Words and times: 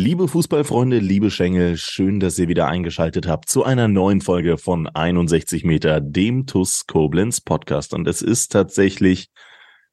Liebe 0.00 0.28
Fußballfreunde, 0.28 1.00
liebe 1.00 1.28
Schengel, 1.28 1.76
schön, 1.76 2.20
dass 2.20 2.38
ihr 2.38 2.46
wieder 2.46 2.68
eingeschaltet 2.68 3.26
habt 3.26 3.48
zu 3.48 3.64
einer 3.64 3.88
neuen 3.88 4.20
Folge 4.20 4.56
von 4.56 4.86
61 4.86 5.64
Meter, 5.64 6.00
dem 6.00 6.46
TUS 6.46 6.86
Koblenz 6.86 7.40
Podcast. 7.40 7.92
Und 7.92 8.06
es 8.06 8.22
ist 8.22 8.52
tatsächlich, 8.52 9.28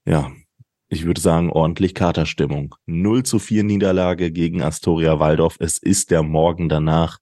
ja, 0.05 0.31
ich 0.89 1.05
würde 1.05 1.19
sagen, 1.19 1.49
ordentlich 1.49 1.95
Katerstimmung. 1.95 2.75
0 2.85 3.23
zu 3.23 3.39
4 3.39 3.63
Niederlage 3.63 4.31
gegen 4.31 4.61
Astoria 4.61 5.19
Waldorf. 5.19 5.55
Es 5.59 5.79
ist 5.79 6.11
der 6.11 6.21
Morgen 6.21 6.69
danach, 6.69 7.17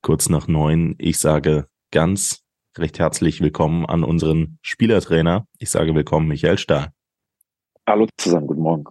kurz 0.00 0.30
nach 0.30 0.48
neun. 0.48 0.94
Ich 0.96 1.18
sage 1.18 1.66
ganz 1.90 2.40
recht 2.78 2.98
herzlich 2.98 3.42
willkommen 3.42 3.84
an 3.84 4.04
unseren 4.04 4.58
Spielertrainer. 4.62 5.46
Ich 5.58 5.68
sage 5.68 5.94
willkommen, 5.94 6.28
Michael 6.28 6.56
Stahl. 6.56 6.92
Hallo 7.86 8.08
zusammen, 8.16 8.46
guten 8.46 8.62
Morgen. 8.62 8.84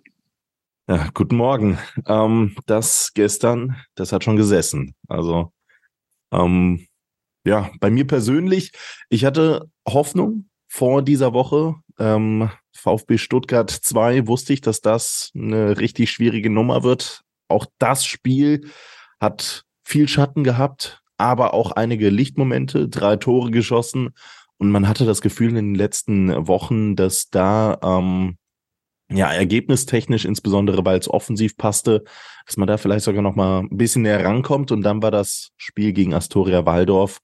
Ja, 0.91 1.07
guten 1.13 1.37
Morgen. 1.37 1.79
Ähm, 2.05 2.53
das 2.65 3.13
gestern, 3.13 3.77
das 3.95 4.11
hat 4.11 4.25
schon 4.25 4.35
gesessen. 4.35 4.93
Also, 5.07 5.53
ähm, 6.33 6.85
ja, 7.45 7.71
bei 7.79 7.89
mir 7.89 8.05
persönlich, 8.05 8.73
ich 9.07 9.23
hatte 9.23 9.69
Hoffnung 9.87 10.49
vor 10.67 11.01
dieser 11.01 11.31
Woche. 11.31 11.75
Ähm, 11.97 12.51
VfB 12.75 13.17
Stuttgart 13.19 13.71
2 13.71 14.27
wusste 14.27 14.51
ich, 14.51 14.59
dass 14.59 14.81
das 14.81 15.31
eine 15.33 15.79
richtig 15.79 16.11
schwierige 16.11 16.49
Nummer 16.49 16.83
wird. 16.83 17.21
Auch 17.47 17.67
das 17.79 18.03
Spiel 18.05 18.69
hat 19.21 19.63
viel 19.85 20.09
Schatten 20.09 20.43
gehabt, 20.43 21.03
aber 21.15 21.53
auch 21.53 21.71
einige 21.71 22.09
Lichtmomente, 22.09 22.89
drei 22.89 23.15
Tore 23.15 23.51
geschossen. 23.51 24.09
Und 24.57 24.71
man 24.71 24.89
hatte 24.89 25.05
das 25.05 25.21
Gefühl 25.21 25.51
in 25.51 25.55
den 25.55 25.75
letzten 25.75 26.49
Wochen, 26.49 26.97
dass 26.97 27.29
da 27.29 27.79
ähm, 27.81 28.35
ja, 29.11 29.31
ergebnistechnisch, 29.31 30.25
insbesondere 30.25 30.85
weil 30.85 30.99
es 30.99 31.09
offensiv 31.09 31.57
passte, 31.57 32.03
dass 32.45 32.57
man 32.57 32.67
da 32.67 32.77
vielleicht 32.77 33.05
sogar 33.05 33.21
noch 33.21 33.35
mal 33.35 33.61
ein 33.61 33.77
bisschen 33.77 34.03
näher 34.03 34.23
rankommt. 34.23 34.71
Und 34.71 34.81
dann 34.83 35.01
war 35.01 35.11
das 35.11 35.51
Spiel 35.57 35.93
gegen 35.93 36.13
Astoria 36.13 36.65
Waldorf 36.65 37.19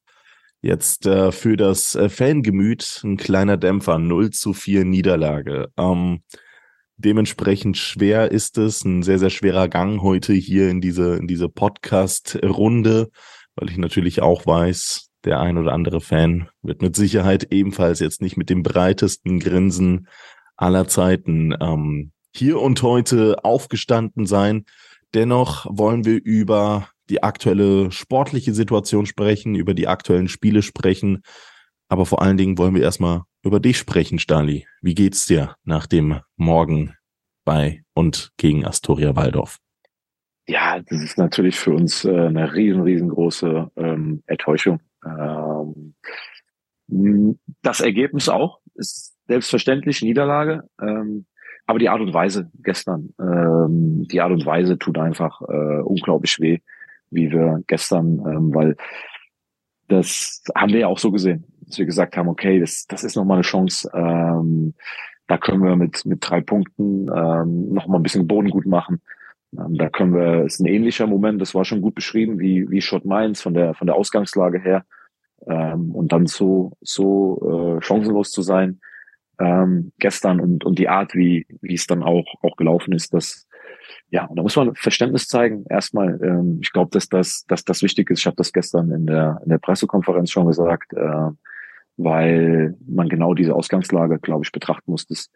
jetzt 0.62 1.06
äh, 1.06 1.32
für 1.32 1.58
das 1.58 1.96
äh, 1.96 2.10
Fangemüt 2.10 3.02
ein 3.04 3.18
kleiner 3.18 3.58
Dämpfer, 3.58 4.00
0 4.00 4.32
zu 4.32 4.54
4 4.54 4.86
Niederlage. 4.86 5.70
Ähm, 5.78 6.22
dementsprechend 6.98 7.78
schwer 7.78 8.32
ist 8.32 8.58
es, 8.58 8.84
ein 8.84 9.04
sehr, 9.04 9.20
sehr 9.20 9.30
schwerer 9.30 9.68
Gang 9.68 10.02
heute 10.02 10.34
hier 10.34 10.70
in 10.70 10.82
diese, 10.82 11.16
in 11.16 11.28
diese 11.28 11.48
Podcast-Runde, 11.48 13.10
weil 13.56 13.70
ich 13.70 13.78
natürlich 13.78 14.22
auch 14.22 14.46
weiß, 14.46 15.10
der 15.24 15.40
ein 15.40 15.58
oder 15.58 15.74
andere 15.74 16.02
Fan 16.02 16.50
wird 16.62 16.82
mit 16.82 16.96
Sicherheit 16.96 17.52
ebenfalls 17.52 18.00
jetzt 18.00 18.22
nicht 18.22 18.38
mit 18.38 18.50
dem 18.50 18.64
breitesten 18.64 19.40
Grinsen 19.40 20.08
aller 20.58 20.88
Zeiten 20.88 21.56
ähm, 21.60 22.12
hier 22.36 22.60
und 22.62 22.82
heute 22.84 23.44
aufgestanden 23.44 24.26
sein. 24.26 24.66
Dennoch 25.14 25.66
wollen 25.70 26.06
wir 26.06 26.22
über 26.24 26.90
die 27.10 27.24
aktuelle 27.24 27.92
sportliche 27.92 28.54
Situation 28.54 29.06
sprechen, 29.06 29.56
über 29.56 29.74
die 29.74 29.88
aktuellen 29.88 30.28
Spiele 30.28 30.62
sprechen. 30.62 31.24
Aber 31.88 32.06
vor 32.06 32.22
allen 32.22 32.38
Dingen 32.38 32.58
wollen 32.58 32.76
wir 32.76 32.82
erstmal 32.82 33.22
über 33.44 33.60
dich 33.60 33.78
sprechen, 33.78 34.20
Stali. 34.20 34.68
Wie 34.82 34.94
geht's 34.94 35.26
dir 35.26 35.56
nach 35.64 35.88
dem 35.88 36.20
Morgen 36.36 36.96
bei 37.46 37.84
und 37.94 38.32
gegen 38.38 38.66
Astoria 38.66 39.16
Waldorf? 39.16 39.58
Ja, 40.48 40.80
das 40.80 41.02
ist 41.02 41.18
natürlich 41.18 41.58
für 41.58 41.72
uns 41.72 42.06
äh, 42.06 42.10
eine 42.10 42.54
riesen, 42.54 42.82
riesengroße 42.82 43.72
ähm, 43.76 44.24
Enttäuschung. 44.28 44.80
Ähm, 45.06 45.96
das 47.62 47.82
Ergebnis 47.82 48.30
auch 48.30 48.60
ist 48.76 49.17
selbstverständlich 49.28 50.02
Niederlage. 50.02 50.64
Ähm, 50.82 51.26
aber 51.66 51.80
die 51.80 51.90
Art 51.90 52.00
und 52.02 52.14
Weise 52.14 52.50
gestern, 52.64 53.14
ähm, 53.20 54.08
die 54.10 54.22
Art 54.22 54.32
und 54.32 54.46
Weise 54.46 54.78
tut 54.80 54.98
einfach 54.98 55.42
äh, 55.42 55.82
unglaublich 55.82 56.40
weh, 56.40 56.60
wie 57.12 57.30
wir 57.32 57.62
gestern, 57.68 58.20
ähm, 58.26 58.56
weil 58.56 58.78
das 59.90 60.44
haben 60.56 60.72
wir 60.72 60.82
ja 60.82 60.88
auch 60.88 60.98
so 60.98 61.12
gesehen, 61.12 61.46
dass 61.62 61.78
wir 61.78 61.86
gesagt 61.86 62.16
haben, 62.18 62.30
okay, 62.30 62.60
das, 62.60 62.86
das 62.88 63.04
ist 63.04 63.16
nochmal 63.16 63.38
eine 63.38 63.44
Chance. 63.44 63.90
Ähm, 63.94 64.74
da 65.28 65.38
können 65.38 65.64
wir 65.64 65.76
mit, 65.76 66.06
mit 66.06 66.20
drei 66.22 66.42
Punkten 66.42 67.10
ähm, 67.14 67.74
nochmal 67.74 68.00
ein 68.00 68.04
bisschen 68.04 68.28
Boden 68.28 68.50
gut 68.50 68.66
machen. 68.66 69.02
Ähm, 69.58 69.76
da 69.76 69.90
können 69.90 70.14
wir, 70.14 70.46
ist 70.46 70.60
ein 70.60 70.66
ähnlicher 70.66 71.08
Moment, 71.08 71.42
das 71.42 71.54
war 71.54 71.66
schon 71.66 71.82
gut 71.82 71.96
beschrieben, 71.96 72.40
wie, 72.40 72.70
wie 72.70 72.82
Schott 72.82 73.06
Mainz 73.06 73.42
von 73.42 73.54
der, 73.54 73.74
von 73.74 73.88
der 73.88 73.96
Ausgangslage 73.96 74.60
her. 74.60 74.86
Ähm, 75.46 75.94
und 75.94 76.12
dann 76.12 76.26
so, 76.26 76.74
so 76.82 77.78
äh, 77.78 77.82
chancenlos 77.82 78.32
zu 78.32 78.42
sein, 78.42 78.80
ähm, 79.40 79.92
gestern 80.00 80.40
und, 80.40 80.64
und 80.66 80.80
die 80.80 80.90
Art, 80.90 81.14
wie, 81.14 81.46
wie 81.62 81.76
es 81.76 81.88
dann 81.88 82.04
auch, 82.04 82.26
auch 82.42 82.56
gelaufen 82.56 82.94
ist, 82.94 83.14
das, 83.14 83.48
ja, 84.10 84.26
und 84.26 84.38
da 84.38 84.44
muss 84.44 84.56
man 84.56 84.76
Verständnis 84.76 85.28
zeigen. 85.28 85.66
Erstmal, 85.70 86.20
ähm, 86.24 86.60
ich 86.62 86.72
glaube, 86.72 86.90
dass 86.92 87.10
das, 87.10 87.46
dass 87.48 87.64
das 87.64 87.82
wichtig 87.84 88.10
ist. 88.10 88.20
Ich 88.20 88.26
habe 88.26 88.38
das 88.38 88.54
gestern 88.54 88.92
in 88.92 89.06
der, 89.06 89.40
in 89.44 89.50
der 89.50 89.60
Pressekonferenz 89.60 90.32
schon 90.32 90.48
gesagt, 90.48 90.94
äh, 90.94 91.30
weil 91.98 92.76
man 92.88 93.10
genau 93.10 93.34
diese 93.34 93.56
Ausgangslage, 93.56 94.20
glaube 94.20 94.44
ich, 94.46 94.52
betrachten 94.52 94.92
muss, 94.92 95.08
dass 95.08 95.30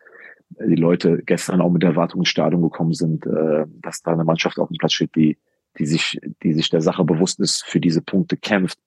die 0.59 0.75
Leute 0.75 1.22
gestern 1.25 1.61
auch 1.61 1.69
mit 1.69 1.81
der 1.81 1.91
Erwartung 1.91 2.22
ins 2.22 2.29
Stadion 2.29 2.61
gekommen 2.61 2.94
sind, 2.94 3.25
äh, 3.25 3.66
dass 3.81 4.01
da 4.01 4.11
eine 4.11 4.23
Mannschaft 4.23 4.59
auf 4.59 4.67
dem 4.67 4.78
Platz 4.78 4.94
steht, 4.94 5.16
die, 5.16 5.38
die 5.79 5.85
sich, 5.85 6.19
die 6.44 6.53
sich 6.53 6.69
der 6.69 6.81
Sache 6.81 7.03
bewusst 7.03 7.40
ist, 7.40 7.63
für 7.66 7.79
diese 7.79 8.01
Punkte 8.01 8.38
kämpft, 8.38 8.78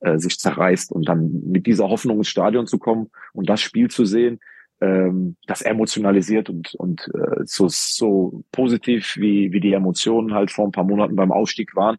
äh, 0.00 0.18
sich 0.18 0.38
zerreißt 0.38 0.92
und 0.92 1.08
dann 1.08 1.42
mit 1.44 1.66
dieser 1.66 1.88
Hoffnung 1.88 2.18
ins 2.18 2.28
Stadion 2.28 2.66
zu 2.66 2.78
kommen 2.78 3.10
und 3.32 3.48
das 3.48 3.60
Spiel 3.60 3.88
zu 3.88 4.04
sehen, 4.04 4.40
ähm, 4.80 5.36
das 5.46 5.62
emotionalisiert 5.62 6.48
und, 6.50 6.74
und 6.74 7.08
äh, 7.14 7.42
so, 7.44 7.68
so 7.68 8.44
positiv 8.52 9.16
wie, 9.16 9.52
wie 9.52 9.60
die 9.60 9.72
Emotionen 9.72 10.34
halt 10.34 10.50
vor 10.50 10.66
ein 10.66 10.72
paar 10.72 10.84
Monaten 10.84 11.16
beim 11.16 11.32
Ausstieg 11.32 11.74
waren, 11.74 11.96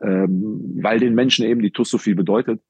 ähm, 0.00 0.78
weil 0.80 0.98
den 0.98 1.14
Menschen 1.14 1.44
eben 1.44 1.62
die 1.62 1.70
TUS 1.70 1.90
so 1.90 1.98
viel 1.98 2.14
bedeutet, 2.14 2.60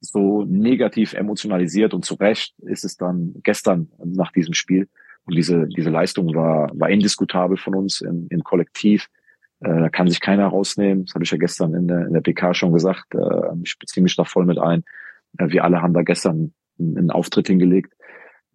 so 0.00 0.44
negativ 0.44 1.12
emotionalisiert 1.12 1.94
und 1.94 2.04
zu 2.04 2.14
Recht 2.14 2.54
ist 2.62 2.84
es 2.84 2.96
dann 2.96 3.34
gestern 3.42 3.88
nach 4.04 4.32
diesem 4.32 4.54
Spiel. 4.54 4.88
Und 5.24 5.36
diese, 5.36 5.68
diese 5.68 5.90
Leistung 5.90 6.34
war, 6.34 6.70
war 6.74 6.90
indiskutabel 6.90 7.56
von 7.56 7.76
uns 7.76 8.00
im, 8.00 8.26
im 8.30 8.42
Kollektiv. 8.42 9.08
Äh, 9.60 9.68
da 9.68 9.88
kann 9.88 10.08
sich 10.08 10.20
keiner 10.20 10.48
rausnehmen. 10.48 11.04
Das 11.04 11.14
habe 11.14 11.24
ich 11.24 11.30
ja 11.30 11.38
gestern 11.38 11.74
in 11.74 11.86
der, 11.86 12.06
in 12.06 12.12
der 12.12 12.20
PK 12.22 12.54
schon 12.54 12.72
gesagt. 12.72 13.14
Äh, 13.14 13.54
ich 13.62 13.78
beziehe 13.78 14.02
mich 14.02 14.16
da 14.16 14.24
voll 14.24 14.46
mit 14.46 14.58
ein. 14.58 14.82
Äh, 15.38 15.50
wir 15.50 15.62
alle 15.62 15.80
haben 15.80 15.94
da 15.94 16.02
gestern 16.02 16.52
einen, 16.80 16.98
einen 16.98 17.10
Auftritt 17.12 17.46
hingelegt 17.46 17.92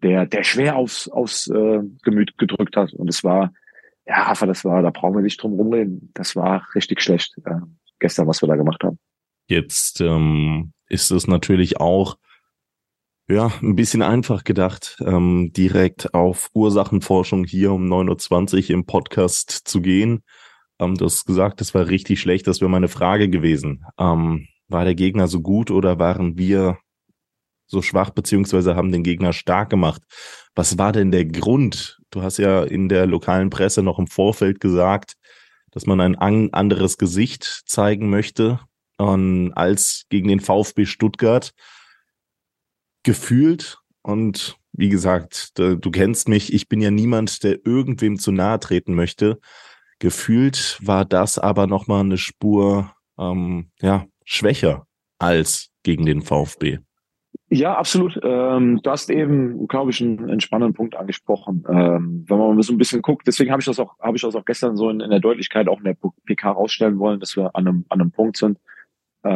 der, 0.03 0.25
der 0.25 0.43
schwer 0.43 0.75
aufs, 0.75 1.07
aufs 1.07 1.47
äh, 1.47 1.81
Gemüt 2.03 2.37
gedrückt 2.37 2.75
hat. 2.75 2.93
Und 2.93 3.09
es 3.09 3.23
war, 3.23 3.53
ja, 4.05 4.27
Hafer, 4.27 4.47
das 4.47 4.63
war, 4.63 4.81
da 4.81 4.89
brauchen 4.89 5.15
wir 5.15 5.21
nicht 5.21 5.41
drum 5.41 5.53
rumreden. 5.53 6.11
Das 6.13 6.35
war 6.35 6.65
richtig 6.75 7.01
schlecht 7.01 7.35
äh, 7.45 7.59
gestern, 7.99 8.27
was 8.27 8.41
wir 8.41 8.47
da 8.47 8.55
gemacht 8.55 8.83
haben. 8.83 8.99
Jetzt 9.47 10.01
ähm, 10.01 10.73
ist 10.87 11.11
es 11.11 11.27
natürlich 11.27 11.79
auch 11.79 12.17
ja, 13.29 13.51
ein 13.61 13.75
bisschen 13.75 14.01
einfach 14.01 14.45
gedacht, 14.45 14.97
ähm, 15.05 15.51
direkt 15.51 16.13
auf 16.13 16.49
Ursachenforschung 16.53 17.43
hier 17.43 17.73
um 17.73 17.85
9.20 17.85 18.69
Uhr 18.69 18.69
im 18.69 18.85
Podcast 18.85 19.51
zu 19.51 19.81
gehen. 19.81 20.23
Ähm, 20.79 20.95
du 20.95 21.05
hast 21.05 21.25
gesagt, 21.25 21.59
das 21.59 21.73
war 21.73 21.87
richtig 21.87 22.21
schlecht. 22.21 22.47
Das 22.47 22.61
wäre 22.61 22.71
meine 22.71 22.87
Frage 22.87 23.29
gewesen. 23.29 23.83
Ähm, 23.99 24.47
war 24.69 24.85
der 24.85 24.95
Gegner 24.95 25.27
so 25.27 25.41
gut 25.41 25.71
oder 25.71 25.99
waren 25.99 26.37
wir 26.37 26.77
so 27.67 27.81
schwach 27.81 28.09
beziehungsweise 28.09 28.75
haben 28.75 28.91
den 28.91 29.03
Gegner 29.03 29.33
stark 29.33 29.69
gemacht. 29.69 30.01
Was 30.55 30.77
war 30.77 30.91
denn 30.91 31.11
der 31.11 31.25
Grund? 31.25 31.99
Du 32.09 32.23
hast 32.23 32.37
ja 32.37 32.63
in 32.63 32.89
der 32.89 33.05
lokalen 33.05 33.49
Presse 33.49 33.83
noch 33.83 33.99
im 33.99 34.07
Vorfeld 34.07 34.59
gesagt, 34.59 35.13
dass 35.71 35.85
man 35.85 35.99
ein 36.01 36.15
anderes 36.15 36.97
Gesicht 36.97 37.63
zeigen 37.65 38.09
möchte 38.09 38.59
um, 38.97 39.51
als 39.55 40.05
gegen 40.09 40.27
den 40.27 40.39
VfB 40.39 40.85
Stuttgart. 40.85 41.51
Gefühlt 43.03 43.77
und 44.01 44.57
wie 44.73 44.89
gesagt, 44.89 45.57
du 45.57 45.91
kennst 45.91 46.29
mich, 46.29 46.53
ich 46.53 46.67
bin 46.67 46.81
ja 46.81 46.91
niemand, 46.91 47.43
der 47.43 47.65
irgendwem 47.65 48.19
zu 48.19 48.31
nahe 48.31 48.59
treten 48.59 48.93
möchte. 48.93 49.39
Gefühlt 49.99 50.77
war 50.81 51.03
das 51.03 51.39
aber 51.39 51.65
nochmal 51.65 52.01
eine 52.01 52.17
Spur 52.17 52.93
ähm, 53.17 53.71
ja, 53.81 54.05
schwächer 54.23 54.85
als 55.17 55.69
gegen 55.83 56.05
den 56.05 56.21
VfB. 56.21 56.79
Ja, 57.49 57.75
absolut. 57.75 58.19
Ähm, 58.23 58.81
du 58.83 58.89
hast 58.89 59.09
eben, 59.09 59.67
glaube 59.67 59.91
ich, 59.91 60.01
einen, 60.01 60.29
einen 60.29 60.41
spannenden 60.41 60.73
Punkt 60.73 60.95
angesprochen. 60.95 61.63
Ähm, 61.69 62.25
wenn 62.27 62.37
man 62.37 62.61
so 62.61 62.73
ein 62.73 62.77
bisschen 62.77 63.01
guckt, 63.01 63.25
deswegen 63.25 63.51
habe 63.51 63.61
ich 63.61 63.65
das 63.65 63.79
auch, 63.79 63.97
habe 63.99 64.17
ich 64.17 64.21
das 64.21 64.35
auch 64.35 64.45
gestern 64.45 64.75
so 64.75 64.89
in, 64.89 64.99
in, 64.99 65.09
der 65.09 65.19
Deutlichkeit 65.19 65.67
auch 65.67 65.79
in 65.79 65.85
der 65.85 65.97
PK 66.25 66.51
rausstellen 66.51 66.99
wollen, 66.99 67.19
dass 67.19 67.37
wir 67.37 67.55
an 67.55 67.67
einem, 67.67 67.85
an 67.89 68.01
einem 68.01 68.11
Punkt 68.11 68.37
sind, 68.37 68.59
äh, 69.23 69.29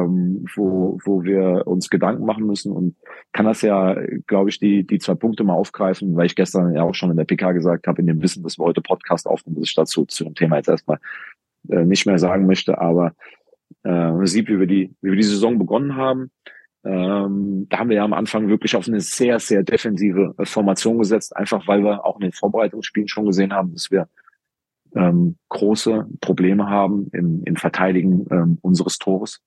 ähm, 0.00 0.44
wo, 0.54 0.98
wo 1.04 1.22
wir 1.24 1.66
uns 1.66 1.90
Gedanken 1.90 2.24
machen 2.24 2.46
müssen 2.46 2.72
und 2.72 2.96
kann 3.32 3.46
das 3.46 3.62
ja, 3.62 3.96
glaube 4.26 4.50
ich, 4.50 4.58
die, 4.58 4.86
die 4.86 4.98
zwei 4.98 5.14
Punkte 5.14 5.44
mal 5.44 5.54
aufgreifen, 5.54 6.16
weil 6.16 6.26
ich 6.26 6.36
gestern 6.36 6.74
ja 6.74 6.82
auch 6.82 6.94
schon 6.94 7.10
in 7.10 7.16
der 7.16 7.24
PK 7.24 7.52
gesagt 7.52 7.86
habe, 7.86 8.00
in 8.00 8.06
dem 8.06 8.22
Wissen, 8.22 8.42
dass 8.42 8.58
wir 8.58 8.64
heute 8.64 8.80
Podcast 8.80 9.26
aufnehmen, 9.26 9.56
dass 9.60 9.68
ich 9.68 9.74
dazu 9.74 10.04
zu 10.06 10.24
dem 10.24 10.34
Thema 10.34 10.56
jetzt 10.56 10.68
erstmal 10.68 10.98
äh, 11.68 11.84
nicht 11.84 12.06
mehr 12.06 12.18
sagen 12.18 12.46
möchte, 12.46 12.78
aber 12.78 13.12
äh, 13.84 13.88
man 13.88 14.26
sieht, 14.26 14.48
wie 14.48 14.58
wir 14.58 14.66
die, 14.66 14.94
wie 15.00 15.10
wir 15.10 15.16
die 15.16 15.22
Saison 15.22 15.58
begonnen 15.58 15.96
haben. 15.96 16.30
Ähm, 16.82 17.66
da 17.68 17.78
haben 17.78 17.90
wir 17.90 17.96
ja 17.96 18.04
am 18.04 18.14
Anfang 18.14 18.48
wirklich 18.48 18.74
auf 18.74 18.88
eine 18.88 19.00
sehr, 19.00 19.38
sehr 19.38 19.62
defensive 19.62 20.34
äh, 20.38 20.46
Formation 20.46 20.98
gesetzt, 20.98 21.36
einfach 21.36 21.68
weil 21.68 21.84
wir 21.84 22.04
auch 22.04 22.16
in 22.16 22.22
den 22.22 22.32
Vorbereitungsspielen 22.32 23.08
schon 23.08 23.26
gesehen 23.26 23.52
haben, 23.52 23.72
dass 23.72 23.90
wir 23.90 24.08
ähm, 24.94 25.36
große 25.50 26.06
Probleme 26.20 26.68
haben 26.68 27.08
im, 27.12 27.42
im 27.44 27.56
Verteidigen 27.56 28.26
ähm, 28.30 28.58
unseres 28.62 28.98
Tores. 28.98 29.40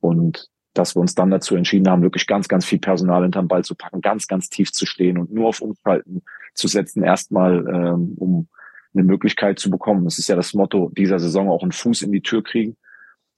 Und 0.00 0.48
dass 0.74 0.94
wir 0.94 1.00
uns 1.00 1.14
dann 1.14 1.30
dazu 1.30 1.56
entschieden 1.56 1.88
haben, 1.88 2.02
wirklich 2.02 2.26
ganz, 2.26 2.48
ganz 2.48 2.66
viel 2.66 2.78
Personal 2.78 3.22
hinterm 3.22 3.48
Ball 3.48 3.64
zu 3.64 3.74
packen, 3.74 4.02
ganz, 4.02 4.26
ganz 4.26 4.50
tief 4.50 4.72
zu 4.72 4.84
stehen 4.84 5.16
und 5.16 5.32
nur 5.32 5.48
auf 5.48 5.62
Umschalten 5.62 6.22
zu 6.54 6.68
setzen, 6.68 7.02
erstmal 7.02 7.66
ähm, 7.66 8.14
um 8.18 8.48
eine 8.94 9.04
Möglichkeit 9.04 9.58
zu 9.58 9.70
bekommen. 9.70 10.04
Das 10.04 10.18
ist 10.18 10.28
ja 10.28 10.36
das 10.36 10.54
Motto 10.54 10.90
dieser 10.96 11.18
Saison, 11.18 11.48
auch 11.48 11.62
einen 11.62 11.72
Fuß 11.72 12.02
in 12.02 12.12
die 12.12 12.22
Tür 12.22 12.42
kriegen. 12.42 12.76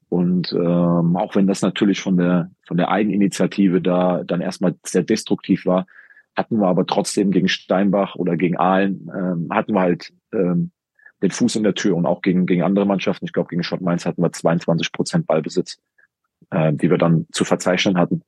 Und 0.08 0.52
ähm, 0.52 1.16
auch 1.16 1.34
wenn 1.34 1.46
das 1.46 1.60
natürlich 1.62 2.00
von 2.00 2.16
der 2.16 2.50
von 2.66 2.76
der 2.76 2.90
Eigeninitiative 2.90 3.82
da 3.82 4.24
dann 4.24 4.40
erstmal 4.40 4.74
sehr 4.84 5.02
destruktiv 5.02 5.66
war, 5.66 5.86
hatten 6.34 6.58
wir 6.58 6.66
aber 6.66 6.86
trotzdem 6.86 7.30
gegen 7.30 7.48
Steinbach 7.48 8.14
oder 8.14 8.36
gegen 8.36 8.56
Aalen 8.56 9.10
ähm, 9.14 9.48
hatten 9.50 9.74
wir 9.74 9.80
halt 9.80 10.12
ähm, 10.32 10.70
den 11.22 11.30
Fuß 11.30 11.56
in 11.56 11.64
der 11.64 11.74
Tür 11.74 11.96
und 11.96 12.06
auch 12.06 12.22
gegen 12.22 12.46
gegen 12.46 12.62
andere 12.62 12.86
Mannschaften. 12.86 13.26
Ich 13.26 13.32
glaube 13.32 13.50
gegen 13.50 13.62
Schott 13.62 13.82
Mainz 13.82 14.06
hatten 14.06 14.22
wir 14.22 14.32
22 14.32 14.92
Prozent 14.92 15.26
Ballbesitz, 15.26 15.78
äh, 16.50 16.72
die 16.72 16.90
wir 16.90 16.98
dann 16.98 17.26
zu 17.32 17.44
verzeichnen 17.44 17.98
hatten. 17.98 18.22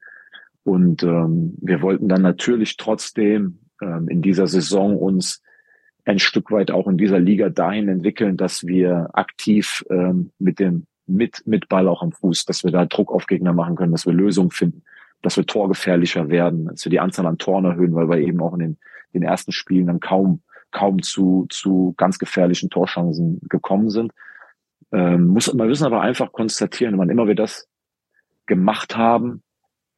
Und 0.65 1.03
ähm, 1.03 1.57
wir 1.63 1.81
wollten 1.81 2.09
dann 2.09 2.21
natürlich 2.21 2.77
trotzdem 2.77 3.61
ähm, 3.81 4.09
in 4.09 4.21
dieser 4.21 4.47
Saison 4.47 4.99
uns 4.99 5.43
ein 6.05 6.19
Stück 6.19 6.51
weit 6.51 6.71
auch 6.71 6.87
in 6.89 6.99
dieser 6.99 7.19
Liga 7.19 7.49
dahin 7.49 7.89
entwickeln, 7.89 8.37
dass 8.37 8.67
wir 8.67 9.09
aktiv 9.13 9.85
ähm, 9.91 10.31
mit 10.39 10.59
dem 10.59 10.87
mit, 11.11 11.47
mit 11.47 11.69
Ball 11.69 11.89
auch 11.89 12.03
am 12.03 12.13
Fuß, 12.13 12.45
dass 12.45 12.65
wir 12.65 12.71
da 12.71 12.87
Druck 12.87 13.13
auf 13.13 13.27
Gegner 13.27 13.53
machen 13.53 13.77
können, 13.77 13.93
dass 13.93 14.07
wir 14.07 14.13
Lösungen 14.13 14.51
finden, 14.51 14.83
dass 15.23 15.37
wir 15.37 15.47
torgefährlicher 15.47 16.29
werden, 16.29 16.67
dass 16.67 16.85
wir 16.85 16.91
die 16.91 17.01
Anzahl 17.01 17.27
an 17.27 17.39
Toren 17.39 17.65
erhöhen, 17.65 17.95
weil 17.95 18.09
wir 18.09 18.19
eben 18.19 18.41
auch 18.41 18.55
in 18.55 18.61
den, 18.61 18.79
den 19.15 19.23
ersten 19.23 19.53
Spielen 19.53 19.87
dann 19.87 20.01
kaum, 20.01 20.43
kaum 20.71 21.03
zu, 21.03 21.47
zu 21.51 21.95
ganz 21.97 22.19
gefährlichen 22.19 22.71
Torchancen 22.71 23.41
gekommen 23.49 23.91
sind. 23.91 24.13
Ähm, 24.93 25.29
muss 25.29 25.53
man 25.53 25.69
müssen 25.69 25.87
aber 25.87 26.01
einfach 26.01 26.33
konstatieren, 26.33 26.99
wann 26.99 27.11
immer 27.11 27.27
wir 27.27 27.35
das 27.35 27.69
gemacht 28.47 28.97
haben, 28.97 29.43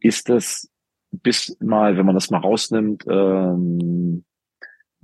ist 0.00 0.28
das 0.28 0.68
bis 1.10 1.56
mal, 1.60 1.96
wenn 1.96 2.06
man 2.06 2.14
das 2.14 2.30
mal 2.30 2.38
rausnimmt, 2.38 3.04
ähm, 3.08 4.24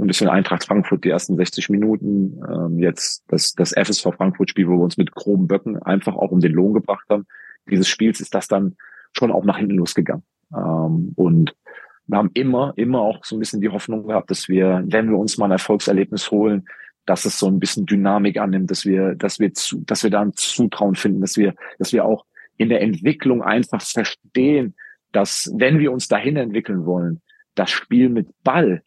ein 0.05 0.07
bisschen 0.07 0.29
Eintracht 0.29 0.65
Frankfurt 0.65 1.05
die 1.05 1.11
ersten 1.11 1.37
60 1.37 1.71
Minuten, 1.71 2.41
ähm, 2.49 2.79
jetzt 2.79 3.25
das, 3.29 3.53
das 3.55 3.73
FSV 3.73 4.15
Frankfurt-Spiel, 4.17 4.69
wo 4.69 4.79
wir 4.79 4.85
uns 4.85 4.97
mit 4.97 5.13
groben 5.13 5.49
Böcken 5.49 5.81
einfach 5.83 6.15
auch 6.15 6.31
um 6.31 6.41
den 6.41 6.53
Lohn 6.53 6.75
gebracht 6.75 7.07
haben. 7.11 7.27
Dieses 7.69 7.89
Spiels 7.89 8.21
ist 8.21 8.35
das 8.35 8.49
dann 8.49 8.77
schon 9.13 9.33
auch 9.33 9.45
nach 9.45 9.59
hinten 9.59 9.77
losgegangen. 9.77 10.23
Ähm, 10.55 11.13
und 11.17 11.55
wir 12.07 12.19
haben 12.19 12.31
immer, 12.35 12.73
immer 12.77 13.01
auch 13.01 13.25
so 13.25 13.37
ein 13.37 13.39
bisschen 13.39 13.61
die 13.61 13.69
Hoffnung 13.69 14.07
gehabt, 14.07 14.31
dass 14.31 14.49
wir, 14.49 14.83
wenn 14.87 15.11
wir 15.11 15.19
uns 15.19 15.37
mal 15.37 15.47
ein 15.47 15.53
Erfolgserlebnis 15.53 16.31
holen, 16.31 16.67
dass 17.05 17.25
es 17.25 17.39
so 17.39 17.47
ein 17.47 17.59
bisschen 17.59 17.87
Dynamik 17.87 18.39
annimmt, 18.39 18.71
dass 18.71 18.85
wir, 18.85 19.15
dass 19.15 19.39
wir 19.41 19.53
zu, 19.55 19.83
dass 19.85 20.03
wir 20.03 20.11
da 20.11 20.21
ein 20.21 20.33
Zutrauen 20.35 20.95
finden, 20.95 21.21
dass 21.21 21.37
wir, 21.37 21.55
dass 21.79 21.93
wir 21.93 22.05
auch 22.05 22.25
in 22.57 22.69
der 22.69 22.83
Entwicklung 22.83 23.43
einfach 23.43 23.83
verstehen, 23.83 24.75
dass 25.13 25.51
wenn 25.57 25.79
wir 25.79 25.93
uns 25.93 26.09
dahin 26.09 26.37
entwickeln 26.37 26.85
wollen, 26.87 27.21
das 27.55 27.71
Spiel 27.71 28.09
mit 28.09 28.29
Ball 28.45 28.83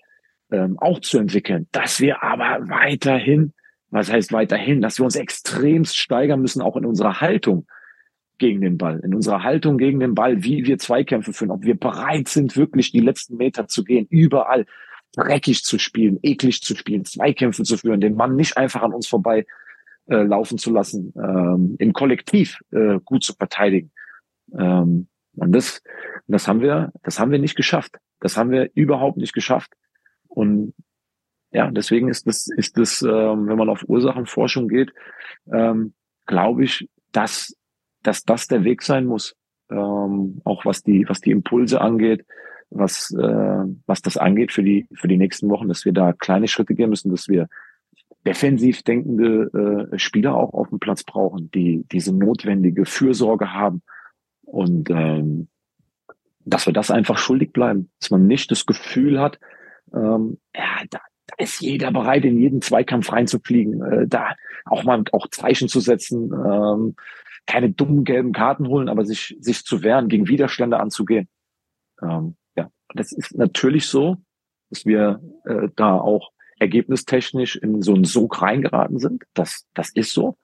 ähm, 0.52 0.78
auch 0.80 1.00
zu 1.00 1.18
entwickeln, 1.18 1.68
dass 1.72 2.00
wir 2.00 2.24
aber 2.24 2.70
weiterhin, 2.70 3.54
was 3.90 4.12
heißt 4.12 4.32
weiterhin, 4.32 4.82
dass 4.82 5.00
wir 5.00 5.06
uns 5.06 5.16
extremst 5.16 5.98
steigern 5.98 6.42
müssen, 6.42 6.62
auch 6.62 6.78
in 6.78 6.86
unserer 6.86 7.22
Haltung 7.22 7.68
gegen 8.38 8.62
den 8.62 8.78
Ball, 8.78 9.00
in 9.04 9.14
unserer 9.14 9.44
Haltung 9.44 9.78
gegen 9.78 10.00
den 10.00 10.16
Ball, 10.16 10.44
wie 10.44 10.66
wir 10.66 10.78
Zweikämpfe 10.78 11.34
führen, 11.34 11.52
ob 11.52 11.64
wir 11.64 11.76
bereit 11.76 12.28
sind, 12.28 12.58
wirklich 12.58 12.92
die 12.92 13.00
letzten 13.00 13.38
Meter 13.38 13.68
zu 13.68 13.84
gehen, 13.84 14.08
überall 14.10 14.66
dreckig 15.16 15.64
zu 15.64 15.78
spielen, 15.78 16.20
eklig 16.24 16.62
zu 16.62 16.76
spielen, 16.76 17.06
Zweikämpfe 17.06 17.64
zu 17.64 17.78
führen, 17.78 18.02
den 18.02 18.16
Mann 18.16 18.36
nicht 18.36 18.58
einfach 18.58 18.82
an 18.82 18.94
uns 18.94 19.08
vorbei 19.08 19.46
äh, 20.08 20.24
laufen 20.24 20.58
zu 20.58 20.72
lassen, 20.72 21.14
ähm, 21.16 21.76
im 21.80 21.94
Kollektiv 21.94 22.60
äh, 22.72 23.00
gut 23.04 23.24
zu 23.24 23.34
verteidigen. 23.34 23.92
Ähm, 24.58 25.08
und 25.36 25.52
das, 25.54 25.84
das 26.28 26.48
haben 26.48 26.62
wir, 26.62 26.92
das 27.04 27.20
haben 27.20 27.32
wir 27.32 27.40
nicht 27.40 27.56
geschafft. 27.56 27.98
Das 28.20 28.38
haben 28.38 28.52
wir 28.52 28.70
überhaupt 28.74 29.18
nicht 29.18 29.34
geschafft. 29.34 29.72
Und 30.32 30.74
ja, 31.52 31.70
deswegen 31.70 32.08
ist 32.08 32.28
das, 32.28 32.48
ist 32.48 32.78
das, 32.78 33.02
ähm, 33.02 33.48
wenn 33.48 33.58
man 33.58 33.70
auf 33.70 33.84
Ursachenforschung 33.88 34.68
geht, 34.68 34.94
ähm, 35.52 35.94
glaube 36.26 36.64
ich, 36.64 36.90
dass, 37.12 37.56
dass 38.04 38.24
das 38.24 38.48
der 38.48 38.64
Weg 38.64 38.82
sein 38.82 39.06
muss. 39.06 39.36
Ähm, 39.70 40.42
auch 40.46 40.66
was 40.66 40.84
die, 40.84 41.08
was 41.08 41.20
die 41.20 41.32
Impulse 41.32 41.82
angeht, 41.82 42.26
was, 42.70 43.12
äh, 43.12 43.64
was 43.86 44.02
das 44.02 44.18
angeht 44.18 44.52
für 44.52 44.64
die, 44.64 44.88
für 44.94 45.08
die 45.08 45.18
nächsten 45.18 45.50
Wochen, 45.50 45.68
dass 45.68 45.86
wir 45.86 45.92
da 45.92 46.14
kleine 46.14 46.48
Schritte 46.48 46.74
gehen 46.74 46.90
müssen, 46.90 47.12
dass 47.12 47.28
wir 47.28 47.48
defensiv 48.26 48.84
denkende 48.84 49.90
äh, 49.92 50.00
Spieler 50.00 50.36
auch 50.36 50.54
auf 50.54 50.70
dem 50.70 50.80
Platz 50.80 51.04
brauchen, 51.04 51.50
die 51.52 51.86
diese 51.92 52.16
notwendige 52.16 52.86
Fürsorge 52.86 53.54
haben 53.54 53.82
und 54.44 54.90
ähm, 54.90 55.48
dass 56.46 56.66
wir 56.66 56.74
das 56.74 56.92
einfach 56.92 57.18
schuldig 57.18 57.52
bleiben, 57.52 57.90
dass 58.00 58.12
man 58.12 58.28
nicht 58.28 58.52
das 58.52 58.66
Gefühl 58.66 59.20
hat, 59.20 59.40
ähm, 59.94 60.40
ja, 60.56 60.84
da, 60.90 61.00
da 61.28 61.36
ist 61.38 61.62
jeder 61.62 61.92
bereit, 61.92 62.26
in 62.26 62.38
jeden 62.38 62.62
Zweikampf 62.62 63.12
reinzufliegen, 63.12 63.82
äh, 63.82 64.08
da 64.08 64.36
auch 64.66 64.84
mal 64.84 65.04
auch 65.12 65.28
Zeichen 65.30 65.68
zu 65.68 65.80
setzen, 65.80 66.32
ähm, 66.34 66.96
keine 67.46 67.72
dummen 67.72 68.04
gelben 68.04 68.34
Karten 68.34 68.68
holen, 68.68 68.90
aber 68.90 69.06
sich, 69.06 69.36
sich 69.40 69.64
zu 69.64 69.84
wehren, 69.84 70.08
gegen 70.08 70.28
Widerstände 70.28 70.80
anzugehen. 70.80 71.28
Ähm, 72.02 72.36
ja, 72.56 72.70
das 72.94 73.12
ist 73.12 73.36
natürlich 73.36 73.88
so, 73.88 74.18
dass 74.70 74.86
wir 74.86 75.22
äh, 75.46 75.70
da 75.76 75.96
auch 75.96 76.32
ergebnistechnisch 76.60 77.56
in 77.56 77.82
so 77.82 77.94
einen 77.94 78.06
Sog 78.06 78.42
reingeraten 78.42 79.00
sind. 79.00 79.24
Das, 79.34 79.66
das 79.74 79.90
ist 79.90 80.14
so. 80.14 80.38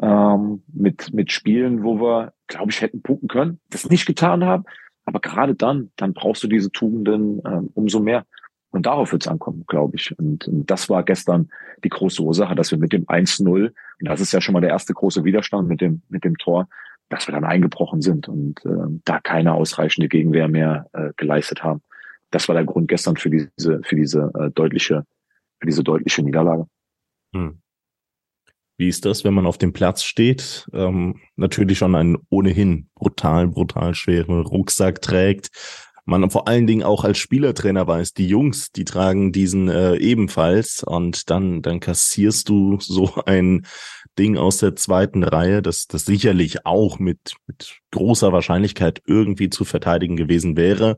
Ähm, 0.00 0.62
mit, 0.68 1.12
mit 1.14 1.32
Spielen, 1.32 1.82
wo 1.82 1.98
wir, 2.00 2.34
glaube 2.48 2.70
ich, 2.70 2.82
hätten 2.82 3.02
punkten 3.02 3.28
können, 3.28 3.60
das 3.70 3.88
nicht 3.88 4.06
getan 4.06 4.44
haben. 4.44 4.64
Aber 5.06 5.20
gerade 5.20 5.54
dann, 5.54 5.90
dann 5.96 6.12
brauchst 6.12 6.42
du 6.42 6.48
diese 6.48 6.70
Tugenden 6.70 7.40
ähm, 7.46 7.70
umso 7.74 8.00
mehr. 8.00 8.26
Und 8.76 8.84
darauf 8.84 9.10
wird 9.12 9.22
es 9.22 9.28
ankommen, 9.28 9.64
glaube 9.66 9.96
ich. 9.96 10.16
Und, 10.18 10.46
und, 10.46 10.70
das 10.70 10.90
war 10.90 11.02
gestern 11.02 11.48
die 11.82 11.88
große 11.88 12.22
Ursache, 12.22 12.54
dass 12.54 12.70
wir 12.70 12.78
mit 12.78 12.92
dem 12.92 13.06
1-0, 13.06 13.48
und 13.48 13.74
das 14.00 14.20
ist 14.20 14.32
ja 14.32 14.42
schon 14.42 14.52
mal 14.52 14.60
der 14.60 14.68
erste 14.68 14.92
große 14.92 15.24
Widerstand 15.24 15.66
mit 15.66 15.80
dem, 15.80 16.02
mit 16.10 16.24
dem 16.24 16.36
Tor, 16.36 16.68
dass 17.08 17.26
wir 17.26 17.32
dann 17.32 17.44
eingebrochen 17.44 18.02
sind 18.02 18.28
und 18.28 18.62
äh, 18.66 19.00
da 19.04 19.18
keine 19.20 19.54
ausreichende 19.54 20.08
Gegenwehr 20.08 20.48
mehr 20.48 20.90
äh, 20.92 21.12
geleistet 21.16 21.62
haben. 21.62 21.80
Das 22.30 22.48
war 22.48 22.54
der 22.54 22.66
Grund 22.66 22.88
gestern 22.88 23.16
für 23.16 23.30
diese, 23.30 23.80
für 23.82 23.96
diese 23.96 24.30
äh, 24.38 24.50
deutliche, 24.50 25.06
für 25.58 25.66
diese 25.66 25.82
deutliche 25.82 26.22
Niederlage. 26.22 26.66
Hm. 27.34 27.62
Wie 28.76 28.88
ist 28.88 29.06
das, 29.06 29.24
wenn 29.24 29.32
man 29.32 29.46
auf 29.46 29.56
dem 29.56 29.72
Platz 29.72 30.02
steht? 30.02 30.68
Ähm, 30.74 31.18
natürlich 31.36 31.78
schon 31.78 31.94
einen 31.94 32.18
ohnehin 32.28 32.90
brutal, 32.94 33.48
brutal 33.48 33.94
schweren 33.94 34.42
Rucksack 34.42 35.00
trägt 35.00 35.48
man 36.06 36.30
vor 36.30 36.48
allen 36.48 36.66
Dingen 36.66 36.84
auch 36.84 37.04
als 37.04 37.18
Spielertrainer 37.18 37.86
weiß, 37.86 38.14
die 38.14 38.28
Jungs, 38.28 38.70
die 38.70 38.84
tragen 38.84 39.32
diesen 39.32 39.68
äh, 39.68 39.96
ebenfalls 39.96 40.82
und 40.82 41.28
dann, 41.30 41.62
dann 41.62 41.80
kassierst 41.80 42.48
du 42.48 42.78
so 42.80 43.12
ein 43.26 43.66
Ding 44.18 44.38
aus 44.38 44.58
der 44.58 44.76
zweiten 44.76 45.24
Reihe, 45.24 45.62
das, 45.62 45.86
das 45.86 46.04
sicherlich 46.06 46.64
auch 46.64 46.98
mit, 46.98 47.34
mit 47.46 47.80
großer 47.90 48.32
Wahrscheinlichkeit 48.32 49.02
irgendwie 49.06 49.50
zu 49.50 49.64
verteidigen 49.64 50.16
gewesen 50.16 50.56
wäre. 50.56 50.96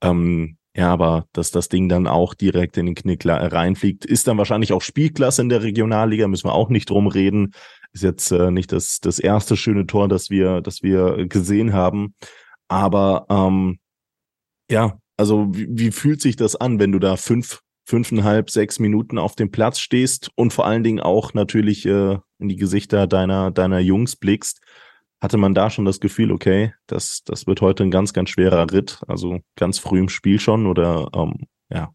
Ähm, 0.00 0.56
ja, 0.74 0.92
aber 0.92 1.26
dass 1.32 1.50
das 1.50 1.68
Ding 1.68 1.88
dann 1.88 2.06
auch 2.06 2.34
direkt 2.34 2.76
in 2.76 2.86
den 2.86 2.94
Knick 2.94 3.26
reinfliegt, 3.26 4.04
ist 4.04 4.28
dann 4.28 4.38
wahrscheinlich 4.38 4.72
auch 4.72 4.82
Spielklasse 4.82 5.42
in 5.42 5.48
der 5.48 5.62
Regionalliga, 5.62 6.26
müssen 6.28 6.46
wir 6.48 6.54
auch 6.54 6.68
nicht 6.68 6.88
drum 6.88 7.06
reden. 7.06 7.52
Ist 7.92 8.02
jetzt 8.02 8.30
äh, 8.30 8.50
nicht 8.50 8.72
das, 8.72 9.00
das 9.00 9.18
erste 9.18 9.56
schöne 9.56 9.86
Tor, 9.86 10.08
das 10.08 10.30
wir, 10.30 10.60
das 10.60 10.82
wir 10.82 11.26
gesehen 11.26 11.72
haben. 11.72 12.14
Aber 12.68 13.26
ähm, 13.28 13.78
ja, 14.70 14.98
also 15.16 15.48
wie, 15.50 15.66
wie 15.70 15.90
fühlt 15.90 16.20
sich 16.20 16.36
das 16.36 16.56
an, 16.56 16.78
wenn 16.78 16.92
du 16.92 16.98
da 16.98 17.16
fünf, 17.16 17.60
fünfeinhalb, 17.84 18.50
sechs 18.50 18.78
Minuten 18.78 19.18
auf 19.18 19.34
dem 19.34 19.50
Platz 19.50 19.78
stehst 19.78 20.30
und 20.34 20.52
vor 20.52 20.66
allen 20.66 20.84
Dingen 20.84 21.00
auch 21.00 21.34
natürlich 21.34 21.86
äh, 21.86 22.18
in 22.38 22.48
die 22.48 22.56
Gesichter 22.56 23.06
deiner, 23.06 23.50
deiner 23.50 23.80
Jungs 23.80 24.16
blickst? 24.16 24.60
Hatte 25.20 25.36
man 25.36 25.54
da 25.54 25.68
schon 25.68 25.84
das 25.84 25.98
Gefühl, 25.98 26.30
okay, 26.30 26.72
das, 26.86 27.22
das 27.24 27.48
wird 27.48 27.60
heute 27.60 27.82
ein 27.82 27.90
ganz, 27.90 28.12
ganz 28.12 28.30
schwerer 28.30 28.70
Ritt, 28.70 29.00
also 29.08 29.40
ganz 29.56 29.78
früh 29.78 29.98
im 29.98 30.08
Spiel 30.08 30.38
schon 30.38 30.66
oder 30.66 31.08
ähm, 31.12 31.48
ja, 31.70 31.92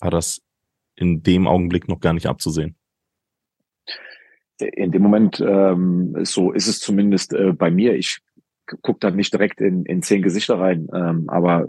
war 0.00 0.10
das 0.10 0.42
in 0.94 1.22
dem 1.22 1.46
Augenblick 1.46 1.88
noch 1.88 2.00
gar 2.00 2.12
nicht 2.12 2.26
abzusehen? 2.26 2.76
In 4.58 4.90
dem 4.90 5.02
Moment, 5.02 5.40
ähm, 5.40 6.16
so 6.24 6.50
ist 6.50 6.66
es 6.66 6.80
zumindest 6.80 7.32
äh, 7.32 7.52
bei 7.52 7.70
mir. 7.70 7.94
Ich 7.94 8.18
guck 8.82 9.00
dann 9.00 9.16
nicht 9.16 9.32
direkt 9.32 9.60
in, 9.60 9.84
in 9.84 10.02
zehn 10.02 10.22
Gesichter 10.22 10.58
rein. 10.58 10.88
Ähm, 10.92 11.24
aber 11.28 11.66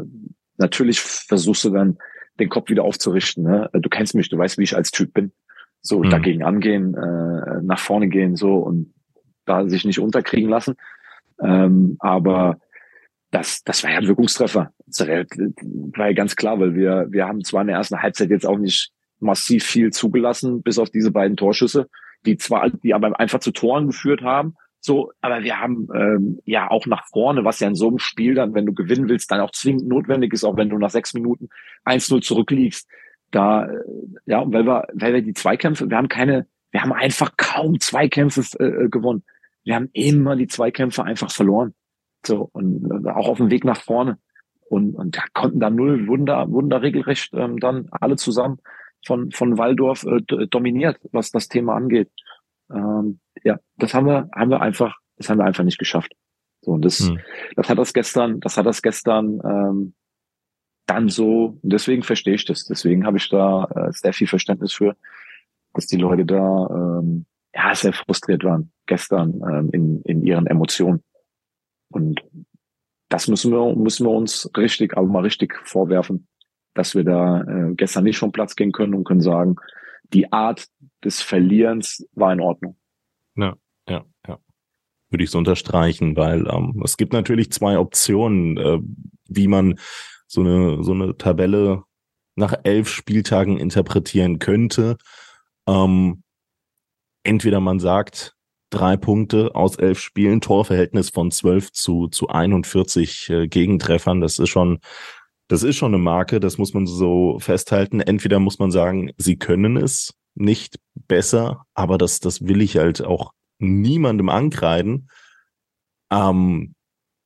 natürlich 0.58 1.00
versuchst 1.00 1.64
du 1.64 1.70
dann 1.70 1.98
den 2.40 2.50
Kopf 2.50 2.70
wieder 2.70 2.84
aufzurichten. 2.84 3.44
Ne? 3.44 3.70
Du 3.74 3.90
kennst 3.90 4.16
mich, 4.16 4.30
du 4.30 4.38
weißt, 4.38 4.58
wie 4.58 4.64
ich 4.64 4.76
als 4.76 4.92
Typ 4.92 5.14
bin. 5.14 5.32
So 5.82 6.00
mhm. 6.04 6.10
dagegen 6.10 6.44
angehen, 6.44 6.94
äh, 6.94 7.62
nach 7.62 7.80
vorne 7.80 8.10
gehen, 8.10 8.36
so 8.36 8.56
und 8.56 8.94
da 9.46 9.68
sich 9.68 9.86
nicht 9.86 10.00
unterkriegen 10.00 10.50
lassen. 10.50 10.76
Ähm, 11.42 11.96
aber 12.00 12.60
das, 13.32 13.64
das 13.64 13.84
war 13.84 13.92
ja 13.92 13.98
ein 14.00 14.08
Wirkungstreffer. 14.08 14.72
Das 14.86 15.08
war 15.08 16.08
ja 16.08 16.14
ganz 16.14 16.36
klar, 16.36 16.60
weil 16.60 16.76
wir, 16.76 17.08
wir 17.10 17.28
haben 17.28 17.44
zwar 17.44 17.62
in 17.62 17.68
der 17.68 17.78
ersten 17.78 18.02
Halbzeit 18.02 18.30
jetzt 18.30 18.46
auch 18.46 18.58
nicht 18.58 18.92
massiv 19.20 19.64
viel 19.64 19.92
zugelassen, 19.92 20.62
bis 20.62 20.80
auf 20.80 20.90
diese 20.90 21.12
beiden 21.12 21.38
Torschüsse, 21.38 21.88
die 22.26 22.38
zwar, 22.38 22.70
die 22.70 22.94
aber 22.94 23.20
einfach 23.20 23.40
zu 23.40 23.52
Toren 23.52 23.88
geführt 23.88 24.22
haben, 24.22 24.56
so, 24.82 25.12
aber 25.22 25.44
wir 25.44 25.60
haben 25.60 25.88
ähm, 25.94 26.40
ja 26.46 26.72
auch 26.72 26.86
nach 26.86 27.06
vorne, 27.08 27.44
was 27.44 27.60
ja 27.60 27.68
in 27.68 27.76
so 27.76 27.90
einem 27.90 28.00
Spiel 28.00 28.36
dann, 28.36 28.54
wenn 28.54 28.66
du 28.66 28.74
gewinnen 28.74 29.10
willst, 29.10 29.30
dann 29.32 29.42
auch 29.42 29.52
zwingend 29.52 29.88
notwendig 29.88 30.34
ist, 30.34 30.46
auch 30.46 30.56
wenn 30.56 30.70
du 30.70 30.78
nach 30.78 30.90
sechs 30.90 31.14
Minuten 31.14 31.50
1-0 31.86 32.22
zurückliegst. 32.22 32.88
Da, 33.32 33.66
äh, 33.66 33.80
ja, 34.26 34.44
weil 34.46 34.66
wir, 34.66 34.88
weil 34.94 35.14
wir 35.14 35.22
die 35.22 35.34
Zweikämpfe, 35.34 35.90
wir 35.90 35.98
haben 35.98 36.08
keine, 36.08 36.48
wir 36.72 36.82
haben 36.82 36.94
einfach 36.94 37.36
kaum 37.36 37.80
Zweikämpfe 37.80 38.42
äh, 38.60 38.86
äh 38.86 38.90
gewonnen. 38.90 39.24
Wir 39.64 39.76
haben 39.76 39.90
immer 39.94 40.36
die 40.36 40.48
Zweikämpfe 40.48 41.04
einfach 41.04 41.32
verloren. 41.32 41.74
So, 42.26 42.50
und 42.54 42.90
äh, 43.06 43.10
auch 43.10 43.28
auf 43.28 43.38
dem 43.38 43.52
Weg 43.52 43.66
nach 43.66 43.82
vorne. 43.82 44.18
Und, 44.70 44.96
und 44.96 45.18
da 45.18 45.24
konnten 45.34 45.60
da 45.60 45.70
null 45.70 46.08
Wunder, 46.08 46.50
Wunder 46.50 46.82
regelrecht 46.82 47.34
ähm, 47.34 47.60
dann 47.60 47.88
alle 47.92 48.16
zusammen 48.16 48.60
von, 49.06 49.32
von 49.32 49.58
Waldorf 49.58 50.06
äh, 50.06 50.22
dominiert, 50.48 50.98
was 51.12 51.32
das 51.32 51.50
Thema 51.50 51.76
angeht. 51.76 52.10
Ähm, 52.74 53.20
ja, 53.44 53.60
das 53.78 53.94
haben 53.94 54.08
wir, 54.08 54.30
haben 54.36 54.52
wir 54.52 54.62
einfach, 54.62 54.98
das 55.18 55.30
haben 55.30 55.38
wir 55.38 55.46
einfach 55.46 55.64
nicht 55.64 55.80
geschafft. 55.80 56.14
So, 56.62 56.72
und 56.72 56.84
das, 56.84 57.00
hm. 57.00 57.20
das 57.56 57.70
hat 57.70 57.78
das 57.78 57.94
gestern, 57.94 58.40
das 58.40 58.58
hat 58.58 58.66
das 58.66 58.82
gestern 58.82 59.40
ähm, 59.44 59.94
dann 60.86 61.08
so, 61.08 61.60
und 61.62 61.74
deswegen 61.74 62.04
verstehe 62.04 62.34
ich 62.34 62.46
das. 62.46 62.66
Deswegen 62.66 63.06
habe 63.06 63.18
ich 63.18 63.30
da 63.30 63.66
äh, 63.66 63.92
sehr 63.92 64.14
viel 64.14 64.28
Verständnis 64.28 64.74
für, 64.74 64.96
dass 65.74 65.86
die 65.86 65.98
Leute 65.98 66.26
da 66.26 66.68
ähm, 67.00 67.26
ja 67.54 67.74
sehr 67.76 67.94
frustriert 67.94 68.44
waren 68.44 68.72
gestern 68.86 69.42
ähm, 69.48 69.70
in, 69.72 70.02
in 70.02 70.24
ihren 70.24 70.48
Emotionen. 70.48 71.04
Und 71.90 72.22
das 73.10 73.28
müssen 73.28 73.52
wir, 73.52 73.76
müssen 73.76 74.06
wir 74.06 74.12
uns 74.12 74.50
richtig, 74.58 74.98
aber 74.98 75.08
mal 75.08 75.24
richtig 75.24 75.56
vorwerfen, 75.64 76.28
dass 76.74 76.96
wir 76.96 77.04
da 77.04 77.42
äh, 77.42 77.74
gestern 77.76 78.04
nicht 78.04 78.18
vom 78.18 78.32
Platz 78.32 78.56
gehen 78.56 78.72
können 78.72 78.94
und 78.94 79.04
können 79.04 79.22
sagen, 79.22 79.56
die 80.14 80.32
Art 80.32 80.68
des 81.04 81.22
Verlierens 81.22 82.08
war 82.14 82.34
in 82.34 82.42
Ordnung. 82.42 82.78
Ja, 83.36 83.56
ja, 83.88 84.06
ja. 84.28 84.40
Würde 85.10 85.24
ich 85.24 85.32
so 85.32 85.38
unterstreichen, 85.38 86.16
weil 86.16 86.48
ähm, 86.48 86.82
es 86.84 86.98
gibt 86.98 87.14
natürlich 87.14 87.52
zwei 87.52 87.78
Optionen, 87.80 88.58
äh, 88.58 88.80
wie 89.28 89.48
man 89.48 89.80
so 90.28 90.42
eine, 90.42 90.84
so 90.84 90.94
eine 90.94 91.18
Tabelle 91.18 91.84
nach 92.36 92.54
elf 92.64 92.90
Spieltagen 92.90 93.58
interpretieren 93.58 94.40
könnte. 94.40 94.98
Ähm, 95.68 96.24
entweder 97.24 97.60
man 97.60 97.80
sagt, 97.80 98.36
drei 98.70 98.98
Punkte 98.98 99.56
aus 99.56 99.76
elf 99.78 100.00
Spielen, 100.00 100.42
Torverhältnis 100.42 101.10
von 101.10 101.32
zwölf 101.32 101.72
zu, 101.72 102.08
zu 102.08 102.30
41 102.30 103.30
äh, 103.30 103.48
Gegentreffern. 103.48 104.22
Das 104.22 104.40
ist 104.40 104.50
schon, 104.50 104.80
das 105.50 105.64
ist 105.64 105.78
schon 105.78 105.94
eine 105.94 106.02
Marke, 106.02 106.40
das 106.40 106.58
muss 106.58 106.74
man 106.74 106.86
so 106.86 107.40
festhalten. 107.40 108.00
Entweder 108.00 108.40
muss 108.40 108.60
man 108.60 108.72
sagen, 108.72 109.12
sie 109.18 109.38
können 109.38 109.78
es 109.78 110.14
nicht 110.36 110.80
besser, 110.94 111.66
aber 111.74 111.98
das, 111.98 112.20
das 112.20 112.48
will 112.48 112.62
ich 112.62 112.78
halt 112.78 113.04
auch 113.04 113.34
niemandem 113.58 114.30
ankreiden, 114.30 115.10
ähm, 116.12 116.76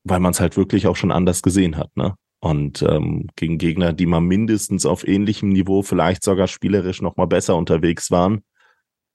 weil 0.06 0.22
man 0.22 0.32
es 0.32 0.40
halt 0.40 0.56
wirklich 0.56 0.88
auch 0.88 0.96
schon 0.96 1.12
anders 1.12 1.42
gesehen 1.42 1.78
hat, 1.78 1.96
ne? 1.96 2.16
Und 2.40 2.82
ähm, 2.82 3.28
gegen 3.38 3.58
Gegner, 3.58 3.94
die 3.94 4.06
mal 4.06 4.20
mindestens 4.20 4.86
auf 4.86 5.08
ähnlichem 5.08 5.50
Niveau, 5.50 5.82
vielleicht 5.82 6.24
sogar 6.24 6.48
spielerisch 6.48 7.02
noch 7.02 7.16
mal 7.16 7.28
besser 7.28 7.56
unterwegs 7.56 8.12
waren. 8.12 8.44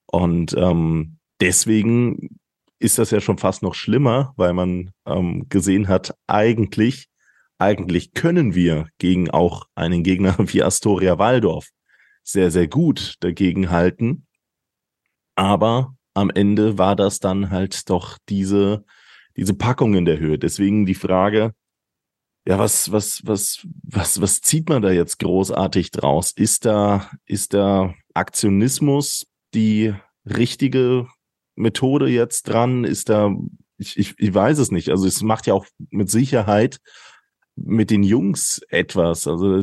Und 0.07 0.55
ähm, 0.57 1.19
deswegen 1.39 2.39
ist 2.79 2.99
das 2.99 3.11
ja 3.11 3.21
schon 3.21 3.37
fast 3.37 3.63
noch 3.63 3.75
schlimmer, 3.75 4.33
weil 4.37 4.55
man 4.55 4.93
ähm, 5.05 5.47
gesehen 5.51 5.89
hat, 5.89 6.15
eigentlich, 6.27 7.09
eigentlich 7.59 8.15
können 8.15 8.55
wir 8.55 8.89
gegen 8.99 9.31
auch 9.31 9.67
einen 9.75 10.03
Gegner 10.03 10.37
wie 10.39 10.63
Astoria 10.63 11.19
Waldorf 11.19 11.69
sehr, 12.23 12.51
sehr 12.51 12.69
gut 12.69 13.17
dagegen 13.21 13.71
halten. 13.71 14.27
Aber 15.35 15.95
am 16.15 16.31
Ende 16.31 16.79
war 16.79 16.97
das 16.97 17.21
dann 17.21 17.51
halt 17.51 17.89
doch 17.91 18.19
diese, 18.29 18.85
diese 19.37 19.55
Packung 19.55 19.95
in 19.95 20.05
der 20.05 20.19
Höhe. 20.19 20.39
Deswegen 20.39 20.85
die 20.85 20.95
Frage, 20.95 21.55
ja, 22.47 22.59
was, 22.59 22.91
was, 22.93 23.23
was, 23.25 23.67
was, 23.83 24.21
was 24.21 24.41
zieht 24.41 24.69
man 24.69 24.83
da 24.83 24.91
jetzt 24.91 25.19
großartig 25.19 25.91
draus? 25.91 26.33
Ist 26.33 26.65
da, 26.65 27.11
ist 27.27 27.55
da 27.55 27.95
Aktionismus 28.15 29.27
die 29.55 29.95
richtige 30.25 31.09
Methode 31.57 32.09
jetzt 32.09 32.49
dran? 32.49 32.85
Ist 32.85 33.11
da, 33.11 33.35
ich, 33.77 33.97
ich, 33.97 34.15
ich 34.19 34.35
weiß 34.35 34.59
es 34.59 34.71
nicht. 34.71 34.89
Also 34.91 35.07
es 35.07 35.23
macht 35.23 35.47
ja 35.47 35.55
auch 35.55 35.67
mit 35.91 36.11
Sicherheit 36.11 36.81
mit 37.65 37.91
den 37.91 38.03
Jungs 38.03 38.61
etwas. 38.69 39.27
Also 39.27 39.63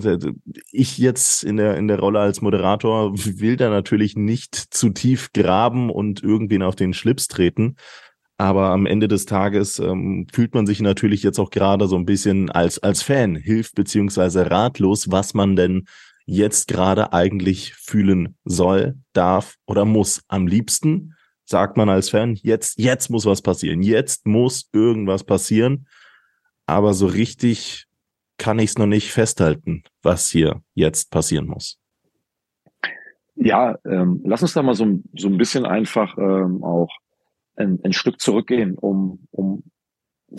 ich 0.71 0.97
jetzt 0.97 1.43
in 1.43 1.57
der 1.57 1.77
in 1.77 1.87
der 1.87 1.99
Rolle 1.99 2.19
als 2.19 2.41
Moderator 2.41 3.13
will 3.13 3.57
da 3.57 3.69
natürlich 3.69 4.15
nicht 4.15 4.55
zu 4.55 4.89
tief 4.89 5.31
graben 5.33 5.89
und 5.89 6.23
irgendwen 6.23 6.63
auf 6.63 6.75
den 6.75 6.93
Schlips 6.93 7.27
treten. 7.27 7.75
Aber 8.37 8.71
am 8.71 8.85
Ende 8.85 9.07
des 9.07 9.25
Tages 9.25 9.79
ähm, 9.79 10.27
fühlt 10.31 10.53
man 10.53 10.67
sich 10.67 10.81
natürlich 10.81 11.23
jetzt 11.23 11.39
auch 11.39 11.51
gerade 11.51 11.87
so 11.87 11.95
ein 11.95 12.05
bisschen 12.05 12.49
als 12.51 12.79
als 12.79 13.01
Fan 13.01 13.35
hilft 13.35 13.75
beziehungsweise 13.75 14.51
ratlos, 14.51 15.09
was 15.11 15.33
man 15.33 15.55
denn 15.55 15.85
jetzt 16.25 16.67
gerade 16.67 17.13
eigentlich 17.13 17.73
fühlen 17.75 18.35
soll, 18.43 18.95
darf 19.13 19.55
oder 19.65 19.85
muss. 19.85 20.23
Am 20.27 20.47
liebsten 20.47 21.15
sagt 21.45 21.77
man 21.77 21.89
als 21.89 22.09
Fan, 22.09 22.35
jetzt, 22.41 22.79
jetzt 22.79 23.09
muss 23.09 23.25
was 23.25 23.41
passieren. 23.41 23.81
Jetzt 23.81 24.25
muss 24.25 24.67
irgendwas 24.73 25.23
passieren. 25.23 25.87
Aber 26.65 26.93
so 26.93 27.05
richtig 27.05 27.84
kann 28.37 28.59
ich 28.59 28.71
es 28.71 28.77
noch 28.77 28.85
nicht 28.85 29.11
festhalten, 29.11 29.83
was 30.01 30.29
hier 30.29 30.61
jetzt 30.73 31.11
passieren 31.11 31.47
muss. 31.47 31.79
Ja, 33.35 33.77
ähm, 33.85 34.21
lass 34.23 34.41
uns 34.41 34.53
da 34.53 34.63
mal 34.63 34.75
so, 34.75 34.99
so 35.15 35.27
ein 35.27 35.37
bisschen 35.37 35.65
einfach 35.65 36.17
ähm, 36.17 36.63
auch 36.63 36.89
ein, 37.55 37.79
ein 37.83 37.93
Stück 37.93 38.19
zurückgehen, 38.19 38.77
um, 38.77 39.27
um 39.31 39.63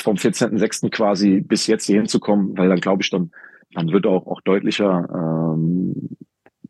vom 0.01 0.17
14.06. 0.17 0.91
quasi 0.91 1.41
bis 1.41 1.67
jetzt 1.67 1.87
hier 1.87 1.97
hinzukommen, 1.97 2.57
weil 2.57 2.69
dann 2.69 2.81
glaube 2.81 3.03
ich, 3.03 3.11
dann, 3.11 3.31
dann 3.73 3.93
wird 3.93 4.07
auch, 4.07 4.27
auch 4.27 4.41
deutlicher, 4.43 5.09
ähm, 5.13 6.17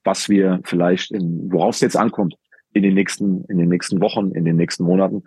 was 0.04 0.28
wir 0.28 0.61
vielleicht 0.64 1.11
in, 1.12 1.50
worauf 1.52 1.75
es 1.76 1.80
jetzt 1.80 1.97
ankommt 1.97 2.37
in 2.73 2.83
den 2.83 2.95
nächsten, 2.95 3.45
in 3.45 3.59
den 3.59 3.68
nächsten 3.68 4.00
Wochen, 4.00 4.33
in 4.33 4.45
den 4.45 4.56
nächsten 4.56 4.85
Monaten, 4.85 5.25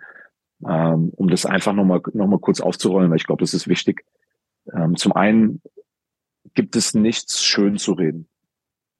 ähm, 0.66 1.10
um 1.16 1.28
das 1.28 1.46
einfach 1.46 1.72
nochmal 1.72 2.00
noch 2.12 2.26
mal 2.26 2.38
kurz 2.38 2.60
aufzurollen, 2.60 3.10
weil 3.10 3.16
ich 3.16 3.26
glaube, 3.26 3.40
das 3.40 3.54
ist 3.54 3.68
wichtig. 3.68 4.04
Ähm, 4.72 4.96
zum 4.96 5.12
einen 5.12 5.60
gibt 6.54 6.76
es 6.76 6.94
nichts 6.94 7.44
schön 7.44 7.78
zu 7.78 7.92
reden 7.92 8.28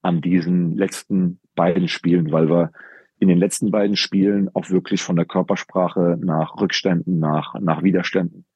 an 0.02 0.20
diesen 0.20 0.76
letzten 0.76 1.40
beiden 1.54 1.88
Spielen, 1.88 2.32
weil 2.32 2.48
wir 2.48 2.72
in 3.18 3.28
den 3.28 3.38
letzten 3.38 3.70
beiden 3.70 3.96
Spielen 3.96 4.48
auch 4.54 4.70
wirklich 4.70 5.02
von 5.02 5.16
der 5.16 5.26
Körpersprache 5.26 6.16
nach 6.18 6.56
Rückständen, 6.58 7.18
nach, 7.18 7.54
nach 7.60 7.82
Widerständen 7.82 8.46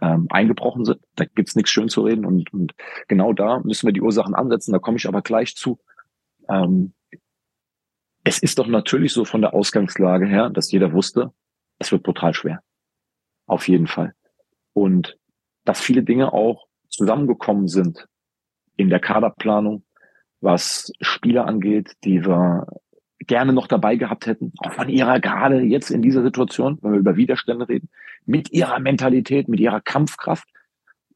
ähm, 0.00 0.26
eingebrochen 0.30 0.84
sind. 0.84 1.00
Da 1.14 1.26
gibt's 1.26 1.54
nichts 1.54 1.70
schön 1.70 1.88
zu 1.88 2.02
reden 2.02 2.24
und, 2.24 2.52
und 2.52 2.74
genau 3.06 3.32
da 3.34 3.60
müssen 3.60 3.86
wir 3.86 3.92
die 3.92 4.00
Ursachen 4.00 4.34
ansetzen. 4.34 4.72
Da 4.72 4.78
komme 4.78 4.96
ich 4.96 5.06
aber 5.06 5.20
gleich 5.20 5.56
zu. 5.56 5.78
Ähm, 6.48 6.94
es 8.24 8.38
ist 8.38 8.58
doch 8.58 8.66
natürlich 8.66 9.12
so 9.12 9.26
von 9.26 9.42
der 9.42 9.52
Ausgangslage 9.52 10.26
her, 10.26 10.48
dass 10.48 10.72
jeder 10.72 10.92
wusste, 10.92 11.32
es 11.78 11.92
wird 11.92 12.02
brutal 12.02 12.32
schwer. 12.32 12.62
Auf 13.46 13.68
jeden 13.68 13.86
Fall. 13.86 14.14
Und 14.72 15.18
dass 15.64 15.82
viele 15.82 16.02
Dinge 16.02 16.32
auch 16.32 16.66
zusammengekommen 16.88 17.68
sind 17.68 18.08
in 18.76 18.90
der 18.90 19.00
Kaderplanung, 19.00 19.84
was 20.40 20.92
Spieler 21.00 21.46
angeht, 21.46 21.92
die 22.04 22.24
wir 22.24 22.66
gerne 23.20 23.52
noch 23.52 23.66
dabei 23.66 23.96
gehabt 23.96 24.26
hätten, 24.26 24.52
auch 24.58 24.72
von 24.72 24.88
ihrer 24.88 25.20
gerade 25.20 25.60
jetzt 25.62 25.90
in 25.90 26.02
dieser 26.02 26.22
Situation, 26.22 26.78
wenn 26.82 26.92
wir 26.92 26.98
über 26.98 27.16
Widerstände 27.16 27.68
reden, 27.68 27.88
mit 28.26 28.52
ihrer 28.52 28.78
Mentalität, 28.78 29.48
mit 29.48 29.60
ihrer 29.60 29.80
Kampfkraft, 29.80 30.48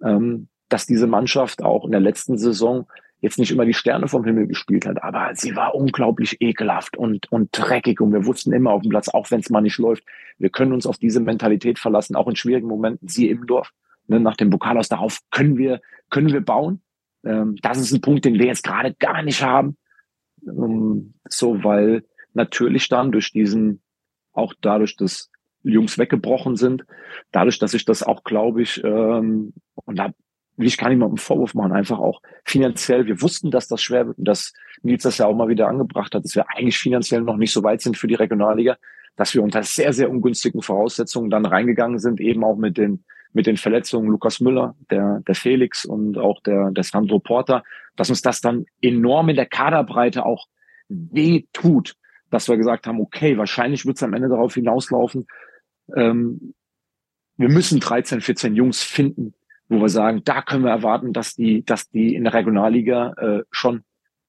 ähm, 0.03 0.49
dass 0.69 0.87
diese 0.87 1.07
Mannschaft 1.07 1.63
auch 1.63 1.85
in 1.85 1.91
der 1.91 2.01
letzten 2.01 2.39
Saison 2.39 2.87
jetzt 3.21 3.39
nicht 3.39 3.51
immer 3.51 3.65
die 3.65 3.75
Sterne 3.75 4.07
vom 4.07 4.25
Himmel 4.25 4.47
gespielt 4.47 4.87
hat, 4.87 5.03
aber 5.03 5.35
sie 5.35 5.57
war 5.57 5.75
unglaublich 5.75 6.41
ekelhaft 6.41 6.97
und, 6.97 7.31
und 7.33 7.49
dreckig 7.53 8.01
und 8.01 8.13
wir 8.13 8.27
wussten 8.27 8.53
immer 8.53 8.71
auf 8.71 8.83
dem 8.83 8.91
Platz, 8.91 9.09
auch 9.09 9.31
wenn 9.31 9.41
es 9.41 9.51
mal 9.51 9.61
nicht 9.61 9.79
läuft, 9.79 10.05
wir 10.39 10.51
können 10.51 10.73
uns 10.73 10.87
auf 10.87 10.99
diese 10.99 11.21
Mentalität 11.21 11.79
verlassen, 11.79 12.15
auch 12.15 12.29
in 12.29 12.37
schwierigen 12.37 12.69
Momenten, 12.69 13.09
sie 13.09 13.29
im 13.29 13.47
Dorf, 13.47 13.73
ne, 14.07 14.21
nach 14.21 14.37
dem 14.37 14.51
Pokal 14.51 14.79
aus, 14.79 14.89
darauf 14.89 15.19
können 15.31 15.57
wir, 15.57 15.81
können 16.11 16.33
wir 16.33 16.41
bauen. 16.41 16.81
Ähm, 17.29 17.57
das 17.63 17.79
ist 17.79 17.93
ein 17.93 18.01
Punkt, 18.01 18.25
den 18.25 18.39
wir 18.39 18.47
jetzt 18.47 18.65
gerade 18.65 18.95
gar 18.95 19.23
nicht 19.23 19.43
haben. 19.43 19.77
Ähm, 20.47 21.15
so, 21.29 21.63
weil 21.63 22.05
natürlich 22.33 22.89
dann 22.89 23.13
durch 23.13 23.33
diesen, 23.33 23.83
auch 24.33 24.55
dadurch, 24.61 24.97
dass 24.97 25.31
Jungs 25.63 25.99
weggebrochen 25.99 26.57
sind. 26.57 26.85
Dadurch, 27.33 27.59
dass 27.59 27.75
ich 27.75 27.85
das 27.85 28.03
auch, 28.03 28.25
glaube 28.25 28.63
ich, 28.63 28.83
ähm, 28.83 29.53
und 29.75 29.99
da 29.99 30.13
will 30.57 30.67
ich 30.67 30.79
gar 30.79 30.89
nicht 30.89 30.99
mal 30.99 31.07
einen 31.07 31.19
Vorwurf 31.19 31.55
machen, 31.55 31.73
einfach 31.73 31.99
auch 31.99 32.21
finanziell. 32.45 33.07
Wir 33.07 33.21
wussten, 33.23 33.51
dass 33.51 33.69
das 33.69 33.81
schwer 33.81 34.07
wird 34.09 34.19
und 34.19 34.27
dass 34.27 34.53
Nils 34.83 35.03
das 35.03 35.19
ja 35.19 35.27
auch 35.27 35.35
mal 35.35 35.49
wieder 35.49 35.69
angebracht 35.69 36.15
hat, 36.15 36.25
dass 36.25 36.35
wir 36.35 36.47
eigentlich 36.51 36.79
finanziell 36.79 37.21
noch 37.21 37.37
nicht 37.37 37.53
so 37.53 37.63
weit 37.63 37.81
sind 37.81 37.97
für 37.97 38.09
die 38.09 38.15
Regionalliga, 38.15 38.77
dass 39.17 39.35
wir 39.35 39.43
unter 39.43 39.63
sehr, 39.63 39.93
sehr 39.93 40.11
ungünstigen 40.11 40.63
Voraussetzungen 40.63 41.31
dann 41.31 41.47
reingegangen 41.47 41.99
sind, 41.99 42.21
eben 42.21 42.43
auch 42.45 42.57
mit 42.57 42.77
den, 42.77 43.05
mit 43.33 43.47
den 43.47 43.57
Verletzungen 43.57 44.09
Lukas 44.09 44.41
Müller, 44.41 44.75
der, 44.91 45.21
der 45.27 45.35
Felix 45.35 45.85
und 45.85 46.19
auch 46.19 46.41
der, 46.43 46.71
der 46.71 46.85
Sandro 46.85 47.19
Porter, 47.19 47.63
dass 47.97 48.11
uns 48.11 48.23
das 48.23 48.41
dann 48.41 48.67
enorm 48.81 49.29
in 49.29 49.37
der 49.37 49.47
Kaderbreite 49.47 50.25
auch 50.25 50.47
weh 50.89 51.45
tut, 51.53 51.95
dass 52.31 52.49
wir 52.49 52.57
gesagt 52.57 52.87
haben, 52.87 53.01
okay, 53.01 53.37
wahrscheinlich 53.39 53.87
wird 53.87 53.97
es 53.97 54.03
am 54.03 54.15
Ende 54.15 54.29
darauf 54.29 54.55
hinauslaufen, 54.55 55.27
ähm, 55.95 56.55
wir 57.37 57.49
müssen 57.49 57.81
13, 57.81 58.21
14 58.21 58.57
Jungs 58.57 58.83
finden, 58.83 59.35
wo 59.69 59.81
wir 59.81 59.89
sagen, 59.89 60.23
da 60.25 60.43
können 60.43 60.65
wir 60.65 60.71
erwarten, 60.71 61.13
dass 61.13 61.35
die, 61.35 61.65
dass 61.65 61.89
die 61.89 62.15
in 62.15 62.25
der 62.25 62.35
Regionalliga 62.35 63.13
äh, 63.13 63.43
schon 63.51 63.85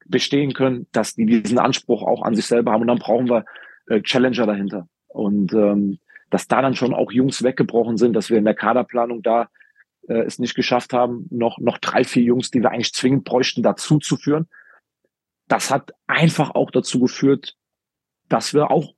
bestehen 0.06 0.54
können, 0.54 0.88
dass 0.92 1.16
die 1.16 1.26
diesen 1.26 1.60
Anspruch 1.60 2.04
auch 2.04 2.22
an 2.22 2.36
sich 2.36 2.46
selber 2.46 2.72
haben 2.72 2.82
und 2.82 2.88
dann 2.88 3.00
brauchen 3.00 3.30
wir 3.30 3.46
äh, 3.88 4.02
Challenger 4.02 4.46
dahinter. 4.46 4.88
Und 5.08 5.54
ähm, 5.54 6.00
dass 6.30 6.48
da 6.48 6.62
dann 6.62 6.76
schon 6.76 6.94
auch 6.94 7.12
Jungs 7.12 7.44
weggebrochen 7.44 7.98
sind, 7.98 8.14
dass 8.14 8.30
wir 8.30 8.38
in 8.38 8.46
der 8.46 8.56
Kaderplanung 8.56 9.22
da 9.22 9.50
äh, 10.08 10.22
es 10.22 10.40
nicht 10.40 10.56
geschafft 10.56 10.94
haben, 10.94 11.28
noch, 11.30 11.58
noch 11.60 11.78
drei, 11.78 12.04
vier 12.04 12.24
Jungs, 12.24 12.52
die 12.52 12.62
wir 12.62 12.72
eigentlich 12.72 12.94
zwingend 12.94 13.24
bräuchten, 13.24 13.64
dazu 13.64 14.00
zu 14.00 14.18
führen. 14.18 14.48
Das 15.48 15.72
hat 15.72 15.94
einfach 16.08 16.52
auch 16.56 16.72
dazu 16.72 17.00
geführt, 17.00 17.56
dass 18.28 18.54
wir 18.54 18.72
auch 18.72 18.94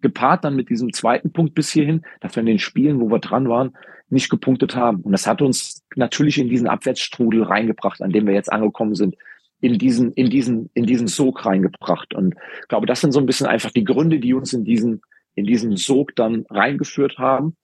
gepaart 0.00 0.44
dann 0.44 0.54
mit 0.54 0.68
diesem 0.68 0.92
zweiten 0.92 1.32
Punkt 1.32 1.54
bis 1.54 1.70
hierhin, 1.70 2.04
dass 2.20 2.36
wir 2.36 2.40
in 2.40 2.46
den 2.46 2.58
Spielen, 2.58 3.00
wo 3.00 3.10
wir 3.10 3.18
dran 3.18 3.48
waren, 3.48 3.76
nicht 4.10 4.30
gepunktet 4.30 4.76
haben. 4.76 5.00
Und 5.02 5.12
das 5.12 5.26
hat 5.26 5.42
uns 5.42 5.84
natürlich 5.96 6.38
in 6.38 6.48
diesen 6.48 6.68
Abwärtsstrudel 6.68 7.42
reingebracht, 7.42 8.00
an 8.00 8.10
dem 8.10 8.26
wir 8.26 8.34
jetzt 8.34 8.52
angekommen 8.52 8.94
sind, 8.94 9.16
in 9.60 9.78
diesen, 9.78 10.12
in 10.12 10.30
diesen, 10.30 10.70
in 10.74 10.86
diesen 10.86 11.08
Sog 11.08 11.44
reingebracht. 11.44 12.14
Und 12.14 12.36
ich 12.62 12.68
glaube, 12.68 12.86
das 12.86 13.00
sind 13.00 13.12
so 13.12 13.18
ein 13.18 13.26
bisschen 13.26 13.46
einfach 13.46 13.70
die 13.70 13.84
Gründe, 13.84 14.20
die 14.20 14.34
uns 14.34 14.52
in 14.52 14.64
diesen, 14.64 15.02
in 15.38 15.46
diesen 15.46 15.76
Sog 15.76 16.14
dann 16.16 16.44
reingeführt 16.50 17.18
haben. 17.18 17.56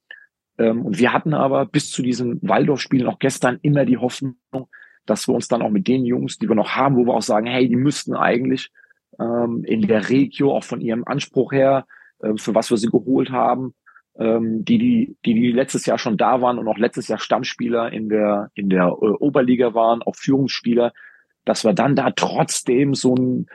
Ähm, 0.59 0.83
und 0.87 0.99
wir 0.99 1.13
hatten 1.13 1.35
aber 1.35 1.67
bis 1.67 1.91
zu 1.91 2.03
diesem 2.03 2.39
Waldorf-Spiel 2.43 3.07
auch 3.07 3.19
gestern 3.19 3.59
immer 3.63 3.85
die 3.85 3.99
Hoffnung, 3.99 4.37
dass 5.07 5.29
wir 5.29 5.35
uns 5.35 5.49
dann 5.49 5.63
auch 5.63 5.71
mit 5.71 5.89
den 5.89 6.05
Jungs, 6.05 6.39
die 6.39 6.49
wir 6.49 6.55
noch 6.55 6.71
haben, 6.71 6.97
wo 6.97 7.07
wir 7.07 7.15
auch 7.15 7.23
sagen, 7.23 7.47
hey, 7.47 7.69
die 7.69 7.77
müssten 7.77 8.15
eigentlich 8.15 8.71
ähm, 9.19 9.65
in 9.65 9.83
der 9.83 10.09
Regio 10.09 10.57
auch 10.57 10.65
von 10.65 10.81
ihrem 10.81 11.05
Anspruch 11.05 11.53
her, 11.53 11.87
äh, 12.21 12.33
für 12.37 12.55
was 12.55 12.71
wir 12.71 12.77
sie 12.77 12.89
geholt 12.89 13.31
haben, 13.31 13.75
ähm, 14.17 14.65
die, 14.65 14.79
die, 14.79 15.17
die, 15.25 15.35
die 15.35 15.53
letztes 15.53 15.87
Jahr 15.87 15.99
schon 15.99 16.17
da 16.17 16.41
waren 16.41 16.59
und 16.59 16.69
auch 16.69 16.79
letztes 16.79 17.09
Jahr 17.09 17.19
Stammspieler 17.19 17.93
in 17.93 18.09
der, 18.09 18.51
in 18.55 18.69
der 18.69 18.87
äh, 18.87 18.91
Oberliga 18.91 19.75
waren, 19.75 20.03
auch 20.03 20.17
Führungsspieler, 20.17 20.93
dass 21.45 21.65
wir 21.65 21.75
dann 21.75 21.97
da 21.97 22.11
trotzdem 22.11 22.95
so 22.95 23.15
ein 23.15 23.47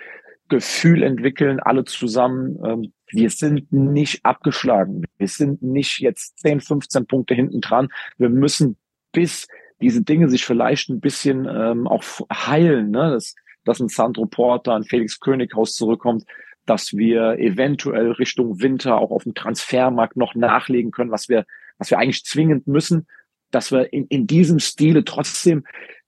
Gefühl 0.49 1.03
entwickeln, 1.03 1.59
alle 1.59 1.85
zusammen, 1.85 2.59
ähm, 2.65 2.93
wir 3.11 3.29
sind 3.29 3.71
nicht 3.71 4.23
abgeschlagen. 4.23 5.03
Wir 5.17 5.27
sind 5.27 5.61
nicht 5.61 5.99
jetzt 5.99 6.39
10, 6.39 6.61
15 6.61 7.05
Punkte 7.05 7.33
hinten 7.33 7.61
dran. 7.61 7.89
Wir 8.17 8.29
müssen 8.29 8.77
bis 9.11 9.47
diese 9.81 10.03
Dinge 10.03 10.29
sich 10.29 10.45
vielleicht 10.45 10.89
ein 10.89 10.99
bisschen 10.99 11.47
ähm, 11.49 11.87
auch 11.87 12.03
heilen, 12.31 12.91
ne? 12.91 13.11
dass, 13.11 13.35
dass 13.63 13.79
ein 13.79 13.87
Sandro 13.87 14.25
Porter, 14.25 14.75
ein 14.75 14.83
Felix 14.83 15.19
Könighaus 15.19 15.75
zurückkommt, 15.75 16.25
dass 16.65 16.93
wir 16.93 17.39
eventuell 17.39 18.11
Richtung 18.11 18.61
Winter 18.61 18.97
auch 18.97 19.11
auf 19.11 19.23
dem 19.23 19.33
Transfermarkt 19.33 20.17
noch 20.17 20.35
nachlegen 20.35 20.91
können, 20.91 21.11
was 21.11 21.29
wir, 21.29 21.45
was 21.77 21.89
wir 21.89 21.97
eigentlich 21.97 22.25
zwingend 22.25 22.67
müssen, 22.67 23.07
dass 23.51 23.71
wir 23.71 23.91
in, 23.91 24.05
in 24.07 24.27
diesem 24.27 24.59
Stile 24.59 25.03
trotzdem 25.03 25.63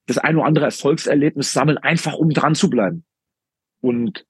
das 0.05 0.17
ein 0.17 0.35
oder 0.35 0.45
andere 0.45 0.65
Erfolgserlebnis 0.65 1.53
sammeln, 1.53 1.77
einfach 1.77 2.13
um 2.13 2.29
dran 2.29 2.55
zu 2.55 2.69
bleiben. 2.69 3.05
Und 3.79 4.25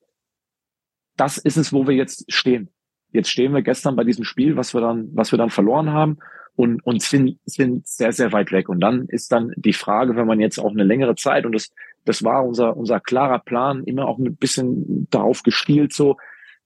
das 1.15 1.37
ist 1.37 1.57
es, 1.57 1.73
wo 1.73 1.87
wir 1.87 1.95
jetzt 1.95 2.31
stehen. 2.31 2.69
Jetzt 3.11 3.29
stehen 3.29 3.53
wir 3.53 3.61
gestern 3.61 3.95
bei 3.95 4.03
diesem 4.03 4.23
Spiel, 4.23 4.55
was 4.55 4.73
wir 4.73 4.81
dann, 4.81 5.09
was 5.13 5.31
wir 5.31 5.37
dann 5.37 5.49
verloren 5.49 5.91
haben 5.91 6.17
und, 6.55 6.85
und 6.85 7.01
sind, 7.01 7.39
sind 7.45 7.87
sehr, 7.87 8.13
sehr 8.13 8.31
weit 8.31 8.51
weg. 8.51 8.69
Und 8.69 8.79
dann 8.79 9.05
ist 9.07 9.31
dann 9.31 9.51
die 9.55 9.73
Frage, 9.73 10.15
wenn 10.15 10.27
man 10.27 10.39
jetzt 10.39 10.59
auch 10.59 10.71
eine 10.71 10.83
längere 10.83 11.15
Zeit, 11.15 11.45
und 11.45 11.53
das, 11.53 11.71
das 12.05 12.23
war 12.23 12.45
unser, 12.45 12.77
unser 12.77 12.99
klarer 12.99 13.39
Plan, 13.39 13.83
immer 13.83 14.07
auch 14.07 14.17
ein 14.17 14.35
bisschen 14.35 15.07
darauf 15.09 15.43
gespielt, 15.43 15.93
so, 15.93 16.17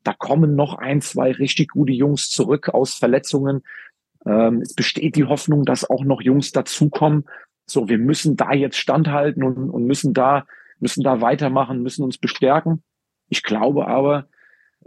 da 0.03 0.13
kommen 0.13 0.55
noch 0.55 0.75
ein, 0.75 1.01
zwei 1.01 1.31
richtig 1.31 1.69
gute 1.69 1.93
Jungs 1.93 2.29
zurück 2.29 2.69
aus 2.69 2.93
Verletzungen. 2.93 3.63
Ähm, 4.25 4.61
es 4.61 4.75
besteht 4.75 5.15
die 5.15 5.25
Hoffnung, 5.25 5.65
dass 5.65 5.89
auch 5.89 6.03
noch 6.03 6.21
Jungs 6.21 6.51
dazukommen. 6.51 7.25
So, 7.65 7.89
wir 7.89 7.97
müssen 7.97 8.35
da 8.37 8.53
jetzt 8.53 8.77
standhalten 8.77 9.43
und, 9.43 9.71
und 9.71 9.85
müssen 9.85 10.13
da, 10.13 10.45
müssen 10.79 11.03
da 11.03 11.21
weitermachen, 11.21 11.81
müssen 11.81 12.03
uns 12.03 12.19
bestärken. 12.19 12.83
Ich 13.29 13.41
glaube 13.41 13.87
aber, 13.87 14.27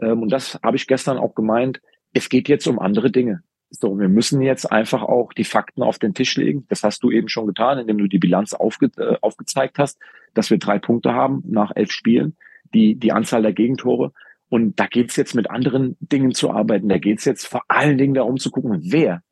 ähm, 0.01 0.23
und 0.23 0.31
das 0.31 0.59
habe 0.63 0.77
ich 0.77 0.87
gestern 0.87 1.19
auch 1.19 1.35
gemeint, 1.35 1.81
es 2.13 2.29
geht 2.29 2.49
jetzt 2.49 2.67
um 2.67 2.79
andere 2.79 3.11
Dinge. 3.11 3.43
So, 3.71 3.99
wir 3.99 4.09
müssen 4.09 4.41
jetzt 4.41 4.71
einfach 4.73 5.03
auch 5.03 5.33
die 5.33 5.45
Fakten 5.45 5.83
auf 5.83 5.99
den 5.99 6.15
Tisch 6.15 6.37
legen. 6.37 6.65
Das 6.69 6.83
hast 6.83 7.03
du 7.03 7.11
eben 7.11 7.29
schon 7.29 7.47
getan, 7.47 7.79
indem 7.79 7.99
du 7.99 8.07
die 8.07 8.19
Bilanz 8.19 8.55
aufge 8.55 8.91
äh, 8.97 9.17
aufgezeigt 9.21 9.79
hast, 9.79 9.99
dass 10.33 10.51
wir 10.51 10.59
drei 10.59 10.79
Punkte 10.79 11.13
haben 11.13 11.43
nach 11.47 11.73
elf 11.75 11.93
Spielen, 11.93 12.37
die, 12.73 12.95
die 12.95 13.13
Anzahl 13.13 13.43
der 13.43 13.53
Gegentore. 13.53 14.13
Und 14.49 14.81
da 14.81 14.87
geht's 14.87 15.17
jetzt 15.17 15.35
mit 15.35 15.51
anderen 15.51 15.97
Dingen 16.01 16.33
zu 16.33 16.51
arbeiten. 16.51 16.89
Da 16.89 16.97
geht's 16.97 17.27
jetzt 17.27 17.47
vor 17.47 17.63
allen 17.69 17.99
Dingen 17.99 18.15
darum 18.15 18.39
zu 18.39 18.51
gucken, 18.51 18.81
wer 18.85 19.23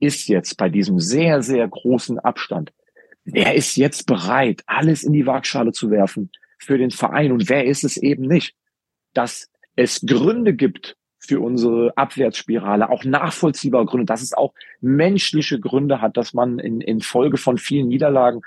ist 0.00 0.26
jetzt 0.28 0.56
bei 0.56 0.70
diesem 0.70 0.98
sehr, 0.98 1.42
sehr 1.42 1.68
großen 1.68 2.18
Abstand, 2.18 2.72
wer 3.24 3.54
ist 3.54 3.76
jetzt 3.76 4.06
bereit, 4.06 4.62
alles 4.66 5.04
in 5.04 5.12
die 5.12 5.26
Waagschale 5.26 5.72
zu 5.72 5.90
werfen 5.90 6.30
für 6.58 6.78
den 6.78 6.90
Verein 6.90 7.30
und 7.30 7.50
wer 7.50 7.66
ist 7.66 7.84
es 7.84 7.98
eben 7.98 8.26
nicht. 8.26 8.56
Dass 9.12 9.51
es 9.76 10.04
Gründe 10.06 10.54
gibt 10.54 10.96
für 11.18 11.40
unsere 11.40 11.96
Abwärtsspirale, 11.96 12.90
auch 12.90 13.04
nachvollziehbare 13.04 13.86
Gründe, 13.86 14.06
dass 14.06 14.22
es 14.22 14.32
auch 14.32 14.54
menschliche 14.80 15.60
Gründe 15.60 16.00
hat, 16.00 16.16
dass 16.16 16.34
man 16.34 16.58
in, 16.58 16.80
in 16.80 17.00
Folge 17.00 17.36
von 17.36 17.58
vielen 17.58 17.88
Niederlagen 17.88 18.40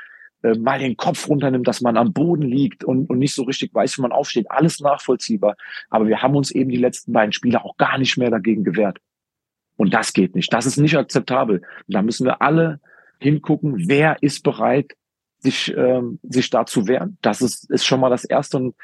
äh, 0.44 0.56
mal 0.56 0.80
den 0.80 0.98
Kopf 0.98 1.30
runternimmt, 1.30 1.68
dass 1.68 1.82
man 1.82 1.96
am 1.96 2.12
Boden 2.12 2.44
liegt 2.44 2.84
und, 2.84 3.10
und 3.10 3.18
nicht 3.18 3.34
so 3.34 3.44
richtig 3.44 3.74
weiß, 3.74 3.98
wie 3.98 4.02
man 4.02 4.12
aufsteht. 4.12 4.52
Alles 4.52 4.82
nachvollziehbar. 4.82 5.56
Aber 5.90 6.08
wir 6.08 6.22
haben 6.22 6.36
uns 6.36 6.52
eben 6.52 6.70
die 6.70 6.78
letzten 6.78 7.14
beiden 7.14 7.32
Spiele 7.32 7.64
auch 7.64 7.78
gar 7.78 7.98
nicht 7.98 8.18
mehr 8.18 8.30
dagegen 8.30 8.64
gewehrt. 8.64 9.00
Und 9.78 9.94
das 9.94 10.14
geht 10.14 10.36
nicht. 10.36 10.54
Das 10.54 10.66
ist 10.66 10.78
nicht 10.78 10.98
akzeptabel. 10.98 11.60
Und 11.60 11.94
da 11.94 12.02
müssen 12.02 12.26
wir 12.26 12.42
alle 12.42 12.80
hingucken, 13.20 13.88
wer 13.88 14.22
ist 14.22 14.44
bereit, 14.44 14.94
sich, 15.40 15.74
ähm, 15.76 16.20
sich 16.24 16.50
da 16.50 16.66
zu 16.66 16.88
wehren. 16.88 17.18
Das 17.22 17.42
ist, 17.42 17.70
ist 17.72 17.86
schon 17.86 18.00
mal 18.00 18.10
das 18.10 18.26
Erste. 18.26 18.58
Und 18.58 18.76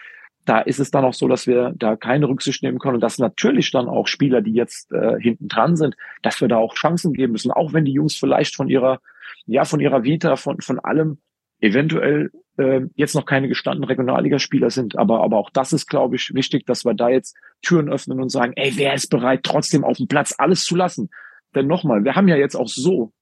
da 0.46 0.60
ist 0.60 0.80
es 0.80 0.92
dann 0.92 1.06
auch 1.06 1.14
so, 1.14 1.28
dass 1.28 1.48
wir 1.48 1.74
da 1.76 1.96
keine 1.96 2.28
Rücksicht 2.28 2.64
nehmen 2.64 2.80
können 2.80 2.96
und 2.96 3.02
dass 3.02 3.20
natürlich 3.20 3.72
dann 3.72 3.88
auch 3.88 4.08
Spieler, 4.08 4.42
die 4.42 4.54
jetzt 4.54 4.92
äh, 4.92 5.20
hinten 5.20 5.48
dran 5.48 5.76
sind, 5.76 5.96
dass 6.24 6.42
wir 6.42 6.48
da 6.48 6.58
auch 6.58 6.74
Chancen 6.74 7.14
geben 7.14 7.34
müssen, 7.34 7.52
auch 7.52 7.74
wenn 7.74 7.86
die 7.86 7.94
Jungs 7.94 8.16
vielleicht 8.16 8.56
von 8.56 8.68
ihrer, 8.68 9.00
ja, 9.46 9.66
von 9.66 9.80
ihrer 9.80 10.04
Vita, 10.04 10.36
von, 10.36 10.60
von 10.62 10.80
allem 10.80 11.20
eventuell 11.60 12.32
äh, 12.58 12.82
jetzt 12.96 13.16
noch 13.16 13.26
keine 13.26 13.48
gestandenen 13.48 13.88
Regionalligaspieler 13.88 14.72
sind. 14.72 14.98
Aber, 14.98 15.24
aber 15.24 15.38
auch 15.38 15.52
das 15.52 15.74
ist, 15.74 15.88
glaube 15.88 16.16
ich, 16.16 16.34
wichtig, 16.34 16.66
dass 16.66 16.86
wir 16.86 16.96
da 16.96 17.10
jetzt 17.10 17.38
Türen 17.62 17.90
öffnen 17.90 18.20
und 18.20 18.30
sagen, 18.30 18.54
ey, 18.56 18.74
wer 18.76 18.94
ist 18.94 19.10
bereit, 19.10 19.42
trotzdem 19.44 19.84
auf 19.84 19.98
dem 19.98 20.08
Platz 20.08 20.34
alles 20.38 20.64
zu 20.64 20.76
lassen? 20.76 21.10
Denn 21.54 21.68
nochmal, 21.68 22.04
wir 22.04 22.16
haben 22.16 22.28
ja 22.28 22.36
jetzt 22.36 22.56
auch 22.56 22.68
so 22.68 23.14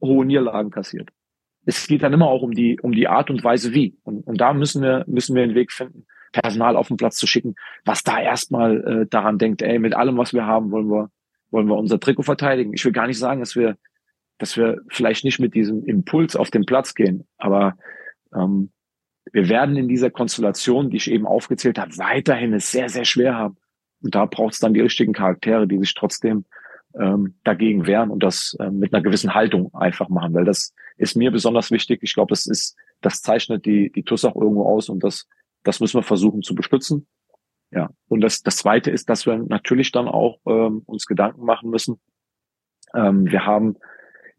hohe 0.00 0.26
Niederlagen 0.26 0.70
kassiert. 0.70 1.10
Es 1.66 1.86
geht 1.86 2.02
dann 2.02 2.12
immer 2.12 2.26
auch 2.26 2.42
um 2.42 2.52
die, 2.52 2.80
um 2.80 2.92
die 2.92 3.06
Art 3.06 3.30
und 3.30 3.44
Weise 3.44 3.74
wie. 3.74 3.98
Und, 4.02 4.26
und 4.26 4.40
da 4.40 4.52
müssen 4.52 4.82
wir, 4.82 5.04
müssen 5.06 5.36
wir 5.36 5.42
einen 5.42 5.54
Weg 5.54 5.72
finden, 5.72 6.06
Personal 6.32 6.76
auf 6.76 6.88
den 6.88 6.96
Platz 6.96 7.16
zu 7.16 7.26
schicken, 7.26 7.54
was 7.84 8.02
da 8.02 8.20
erstmal 8.20 9.02
äh, 9.02 9.06
daran 9.06 9.38
denkt, 9.38 9.62
ey, 9.62 9.78
mit 9.78 9.94
allem, 9.94 10.16
was 10.16 10.32
wir 10.32 10.46
haben, 10.46 10.70
wollen 10.70 10.88
wir, 10.88 11.10
wollen 11.50 11.66
wir 11.66 11.76
unser 11.76 11.98
Trikot 11.98 12.22
verteidigen. 12.22 12.72
Ich 12.74 12.84
will 12.84 12.92
gar 12.92 13.06
nicht 13.06 13.18
sagen, 13.18 13.40
dass 13.40 13.56
wir, 13.56 13.76
dass 14.38 14.56
wir 14.56 14.80
vielleicht 14.88 15.24
nicht 15.24 15.40
mit 15.40 15.54
diesem 15.54 15.84
Impuls 15.84 16.36
auf 16.36 16.50
den 16.50 16.64
Platz 16.64 16.94
gehen, 16.94 17.26
aber 17.38 17.76
ähm, 18.34 18.70
wir 19.32 19.48
werden 19.48 19.76
in 19.76 19.88
dieser 19.88 20.10
Konstellation, 20.10 20.90
die 20.90 20.96
ich 20.96 21.10
eben 21.10 21.26
aufgezählt 21.26 21.78
habe, 21.78 21.96
weiterhin 21.98 22.52
es 22.52 22.70
sehr, 22.70 22.88
sehr 22.88 23.04
schwer 23.04 23.36
haben. 23.36 23.56
Und 24.02 24.14
da 24.14 24.24
braucht 24.24 24.54
es 24.54 24.60
dann 24.60 24.74
die 24.74 24.80
richtigen 24.80 25.12
Charaktere, 25.12 25.68
die 25.68 25.78
sich 25.78 25.94
trotzdem 25.94 26.46
ähm, 26.98 27.34
dagegen 27.44 27.86
wehren 27.86 28.10
und 28.10 28.22
das 28.22 28.56
ähm, 28.60 28.78
mit 28.78 28.92
einer 28.92 29.02
gewissen 29.02 29.34
Haltung 29.34 29.72
einfach 29.74 30.08
machen, 30.08 30.34
weil 30.34 30.44
das 30.44 30.74
ist 30.96 31.16
mir 31.16 31.30
besonders 31.30 31.70
wichtig. 31.70 32.00
Ich 32.02 32.14
glaube, 32.14 32.30
das 32.30 32.46
ist, 32.46 32.76
das 33.00 33.22
zeichnet 33.22 33.64
die, 33.64 33.92
die 33.92 34.02
TUS 34.02 34.24
auch 34.24 34.34
irgendwo 34.34 34.64
aus 34.64 34.88
und 34.88 35.04
das 35.04 35.26
das 35.62 35.80
müssen 35.80 35.98
wir 35.98 36.02
versuchen 36.02 36.42
zu 36.42 36.54
bestützen. 36.54 37.06
Ja. 37.70 37.90
Und 38.08 38.20
das, 38.20 38.42
das 38.42 38.56
zweite 38.56 38.90
ist, 38.90 39.08
dass 39.08 39.26
wir 39.26 39.38
natürlich 39.38 39.92
dann 39.92 40.08
auch 40.08 40.38
ähm, 40.46 40.82
uns 40.86 41.06
Gedanken 41.06 41.44
machen 41.44 41.70
müssen. 41.70 42.00
Ähm, 42.94 43.30
wir 43.30 43.46
haben 43.46 43.76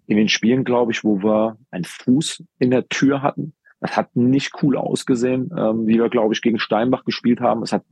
in 0.07 0.17
den 0.17 0.27
Spielen, 0.27 0.63
glaube 0.63 0.91
ich, 0.91 1.03
wo 1.03 1.23
wir 1.23 1.57
einen 1.69 1.85
Fuß 1.85 2.43
in 2.59 2.71
der 2.71 2.87
Tür 2.89 3.21
hatten, 3.21 3.53
Das 3.81 3.97
hat 3.97 4.15
nicht 4.15 4.61
cool 4.61 4.77
ausgesehen, 4.77 5.49
ähm, 5.57 5.87
wie 5.87 5.97
wir, 5.97 6.09
glaube 6.09 6.35
ich, 6.35 6.41
gegen 6.41 6.59
Steinbach 6.59 7.03
gespielt 7.03 7.39
haben. 7.39 7.63
Es 7.63 7.71
hat, 7.71 7.83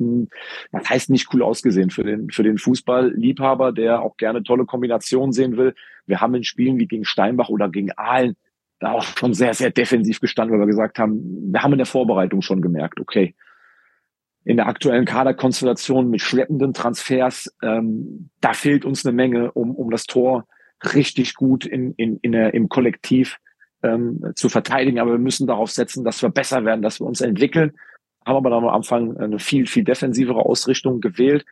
das 0.71 0.87
heißt 0.87 1.09
nicht 1.09 1.33
cool 1.33 1.41
ausgesehen 1.41 1.89
für 1.89 2.03
den, 2.03 2.29
für 2.29 2.43
den 2.43 2.59
Fußballliebhaber, 2.59 3.71
der 3.71 4.03
auch 4.03 4.15
gerne 4.15 4.43
tolle 4.43 4.65
Kombinationen 4.65 5.33
sehen 5.33 5.57
will. 5.57 5.73
Wir 6.05 6.21
haben 6.21 6.35
in 6.35 6.43
Spielen 6.43 6.77
wie 6.77 6.87
gegen 6.87 7.05
Steinbach 7.05 7.49
oder 7.49 7.69
gegen 7.69 7.91
Aalen 7.97 8.35
da 8.79 8.93
auch 8.93 9.03
schon 9.03 9.33
sehr, 9.33 9.53
sehr 9.53 9.71
defensiv 9.71 10.19
gestanden, 10.19 10.53
weil 10.53 10.65
wir 10.65 10.71
gesagt 10.71 10.99
haben, 10.99 11.51
wir 11.51 11.61
haben 11.61 11.73
in 11.73 11.79
der 11.79 11.85
Vorbereitung 11.85 12.41
schon 12.41 12.61
gemerkt, 12.61 12.99
okay, 12.99 13.35
in 14.45 14.57
der 14.57 14.67
aktuellen 14.67 15.05
Kaderkonstellation 15.05 16.09
mit 16.09 16.21
schleppenden 16.21 16.73
Transfers, 16.73 17.53
ähm, 17.61 18.29
da 18.39 18.53
fehlt 18.53 18.85
uns 18.85 19.05
eine 19.05 19.13
Menge, 19.13 19.51
um, 19.51 19.75
um 19.75 19.91
das 19.91 20.05
Tor 20.05 20.47
richtig 20.93 21.35
gut 21.35 21.65
in, 21.65 21.93
in, 21.95 22.17
in 22.21 22.31
der, 22.31 22.53
im 22.53 22.69
Kollektiv 22.69 23.37
ähm, 23.83 24.31
zu 24.35 24.49
verteidigen. 24.49 24.99
Aber 24.99 25.11
wir 25.11 25.19
müssen 25.19 25.45
darauf 25.45 25.71
setzen, 25.71 26.05
dass 26.05 26.21
wir 26.21 26.29
besser 26.29 26.63
werden, 26.63 26.81
dass 26.81 27.01
wir 27.01 27.05
uns 27.05 27.21
entwickeln. 27.21 27.73
Haben 28.25 28.37
aber 28.37 28.49
dann 28.49 28.63
am 28.63 28.69
Anfang 28.69 29.17
eine 29.17 29.39
viel, 29.39 29.65
viel 29.65 29.83
defensivere 29.83 30.45
Ausrichtung 30.45 31.01
gewählt 31.01 31.45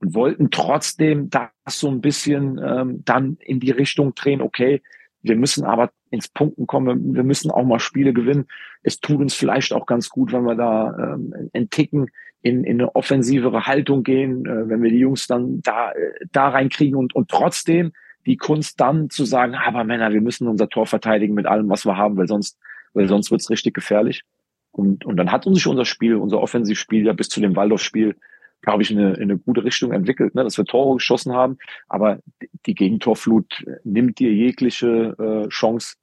und 0.00 0.14
wollten 0.14 0.50
trotzdem 0.50 1.28
das 1.28 1.50
so 1.66 1.88
ein 1.88 2.00
bisschen 2.00 2.60
ähm, 2.64 3.02
dann 3.04 3.36
in 3.40 3.58
die 3.58 3.72
Richtung 3.72 4.14
drehen, 4.14 4.42
okay, 4.42 4.80
wir 5.22 5.36
müssen 5.36 5.64
aber 5.64 5.90
ins 6.10 6.28
Punkten 6.28 6.66
kommen, 6.66 7.14
wir 7.14 7.24
müssen 7.24 7.50
auch 7.50 7.64
mal 7.64 7.80
Spiele 7.80 8.12
gewinnen. 8.12 8.46
Es 8.82 9.00
tut 9.00 9.20
uns 9.20 9.34
vielleicht 9.34 9.72
auch 9.72 9.86
ganz 9.86 10.08
gut, 10.08 10.32
wenn 10.32 10.44
wir 10.44 10.54
da 10.54 11.14
ähm, 11.14 11.50
entticken, 11.52 12.08
in, 12.42 12.64
in 12.64 12.80
eine 12.80 12.94
offensivere 12.94 13.66
Haltung 13.66 14.04
gehen, 14.04 14.46
äh, 14.46 14.68
wenn 14.68 14.82
wir 14.82 14.90
die 14.90 14.98
Jungs 14.98 15.26
dann 15.26 15.60
da, 15.62 15.90
äh, 15.92 16.26
da 16.30 16.48
reinkriegen 16.48 16.96
und, 16.96 17.14
und 17.14 17.28
trotzdem 17.28 17.92
die 18.26 18.36
Kunst 18.36 18.80
dann 18.80 19.10
zu 19.10 19.24
sagen, 19.24 19.54
aber 19.54 19.84
Männer, 19.84 20.12
wir 20.12 20.20
müssen 20.20 20.46
unser 20.46 20.68
Tor 20.68 20.86
verteidigen 20.86 21.34
mit 21.34 21.46
allem, 21.46 21.68
was 21.68 21.84
wir 21.84 21.96
haben, 21.96 22.16
weil 22.16 22.28
sonst, 22.28 22.58
weil 22.94 23.08
sonst 23.08 23.30
wird's 23.30 23.50
richtig 23.50 23.74
gefährlich. 23.74 24.22
Und, 24.70 25.04
und 25.04 25.16
dann 25.16 25.32
hat 25.32 25.46
uns 25.46 25.66
unser 25.66 25.84
Spiel, 25.84 26.14
unser 26.14 26.40
Offensivspiel 26.40 27.06
ja 27.06 27.12
bis 27.12 27.28
zu 27.28 27.40
dem 27.40 27.56
Waldorf-Spiel, 27.56 28.16
glaube 28.62 28.82
ich, 28.82 28.90
in 28.90 28.98
eine, 28.98 29.14
in 29.14 29.22
eine 29.22 29.38
gute 29.38 29.64
Richtung 29.64 29.92
entwickelt, 29.92 30.34
ne, 30.34 30.44
dass 30.44 30.58
wir 30.58 30.64
Tore 30.64 30.96
geschossen 30.96 31.32
haben. 31.32 31.58
Aber 31.88 32.18
die 32.66 32.74
Gegentorflut 32.74 33.64
nimmt 33.84 34.18
dir 34.18 34.32
jegliche 34.32 35.16
äh, 35.18 35.48
Chance, 35.48 35.94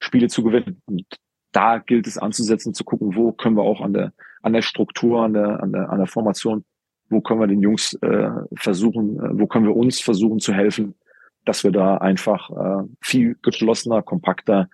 Spiele 0.00 0.28
zu 0.28 0.42
gewinnen. 0.42 0.82
Und 0.86 1.04
da 1.52 1.78
gilt 1.78 2.06
es 2.06 2.18
anzusetzen, 2.18 2.74
zu 2.74 2.84
gucken, 2.84 3.14
wo 3.14 3.32
können 3.32 3.56
wir 3.56 3.62
auch 3.62 3.80
an 3.80 3.92
der, 3.92 4.12
an 4.42 4.52
der 4.52 4.62
Struktur, 4.62 5.22
an 5.22 5.34
der, 5.34 5.62
an 5.62 5.72
der, 5.72 5.90
an 5.90 5.98
der 5.98 6.06
Formation, 6.06 6.64
wo 7.08 7.20
können 7.20 7.40
wir 7.40 7.46
den 7.46 7.60
Jungs 7.60 7.94
äh, 8.02 8.30
versuchen, 8.54 9.18
äh, 9.18 9.38
wo 9.38 9.46
können 9.46 9.66
wir 9.66 9.76
uns 9.76 10.00
versuchen 10.00 10.40
zu 10.40 10.52
helfen, 10.52 10.94
dass 11.44 11.64
wir 11.64 11.70
da 11.70 11.98
einfach 11.98 12.50
äh, 12.50 12.84
viel 13.00 13.36
geschlossener, 13.42 14.02
kompakter, 14.02 14.68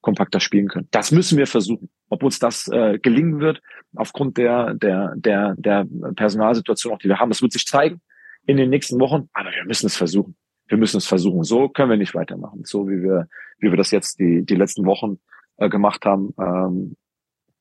kompakter 0.00 0.40
spielen 0.40 0.68
können. 0.68 0.88
Das 0.90 1.12
müssen 1.12 1.38
wir 1.38 1.46
versuchen. 1.46 1.90
Ob 2.12 2.22
uns 2.22 2.38
das 2.38 2.68
äh, 2.68 2.98
gelingen 2.98 3.40
wird, 3.40 3.62
aufgrund 3.96 4.36
der, 4.36 4.74
der, 4.74 5.14
der, 5.16 5.54
der 5.56 5.86
Personalsituation, 6.14 6.92
auch 6.92 6.98
die 6.98 7.08
wir 7.08 7.18
haben, 7.18 7.30
das 7.30 7.40
wird 7.40 7.52
sich 7.52 7.64
zeigen 7.64 8.02
in 8.44 8.58
den 8.58 8.68
nächsten 8.68 9.00
Wochen, 9.00 9.30
aber 9.32 9.48
wir 9.48 9.64
müssen 9.64 9.86
es 9.86 9.96
versuchen. 9.96 10.36
Wir 10.68 10.76
müssen 10.76 10.98
es 10.98 11.06
versuchen. 11.06 11.42
So 11.42 11.70
können 11.70 11.88
wir 11.88 11.96
nicht 11.96 12.14
weitermachen. 12.14 12.64
So 12.64 12.86
wie 12.86 13.02
wir, 13.02 13.28
wie 13.60 13.70
wir 13.70 13.78
das 13.78 13.92
jetzt 13.92 14.20
die, 14.20 14.44
die 14.44 14.56
letzten 14.56 14.84
Wochen 14.84 15.20
äh, 15.56 15.70
gemacht 15.70 16.04
haben, 16.04 16.34
ähm, 16.38 16.96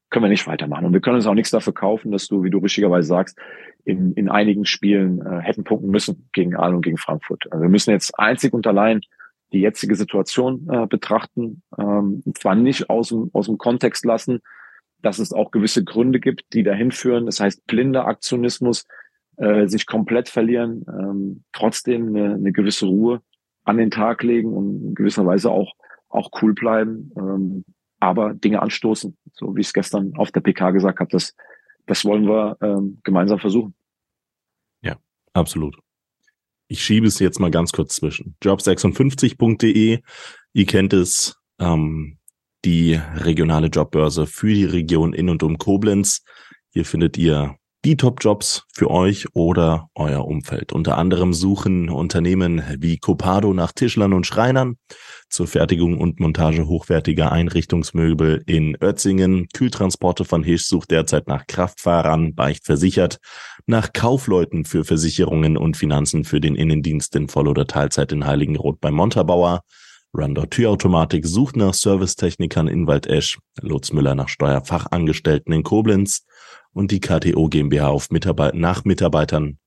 können 0.10 0.26
wir 0.26 0.30
nicht 0.30 0.48
weitermachen. 0.48 0.86
Und 0.86 0.92
wir 0.92 1.00
können 1.00 1.16
uns 1.16 1.28
auch 1.28 1.34
nichts 1.34 1.52
dafür 1.52 1.74
kaufen, 1.74 2.12
dass 2.12 2.28
du, 2.28 2.44
wie 2.44 2.50
du 2.50 2.58
richtigerweise 2.58 3.08
sagst, 3.08 3.40
in, 3.86 4.12
in 4.16 4.28
einigen 4.28 4.66
Spielen 4.66 5.26
äh, 5.26 5.40
hätten 5.40 5.64
punkten 5.64 5.90
müssen 5.92 6.28
gegen 6.34 6.58
Aalen 6.58 6.76
und 6.76 6.82
gegen 6.82 6.98
Frankfurt. 6.98 7.46
Also 7.52 7.62
wir 7.62 7.70
müssen 7.70 7.92
jetzt 7.92 8.20
einzig 8.20 8.52
und 8.52 8.68
allein 8.68 9.00
die 9.54 9.62
jetzige 9.62 9.96
Situation 9.96 10.68
äh, 10.70 10.88
betrachten, 10.88 11.62
ähm, 11.78 12.24
zwar 12.36 12.56
nicht 12.56 12.90
aus 12.90 13.10
dem, 13.10 13.30
aus 13.34 13.48
dem 13.48 13.58
Kontext 13.58 14.06
lassen, 14.06 14.40
dass 15.02 15.20
es 15.20 15.34
auch 15.34 15.52
gewisse 15.52 15.84
Gründe 15.84 16.20
gibt, 16.20 16.54
die 16.54 16.64
dahin 16.64 16.92
führen. 16.92 17.26
Das 17.26 17.40
heißt, 17.40 17.66
blinder 17.68 18.08
Aktionismus, 18.08 18.86
äh, 19.38 19.68
sich 19.68 19.86
komplett 19.88 20.30
verlieren, 20.30 20.86
ähm, 20.88 21.44
trotzdem 21.52 22.10
eine, 22.10 22.36
eine 22.36 22.52
gewisse 22.52 22.86
Ruhe 22.86 23.22
an 23.64 23.78
den 23.78 23.92
Tag 23.92 24.24
legen 24.24 24.54
und 24.54 24.84
in 24.84 24.96
gewisser 24.96 25.26
Weise 25.26 25.52
auch, 25.52 25.74
auch 26.10 26.30
cool 26.42 26.54
bleiben, 26.54 27.12
ähm, 27.18 27.66
aber 28.00 28.34
Dinge 28.34 28.62
anstoßen, 28.62 29.18
so 29.34 29.56
wie 29.56 29.62
ich 29.62 29.68
es 29.68 29.74
gestern 29.74 30.14
auf 30.16 30.32
der 30.32 30.42
PK 30.42 30.72
gesagt 30.72 31.00
habe, 31.00 31.12
das, 31.12 31.36
das 31.86 32.04
wollen 32.06 32.28
wir 32.28 32.58
ähm, 32.62 33.00
gemeinsam 33.04 33.40
versuchen. 33.40 33.74
Ja, 34.82 34.98
absolut. 35.34 35.78
Ich 36.72 36.86
schiebe 36.86 37.06
es 37.06 37.20
jetzt 37.20 37.42
mal 37.42 37.52
ganz 37.52 37.74
kurz 37.74 37.98
zwischen. 37.98 38.38
Job56.de, 38.42 40.00
ihr 40.54 40.66
kennt 40.66 40.94
es, 40.94 41.36
ähm, 41.60 42.18
die 42.64 42.94
regionale 42.94 43.68
Jobbörse 43.68 44.26
für 44.26 44.54
die 44.54 44.64
Region 44.64 45.12
in 45.12 45.30
und 45.30 45.44
um 45.44 45.58
Koblenz. 45.58 46.24
Hier 46.70 46.86
findet 46.86 47.18
ihr 47.18 47.58
die 47.84 47.98
Top-Jobs 47.98 48.64
für 48.74 48.92
euch 48.92 49.26
oder 49.34 49.90
euer 49.96 50.26
Umfeld. 50.26 50.72
Unter 50.72 50.98
anderem 50.98 51.34
suchen 51.34 51.90
Unternehmen 51.90 52.62
wie 52.78 52.98
Copado 52.98 53.54
nach 53.54 53.72
Tischlern 53.72 54.14
und 54.14 54.28
Schreinern 54.28 54.78
zur 55.30 55.48
Fertigung 55.48 55.98
und 55.98 56.20
Montage 56.20 56.68
hochwertiger 56.68 57.32
Einrichtungsmöbel 57.32 58.44
in 58.46 58.78
Ötzingen. 58.80 59.48
Kühltransporte 59.54 60.26
von 60.26 60.44
Hisch 60.44 60.68
sucht 60.68 60.92
derzeit 60.92 61.28
nach 61.28 61.48
Kraftfahrern, 61.48 62.36
beicht 62.36 62.66
versichert, 62.66 63.18
nach 63.66 63.94
Kaufleuten 63.94 64.64
für 64.66 64.84
Versicherungen 64.84 65.58
und 65.58 65.76
Finanzen 65.76 66.24
für 66.24 66.40
den 66.40 66.56
Innendienst 66.56 67.16
in 67.16 67.30
Voll- 67.30 67.48
oder 67.48 67.66
Teilzeit 67.66 68.12
in 68.12 68.28
Heiligenroth 68.28 68.80
bei 68.80 68.92
Montabaur. 68.92 69.62
Rundor 70.14 70.50
Türautomatik 70.50 71.26
sucht 71.26 71.56
nach 71.56 71.74
Servicetechnikern 71.74 72.68
in 72.68 72.86
Waldesch, 72.86 73.40
Lutz 73.62 73.94
Müller 73.94 74.14
nach 74.14 74.28
Steuerfachangestellten 74.28 75.54
in 75.54 75.64
Koblenz 75.64 76.26
und 76.74 76.92
die 76.92 77.00
KTO 77.00 77.48
GmbH 77.48 77.88
auf 77.88 78.12
Mitarbeit 78.12 78.56
nach 78.56 78.86
Mitarbeitern 78.86 79.58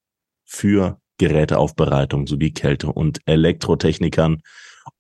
für 0.45 1.01
Geräteaufbereitung 1.19 2.27
sowie 2.27 2.53
Kälte- 2.53 2.93
und 2.93 3.21
Elektrotechnikern 3.27 4.43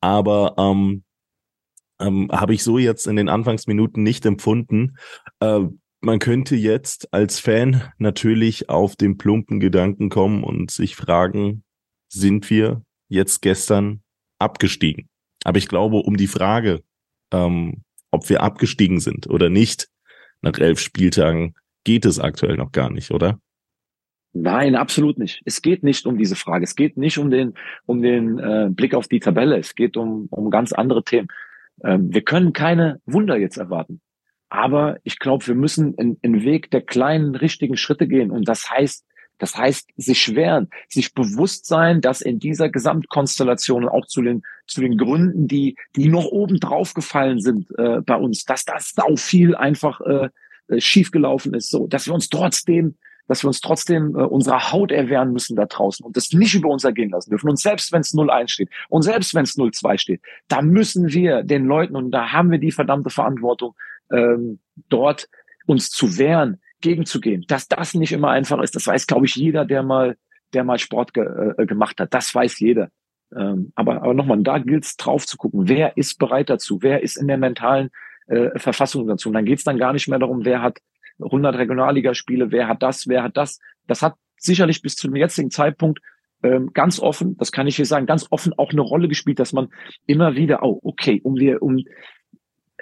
Aber 0.00 0.54
ähm, 0.56 1.04
ähm, 2.00 2.28
habe 2.32 2.54
ich 2.54 2.62
so 2.62 2.78
jetzt 2.78 3.06
in 3.06 3.16
den 3.16 3.28
Anfangsminuten 3.28 4.02
nicht 4.02 4.24
empfunden. 4.24 4.96
Äh, 5.40 5.64
man 6.02 6.18
könnte 6.18 6.56
jetzt 6.56 7.14
als 7.14 7.38
Fan 7.38 7.82
natürlich 7.98 8.68
auf 8.68 8.96
den 8.96 9.16
plumpen 9.16 9.60
Gedanken 9.60 10.10
kommen 10.10 10.42
und 10.42 10.70
sich 10.70 10.96
fragen, 10.96 11.64
sind 12.08 12.50
wir 12.50 12.82
jetzt 13.08 13.40
gestern 13.40 14.02
abgestiegen? 14.38 15.08
Aber 15.44 15.58
ich 15.58 15.68
glaube, 15.68 15.98
um 15.98 16.16
die 16.16 16.26
Frage, 16.26 16.82
ähm, 17.32 17.84
ob 18.10 18.28
wir 18.28 18.42
abgestiegen 18.42 19.00
sind 19.00 19.28
oder 19.28 19.48
nicht, 19.48 19.88
nach 20.42 20.58
elf 20.58 20.80
Spieltagen 20.80 21.54
geht 21.84 22.04
es 22.04 22.18
aktuell 22.18 22.56
noch 22.56 22.72
gar 22.72 22.90
nicht, 22.90 23.12
oder? 23.12 23.40
Nein, 24.32 24.74
absolut 24.74 25.18
nicht. 25.18 25.40
Es 25.44 25.62
geht 25.62 25.82
nicht 25.82 26.06
um 26.06 26.18
diese 26.18 26.36
Frage. 26.36 26.64
Es 26.64 26.74
geht 26.74 26.96
nicht 26.96 27.18
um 27.18 27.30
den, 27.30 27.54
um 27.86 28.02
den 28.02 28.38
äh, 28.38 28.68
Blick 28.70 28.94
auf 28.94 29.06
die 29.06 29.20
Tabelle. 29.20 29.58
Es 29.58 29.74
geht 29.74 29.96
um, 29.96 30.26
um 30.30 30.50
ganz 30.50 30.72
andere 30.72 31.04
Themen. 31.04 31.28
Ähm, 31.84 32.12
wir 32.12 32.22
können 32.22 32.52
keine 32.52 33.00
Wunder 33.04 33.36
jetzt 33.36 33.58
erwarten. 33.58 34.00
Aber 34.52 34.98
ich 35.02 35.18
glaube, 35.18 35.46
wir 35.46 35.54
müssen 35.54 35.96
einen 35.98 36.42
Weg 36.42 36.70
der 36.70 36.82
kleinen, 36.82 37.34
richtigen 37.34 37.78
Schritte 37.78 38.06
gehen. 38.06 38.30
Und 38.30 38.46
das 38.48 38.70
heißt, 38.70 39.02
das 39.38 39.56
heißt, 39.56 39.88
sich 39.96 40.20
schweren, 40.20 40.68
sich 40.90 41.14
bewusst 41.14 41.64
sein, 41.64 42.02
dass 42.02 42.20
in 42.20 42.38
dieser 42.38 42.68
Gesamtkonstellation 42.68 43.88
auch 43.88 44.04
zu 44.04 44.20
den, 44.20 44.42
zu 44.66 44.82
den 44.82 44.98
Gründen, 44.98 45.48
die, 45.48 45.76
die 45.96 46.10
noch 46.10 46.26
oben 46.26 46.60
drauf 46.60 46.92
gefallen 46.92 47.40
sind 47.40 47.66
äh, 47.78 48.02
bei 48.02 48.14
uns, 48.14 48.44
dass 48.44 48.66
das 48.66 48.92
sau 48.94 49.16
viel 49.16 49.56
einfach 49.56 50.02
äh, 50.02 50.28
äh, 50.68 50.80
schiefgelaufen 50.82 51.54
ist, 51.54 51.70
so, 51.70 51.86
dass 51.86 52.06
wir 52.06 52.12
uns 52.12 52.28
trotzdem, 52.28 52.96
dass 53.28 53.42
wir 53.42 53.48
uns 53.48 53.62
trotzdem 53.62 54.14
äh, 54.14 54.22
unserer 54.22 54.70
Haut 54.70 54.92
erwehren 54.92 55.32
müssen 55.32 55.56
da 55.56 55.64
draußen 55.64 56.04
und 56.04 56.14
das 56.14 56.34
nicht 56.34 56.54
über 56.54 56.68
uns 56.68 56.84
ergehen 56.84 57.08
lassen 57.08 57.30
dürfen. 57.30 57.48
Und 57.48 57.58
selbst 57.58 57.90
wenn 57.90 58.02
es 58.02 58.12
0-1 58.12 58.48
steht 58.48 58.68
und 58.90 59.00
selbst 59.00 59.34
wenn 59.34 59.44
es 59.44 59.56
0-2 59.56 59.96
steht, 59.96 60.20
da 60.48 60.60
müssen 60.60 61.10
wir 61.10 61.42
den 61.42 61.64
Leuten, 61.64 61.96
und 61.96 62.10
da 62.10 62.32
haben 62.32 62.50
wir 62.50 62.58
die 62.58 62.70
verdammte 62.70 63.08
Verantwortung, 63.08 63.74
ähm, 64.12 64.60
dort 64.88 65.28
uns 65.66 65.90
zu 65.90 66.18
wehren, 66.18 66.60
gegenzugehen. 66.80 67.44
Dass 67.48 67.68
das 67.68 67.94
nicht 67.94 68.12
immer 68.12 68.30
einfach 68.30 68.60
ist, 68.60 68.76
das 68.76 68.86
weiß, 68.86 69.06
glaube 69.06 69.26
ich, 69.26 69.36
jeder, 69.36 69.64
der 69.64 69.82
mal 69.82 70.16
der 70.52 70.64
mal 70.64 70.78
Sport 70.78 71.14
ge 71.14 71.24
äh, 71.56 71.66
gemacht 71.66 71.98
hat. 72.00 72.12
Das 72.12 72.34
weiß 72.34 72.58
jeder. 72.60 72.90
Ähm, 73.34 73.72
aber 73.74 74.02
aber 74.02 74.14
nochmal, 74.14 74.42
da 74.42 74.58
gilt 74.58 74.84
es 74.84 74.96
drauf 74.96 75.26
zu 75.26 75.36
gucken, 75.36 75.68
wer 75.68 75.96
ist 75.96 76.18
bereit 76.18 76.50
dazu, 76.50 76.82
wer 76.82 77.02
ist 77.02 77.16
in 77.16 77.28
der 77.28 77.38
mentalen 77.38 77.90
äh, 78.26 78.58
Verfassung 78.58 79.06
dazu. 79.06 79.28
Und 79.30 79.34
dann 79.34 79.46
geht 79.46 79.58
es 79.58 79.64
dann 79.64 79.78
gar 79.78 79.92
nicht 79.92 80.08
mehr 80.08 80.18
darum, 80.18 80.44
wer 80.44 80.60
hat 80.60 80.78
100 81.22 81.56
Regionalligaspiele, 81.56 82.50
wer 82.50 82.68
hat 82.68 82.82
das, 82.82 83.08
wer 83.08 83.22
hat 83.22 83.36
das. 83.36 83.58
Das 83.86 84.02
hat 84.02 84.14
sicherlich 84.36 84.82
bis 84.82 84.96
zum 84.96 85.16
jetzigen 85.16 85.50
Zeitpunkt 85.50 86.00
ähm, 86.42 86.72
ganz 86.72 86.98
offen, 86.98 87.36
das 87.36 87.52
kann 87.52 87.66
ich 87.66 87.76
hier 87.76 87.86
sagen, 87.86 88.06
ganz 88.06 88.26
offen 88.30 88.52
auch 88.58 88.72
eine 88.72 88.80
Rolle 88.80 89.08
gespielt, 89.08 89.38
dass 89.38 89.52
man 89.52 89.68
immer 90.06 90.34
wieder, 90.34 90.62
oh, 90.62 90.80
okay, 90.82 91.20
um 91.22 91.36
wir, 91.36 91.62
um 91.62 91.84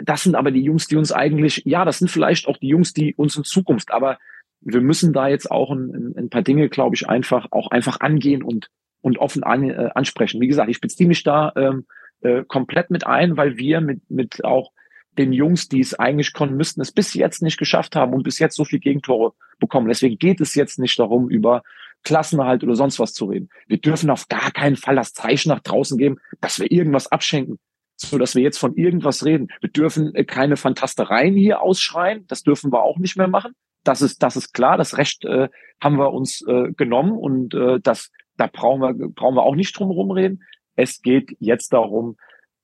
das 0.02 0.22
sind 0.22 0.34
aber 0.34 0.50
die 0.50 0.62
Jungs, 0.62 0.88
die 0.88 0.96
uns 0.96 1.12
eigentlich, 1.12 1.62
ja, 1.64 1.84
das 1.84 1.98
sind 1.98 2.10
vielleicht 2.10 2.48
auch 2.48 2.56
die 2.56 2.68
Jungs, 2.68 2.92
die 2.92 3.14
uns 3.14 3.36
in 3.36 3.44
Zukunft, 3.44 3.92
aber 3.92 4.18
wir 4.60 4.80
müssen 4.80 5.12
da 5.12 5.28
jetzt 5.28 5.50
auch 5.50 5.70
ein, 5.70 6.14
ein 6.16 6.30
paar 6.30 6.42
Dinge, 6.42 6.68
glaube 6.68 6.94
ich, 6.94 7.08
einfach 7.08 7.46
auch 7.50 7.70
einfach 7.70 8.00
angehen 8.00 8.42
und 8.42 8.68
und 9.02 9.16
offen 9.16 9.42
an, 9.42 9.70
äh, 9.70 9.90
ansprechen. 9.94 10.42
Wie 10.42 10.46
gesagt, 10.46 10.68
ich 10.68 10.80
beziehe 10.80 11.08
mich 11.08 11.22
da 11.22 11.52
ähm, 11.56 11.86
äh, 12.20 12.44
komplett 12.46 12.90
mit 12.90 13.06
ein, 13.06 13.38
weil 13.38 13.56
wir 13.56 13.80
mit 13.80 14.02
mit 14.10 14.44
auch 14.44 14.72
den 15.16 15.32
Jungs, 15.32 15.68
die 15.68 15.80
es 15.80 15.98
eigentlich 15.98 16.32
konnten, 16.32 16.56
müssten 16.56 16.80
es 16.80 16.92
bis 16.92 17.14
jetzt 17.14 17.42
nicht 17.42 17.58
geschafft 17.58 17.96
haben 17.96 18.12
und 18.12 18.22
bis 18.22 18.38
jetzt 18.38 18.56
so 18.56 18.64
viel 18.64 18.78
Gegentore 18.78 19.32
bekommen. 19.58 19.88
Deswegen 19.88 20.18
geht 20.18 20.40
es 20.40 20.54
jetzt 20.54 20.78
nicht 20.78 20.98
darum, 20.98 21.28
über 21.30 21.62
Klassenerhalt 22.04 22.62
oder 22.62 22.76
sonst 22.76 22.98
was 22.98 23.12
zu 23.12 23.26
reden. 23.26 23.48
Wir 23.66 23.78
dürfen 23.78 24.10
auf 24.10 24.28
gar 24.28 24.50
keinen 24.50 24.76
Fall 24.76 24.96
das 24.96 25.12
Zeichen 25.12 25.48
nach 25.48 25.60
draußen 25.60 25.98
geben, 25.98 26.18
dass 26.40 26.60
wir 26.60 26.70
irgendwas 26.70 27.10
abschenken, 27.10 27.58
so 28.00 28.18
dass 28.18 28.34
wir 28.34 28.42
jetzt 28.42 28.58
von 28.58 28.76
irgendwas 28.76 29.24
reden. 29.24 29.48
Wir 29.60 29.70
dürfen 29.70 30.14
äh, 30.14 30.24
keine 30.24 30.56
Fantastereien 30.56 31.34
hier 31.34 31.60
ausschreien. 31.60 32.26
Das 32.28 32.42
dürfen 32.42 32.72
wir 32.72 32.82
auch 32.82 32.98
nicht 32.98 33.16
mehr 33.16 33.28
machen. 33.28 33.52
Das 33.84 34.02
ist, 34.02 34.22
das 34.22 34.36
ist 34.36 34.52
klar. 34.52 34.76
Das 34.76 34.98
Recht 34.98 35.24
äh, 35.24 35.48
haben 35.80 35.96
wir 35.96 36.12
uns 36.12 36.42
äh, 36.46 36.72
genommen 36.72 37.12
und 37.12 37.54
äh, 37.54 37.80
das, 37.80 38.10
da 38.36 38.46
brauchen 38.46 38.80
wir, 38.80 39.08
brauchen 39.08 39.36
wir 39.36 39.42
auch 39.42 39.54
nicht 39.54 39.78
drum 39.78 40.10
reden. 40.10 40.42
Es 40.76 41.02
geht 41.02 41.36
jetzt 41.40 41.72
darum, 41.72 42.16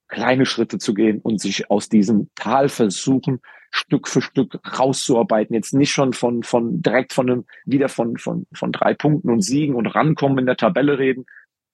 kleine 0.09 0.47
Schritte 0.47 0.79
zu 0.79 0.95
gehen 0.95 1.21
und 1.21 1.41
sich 1.41 1.71
aus 1.71 1.89
diesem 1.89 2.31
Tal 2.35 2.69
versuchen, 2.69 3.41
Stück 3.71 4.09
für 4.09 4.23
Stück 4.23 4.61
rauszuarbeiten. 4.79 5.55
Jetzt 5.55 5.75
nicht 5.75 5.91
schon 5.91 6.13
von, 6.13 6.43
von 6.43 6.81
direkt 6.81 7.13
von 7.13 7.29
einem, 7.29 7.45
wieder 7.65 7.89
von, 7.89 8.17
von, 8.17 8.47
von 8.53 8.73
drei 8.73 8.95
Punkten 8.95 9.31
und 9.31 9.43
Siegen 9.43 9.75
und 9.75 9.87
rankommen 9.87 10.39
in 10.39 10.47
der 10.47 10.57
Tabelle 10.57 10.99
reden, 10.99 11.27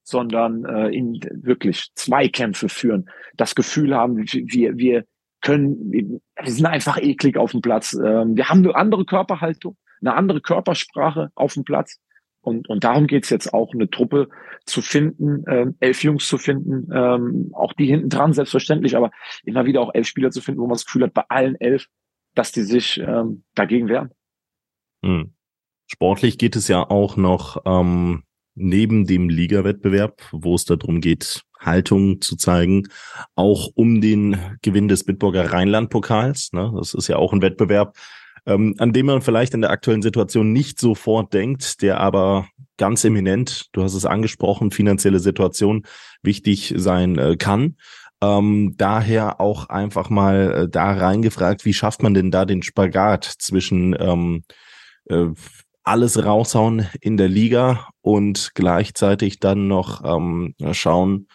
sondern 0.02 0.64
äh, 0.64 0.88
in 0.88 1.20
wirklich 1.32 1.90
Zweikämpfe 1.94 2.68
führen. 2.68 3.08
Das 3.36 3.54
Gefühl 3.54 3.94
haben, 3.94 4.16
wir, 4.16 4.76
wir 4.76 5.04
können, 5.40 5.90
wir 5.90 6.20
sind 6.44 6.66
einfach 6.66 6.98
eklig 6.98 7.36
auf 7.36 7.52
dem 7.52 7.60
Platz. 7.60 7.94
Ähm, 7.94 8.36
wir 8.36 8.48
haben 8.48 8.64
eine 8.64 8.74
andere 8.74 9.04
Körperhaltung, 9.04 9.76
eine 10.00 10.14
andere 10.14 10.40
Körpersprache 10.40 11.30
auf 11.34 11.54
dem 11.54 11.64
Platz. 11.64 11.98
Und, 12.40 12.68
und 12.68 12.82
darum 12.82 13.06
geht's 13.06 13.30
jetzt 13.30 13.54
auch, 13.54 13.72
eine 13.72 13.88
Truppe 13.88 14.28
zu 14.66 14.82
finden, 14.82 15.44
ähm, 15.48 15.76
elf 15.78 16.02
Jungs 16.02 16.26
zu 16.26 16.38
finden, 16.38 16.88
ähm, 16.92 17.50
auch 17.54 17.72
die 17.72 17.86
hinten 17.86 18.08
dran, 18.08 18.32
selbstverständlich, 18.32 18.96
aber 18.96 19.12
immer 19.44 19.64
wieder 19.64 19.80
auch 19.80 19.94
elf 19.94 20.08
Spieler 20.08 20.30
zu 20.30 20.40
finden, 20.40 20.60
wo 20.60 20.66
man 20.66 20.74
das 20.74 20.84
Gefühl 20.84 21.04
hat, 21.04 21.14
bei 21.14 21.24
allen 21.28 21.54
elf, 21.60 21.86
dass 22.34 22.50
die 22.50 22.62
sich 22.62 22.98
ähm, 22.98 23.44
dagegen 23.54 23.88
wehren. 23.88 24.10
Hm. 25.04 25.34
Sportlich 25.86 26.36
geht 26.38 26.56
es 26.56 26.66
ja 26.66 26.82
auch 26.88 27.16
noch 27.16 27.62
ähm, 27.64 28.24
neben 28.54 29.06
dem 29.06 29.28
Ligawettbewerb, 29.28 30.22
wo 30.32 30.54
es 30.54 30.64
darum 30.64 31.00
geht, 31.00 31.42
Haltung 31.58 32.20
zu 32.20 32.36
zeigen, 32.36 32.88
auch 33.34 33.68
um 33.74 34.00
den 34.00 34.36
Gewinn 34.62 34.88
des 34.88 35.04
Bitburger 35.04 35.52
Rheinland-Pokals. 35.52 36.52
Ne? 36.52 36.72
Das 36.76 36.94
ist 36.94 37.08
ja 37.08 37.16
auch 37.16 37.32
ein 37.32 37.42
Wettbewerb, 37.42 37.96
ähm, 38.46 38.74
an 38.78 38.92
dem 38.92 39.06
man 39.06 39.22
vielleicht 39.22 39.54
in 39.54 39.60
der 39.60 39.70
aktuellen 39.70 40.02
Situation 40.02 40.52
nicht 40.52 40.80
sofort 40.80 41.32
denkt, 41.32 41.82
der 41.82 42.00
aber 42.00 42.48
ganz 42.76 43.04
eminent, 43.04 43.68
du 43.72 43.82
hast 43.82 43.94
es 43.94 44.06
angesprochen, 44.06 44.70
finanzielle 44.70 45.20
Situation 45.20 45.84
wichtig 46.22 46.74
sein 46.76 47.18
äh, 47.18 47.36
kann. 47.36 47.76
Ähm, 48.20 48.74
daher 48.76 49.40
auch 49.40 49.68
einfach 49.68 50.08
mal 50.08 50.52
äh, 50.52 50.68
da 50.68 50.92
reingefragt, 50.92 51.64
wie 51.64 51.74
schafft 51.74 52.02
man 52.02 52.14
denn 52.14 52.30
da 52.30 52.44
den 52.44 52.62
Spagat 52.62 53.24
zwischen 53.24 53.96
ähm, 53.98 54.44
äh, 55.08 55.26
alles 55.84 56.24
raushauen 56.24 56.86
in 57.00 57.16
der 57.16 57.28
Liga 57.28 57.88
und 58.00 58.52
gleichzeitig 58.54 59.40
dann 59.40 59.68
noch 59.68 60.04
ähm, 60.04 60.54
schauen, 60.72 61.28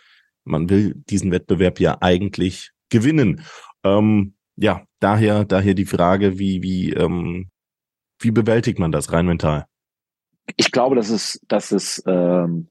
man 0.43 0.69
will 0.69 0.95
diesen 1.09 1.31
Wettbewerb 1.31 1.79
ja 1.79 1.97
eigentlich 2.01 2.71
gewinnen. 2.89 3.41
Ähm, 3.83 4.35
ja, 4.55 4.83
daher, 4.99 5.45
daher 5.45 5.73
die 5.73 5.85
Frage, 5.85 6.39
wie, 6.39 6.63
wie, 6.63 6.93
ähm, 6.93 7.49
wie 8.19 8.31
bewältigt 8.31 8.79
man 8.79 8.91
das 8.91 9.11
rein 9.11 9.27
mental? 9.27 9.65
Ich 10.55 10.71
glaube, 10.71 10.95
dass 10.95 11.09
es, 11.09 11.39
dass 11.47 11.71
es, 11.71 12.01
ähm, 12.07 12.69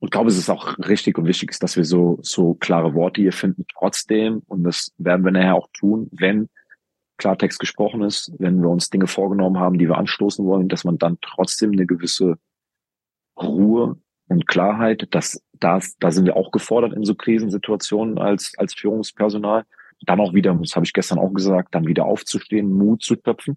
und 0.00 0.10
glaube, 0.10 0.28
es 0.28 0.36
ist 0.36 0.50
auch 0.50 0.76
richtig 0.78 1.16
und 1.16 1.26
wichtig 1.26 1.50
ist, 1.50 1.62
dass 1.62 1.76
wir 1.76 1.84
so, 1.84 2.18
so 2.22 2.54
klare 2.54 2.94
Worte 2.94 3.22
hier 3.22 3.32
finden, 3.32 3.64
trotzdem, 3.78 4.42
und 4.46 4.64
das 4.64 4.92
werden 4.98 5.24
wir 5.24 5.30
nachher 5.30 5.54
auch 5.54 5.68
tun, 5.72 6.08
wenn 6.10 6.48
Klartext 7.22 7.60
gesprochen 7.60 8.02
ist, 8.02 8.32
wenn 8.38 8.60
wir 8.60 8.68
uns 8.68 8.90
Dinge 8.90 9.06
vorgenommen 9.06 9.60
haben, 9.60 9.78
die 9.78 9.88
wir 9.88 9.96
anstoßen 9.96 10.44
wollen, 10.44 10.68
dass 10.68 10.82
man 10.82 10.98
dann 10.98 11.18
trotzdem 11.22 11.70
eine 11.70 11.86
gewisse 11.86 12.36
Ruhe 13.40 13.96
und 14.26 14.48
Klarheit, 14.48 15.06
dass 15.12 15.40
das, 15.52 15.96
da 16.00 16.10
sind 16.10 16.26
wir 16.26 16.36
auch 16.36 16.50
gefordert 16.50 16.94
in 16.94 17.04
so 17.04 17.14
Krisensituationen 17.14 18.18
als, 18.18 18.54
als 18.56 18.74
Führungspersonal, 18.74 19.62
dann 20.04 20.18
auch 20.18 20.34
wieder, 20.34 20.52
das 20.54 20.74
habe 20.74 20.84
ich 20.84 20.92
gestern 20.92 21.20
auch 21.20 21.32
gesagt, 21.32 21.76
dann 21.76 21.86
wieder 21.86 22.06
aufzustehen, 22.06 22.68
Mut 22.72 23.04
zu 23.04 23.14
töpfen 23.14 23.56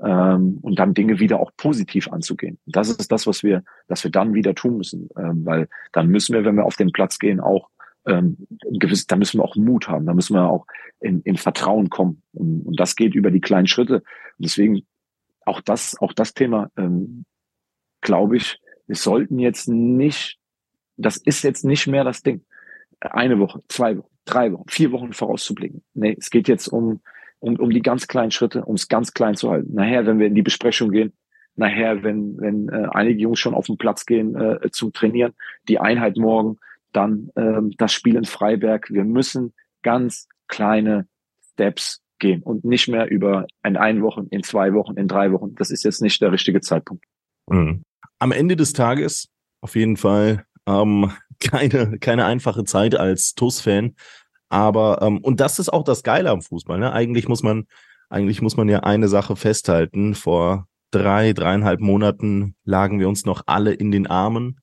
ähm, 0.00 0.58
und 0.60 0.78
dann 0.78 0.92
Dinge 0.92 1.18
wieder 1.18 1.40
auch 1.40 1.50
positiv 1.56 2.12
anzugehen. 2.12 2.58
Das 2.66 2.90
ist 2.90 3.10
das, 3.10 3.26
was 3.26 3.42
wir, 3.42 3.64
dass 3.86 4.04
wir 4.04 4.10
dann 4.10 4.34
wieder 4.34 4.54
tun 4.54 4.76
müssen, 4.76 5.08
ähm, 5.16 5.46
weil 5.46 5.68
dann 5.92 6.08
müssen 6.08 6.34
wir, 6.34 6.44
wenn 6.44 6.56
wir 6.56 6.66
auf 6.66 6.76
den 6.76 6.92
Platz 6.92 7.18
gehen, 7.18 7.40
auch 7.40 7.70
ähm, 8.08 8.36
gewiss, 8.62 9.06
da 9.06 9.16
müssen 9.16 9.38
wir 9.38 9.44
auch 9.44 9.56
Mut 9.56 9.88
haben, 9.88 10.06
da 10.06 10.14
müssen 10.14 10.34
wir 10.34 10.48
auch 10.48 10.66
in, 11.00 11.20
in 11.22 11.36
Vertrauen 11.36 11.90
kommen 11.90 12.22
und, 12.32 12.62
und 12.62 12.80
das 12.80 12.96
geht 12.96 13.14
über 13.14 13.30
die 13.30 13.40
kleinen 13.40 13.66
Schritte. 13.66 13.96
Und 13.96 14.04
deswegen 14.44 14.82
auch 15.44 15.60
das, 15.60 15.96
auch 16.00 16.12
das 16.12 16.34
Thema, 16.34 16.70
ähm, 16.76 17.24
glaube 18.00 18.36
ich, 18.36 18.60
wir 18.86 18.96
sollten 18.96 19.38
jetzt 19.38 19.68
nicht, 19.68 20.38
das 20.96 21.16
ist 21.16 21.42
jetzt 21.42 21.64
nicht 21.64 21.86
mehr 21.86 22.04
das 22.04 22.22
Ding, 22.22 22.44
eine 23.00 23.38
Woche, 23.38 23.62
zwei 23.68 23.96
Wochen, 23.98 24.10
drei 24.24 24.52
Wochen, 24.52 24.68
vier 24.68 24.92
Wochen 24.92 25.12
vorauszublicken. 25.12 25.82
Nee, 25.94 26.16
es 26.18 26.30
geht 26.30 26.48
jetzt 26.48 26.68
um, 26.68 27.00
um, 27.38 27.56
um 27.56 27.70
die 27.70 27.82
ganz 27.82 28.08
kleinen 28.08 28.30
Schritte, 28.30 28.64
um 28.64 28.74
es 28.74 28.88
ganz 28.88 29.12
klein 29.12 29.36
zu 29.36 29.50
halten. 29.50 29.74
Nachher, 29.74 30.06
wenn 30.06 30.18
wir 30.18 30.26
in 30.26 30.34
die 30.34 30.42
Besprechung 30.42 30.90
gehen, 30.90 31.12
nachher, 31.54 32.02
wenn, 32.02 32.38
wenn 32.38 32.68
äh, 32.68 32.88
einige 32.90 33.20
Jungs 33.20 33.38
schon 33.40 33.54
auf 33.54 33.66
den 33.66 33.78
Platz 33.78 34.06
gehen 34.06 34.34
äh, 34.36 34.70
zum 34.70 34.92
Trainieren, 34.92 35.34
die 35.68 35.78
Einheit 35.78 36.16
morgen, 36.16 36.58
dann 36.92 37.30
ähm, 37.36 37.72
das 37.76 37.92
Spiel 37.92 38.16
in 38.16 38.24
Freiberg. 38.24 38.90
Wir 38.90 39.04
müssen 39.04 39.54
ganz 39.82 40.28
kleine 40.46 41.06
Steps 41.52 42.00
gehen 42.18 42.42
und 42.42 42.64
nicht 42.64 42.88
mehr 42.88 43.08
über 43.08 43.46
in 43.64 43.76
ein 43.76 44.02
Wochen, 44.02 44.26
in 44.30 44.42
zwei 44.42 44.72
Wochen, 44.74 44.96
in 44.96 45.08
drei 45.08 45.32
Wochen. 45.32 45.54
Das 45.54 45.70
ist 45.70 45.84
jetzt 45.84 46.02
nicht 46.02 46.20
der 46.20 46.32
richtige 46.32 46.60
Zeitpunkt. 46.60 47.04
Mhm. 47.46 47.82
Am 48.18 48.32
Ende 48.32 48.56
des 48.56 48.72
Tages 48.72 49.28
auf 49.60 49.76
jeden 49.76 49.96
Fall 49.96 50.44
ähm, 50.66 51.12
keine, 51.40 51.98
keine 51.98 52.24
einfache 52.24 52.64
Zeit 52.64 52.96
als 52.96 53.34
TUS-Fan. 53.34 53.94
Aber, 54.48 55.02
ähm, 55.02 55.18
und 55.18 55.40
das 55.40 55.58
ist 55.58 55.72
auch 55.72 55.84
das 55.84 56.02
Geile 56.02 56.30
am 56.30 56.42
Fußball. 56.42 56.78
Ne? 56.78 56.92
Eigentlich 56.92 57.28
muss 57.28 57.42
man, 57.42 57.66
eigentlich 58.08 58.40
muss 58.40 58.56
man 58.56 58.68
ja 58.68 58.80
eine 58.80 59.08
Sache 59.08 59.36
festhalten. 59.36 60.14
Vor 60.14 60.66
drei, 60.90 61.32
dreieinhalb 61.34 61.80
Monaten 61.80 62.56
lagen 62.64 62.98
wir 62.98 63.08
uns 63.08 63.26
noch 63.26 63.42
alle 63.46 63.74
in 63.74 63.90
den 63.90 64.06
Armen 64.06 64.60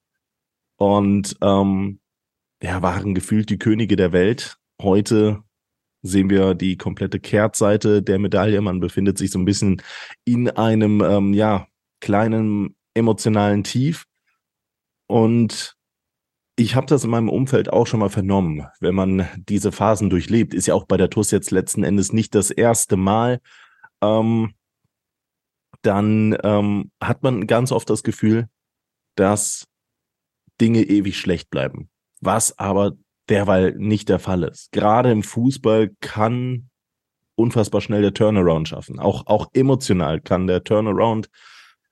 und 0.77 1.37
ähm, 1.41 1.99
ja, 2.65 2.81
waren 2.81 3.13
gefühlt 3.13 3.51
die 3.51 3.59
Könige 3.59 3.95
der 3.95 4.11
Welt. 4.11 4.57
Heute 4.81 5.43
sehen 6.01 6.31
wir 6.31 6.55
die 6.55 6.77
komplette 6.77 7.19
Kehrtseite 7.19 8.01
der 8.01 8.17
Medaille. 8.17 8.59
Man 8.59 8.79
befindet 8.79 9.19
sich 9.19 9.29
so 9.29 9.37
ein 9.37 9.45
bisschen 9.45 9.83
in 10.23 10.49
einem 10.49 11.01
ähm, 11.01 11.33
ja 11.33 11.67
kleinen 12.01 12.75
emotionalen 12.95 13.63
Tief. 13.63 14.05
Und 15.07 15.75
ich 16.55 16.75
habe 16.75 16.87
das 16.87 17.03
in 17.03 17.11
meinem 17.11 17.29
Umfeld 17.29 17.71
auch 17.71 17.85
schon 17.85 17.99
mal 17.99 18.09
vernommen, 18.09 18.65
wenn 18.79 18.95
man 18.95 19.27
diese 19.35 19.71
Phasen 19.71 20.09
durchlebt. 20.09 20.55
Ist 20.55 20.65
ja 20.65 20.73
auch 20.73 20.85
bei 20.85 20.97
der 20.97 21.11
TUS 21.11 21.29
jetzt 21.29 21.51
letzten 21.51 21.83
Endes 21.83 22.13
nicht 22.13 22.33
das 22.33 22.49
erste 22.49 22.97
Mal. 22.97 23.41
Ähm, 24.01 24.55
dann 25.83 26.35
ähm, 26.41 26.91
hat 26.99 27.21
man 27.21 27.45
ganz 27.45 27.71
oft 27.71 27.91
das 27.91 28.01
Gefühl, 28.01 28.49
dass 29.15 29.67
Dinge 30.59 30.81
ewig 30.81 31.19
schlecht 31.19 31.51
bleiben. 31.51 31.89
Was 32.25 32.57
aber 32.59 32.93
derweil 33.29 33.75
nicht 33.77 34.09
der 34.09 34.19
Fall 34.19 34.43
ist. 34.43 34.71
Gerade 34.71 35.11
im 35.11 35.23
Fußball 35.23 35.91
kann 35.99 36.69
unfassbar 37.35 37.81
schnell 37.81 38.01
der 38.01 38.13
Turnaround 38.13 38.67
schaffen. 38.67 38.99
Auch, 38.99 39.27
auch 39.27 39.47
emotional 39.53 40.21
kann 40.21 40.47
der 40.47 40.63
Turnaround 40.63 41.29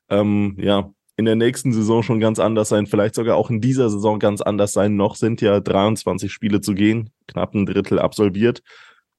ähm, 0.09 0.55
ja 0.59 0.91
in 1.15 1.25
der 1.25 1.35
nächsten 1.35 1.73
Saison 1.73 2.01
schon 2.01 2.19
ganz 2.19 2.39
anders 2.39 2.69
sein, 2.69 2.87
vielleicht 2.87 3.13
sogar 3.13 3.37
auch 3.37 3.49
in 3.51 3.61
dieser 3.61 3.89
Saison 3.89 4.17
ganz 4.17 4.41
anders 4.41 4.73
sein. 4.73 4.95
Noch 4.95 5.15
sind 5.15 5.41
ja 5.41 5.59
23 5.59 6.31
Spiele 6.31 6.59
zu 6.59 6.73
gehen, 6.73 7.11
knapp 7.27 7.53
ein 7.53 7.65
Drittel 7.65 7.99
absolviert. 7.99 8.63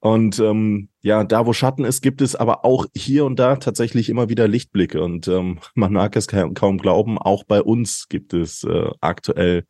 Und 0.01 0.39
ähm, 0.39 0.89
ja, 1.01 1.25
da 1.25 1.47
wo 1.47 1.53
Schatten 1.53 1.85
ist, 1.85 2.03
gibt 2.03 2.21
es 2.21 2.37
aber 2.37 2.65
auch 2.65 2.87
hier 2.95 3.25
und 3.25 3.39
da 3.39 3.57
tatsächlich 3.57 4.11
immer 4.11 4.29
wieder 4.29 4.49
Lichtblicke. 4.49 5.03
Und 5.03 5.29
ähm, 5.29 5.61
man 5.75 5.93
mag 5.93 6.17
es 6.17 6.27
kaum 6.27 6.79
glauben, 6.79 7.17
auch 7.17 7.45
bei 7.45 7.63
uns 7.63 8.09
gibt 8.09 8.35
es 8.35 8.65
äh, 8.65 8.91
aktuell 9.01 9.65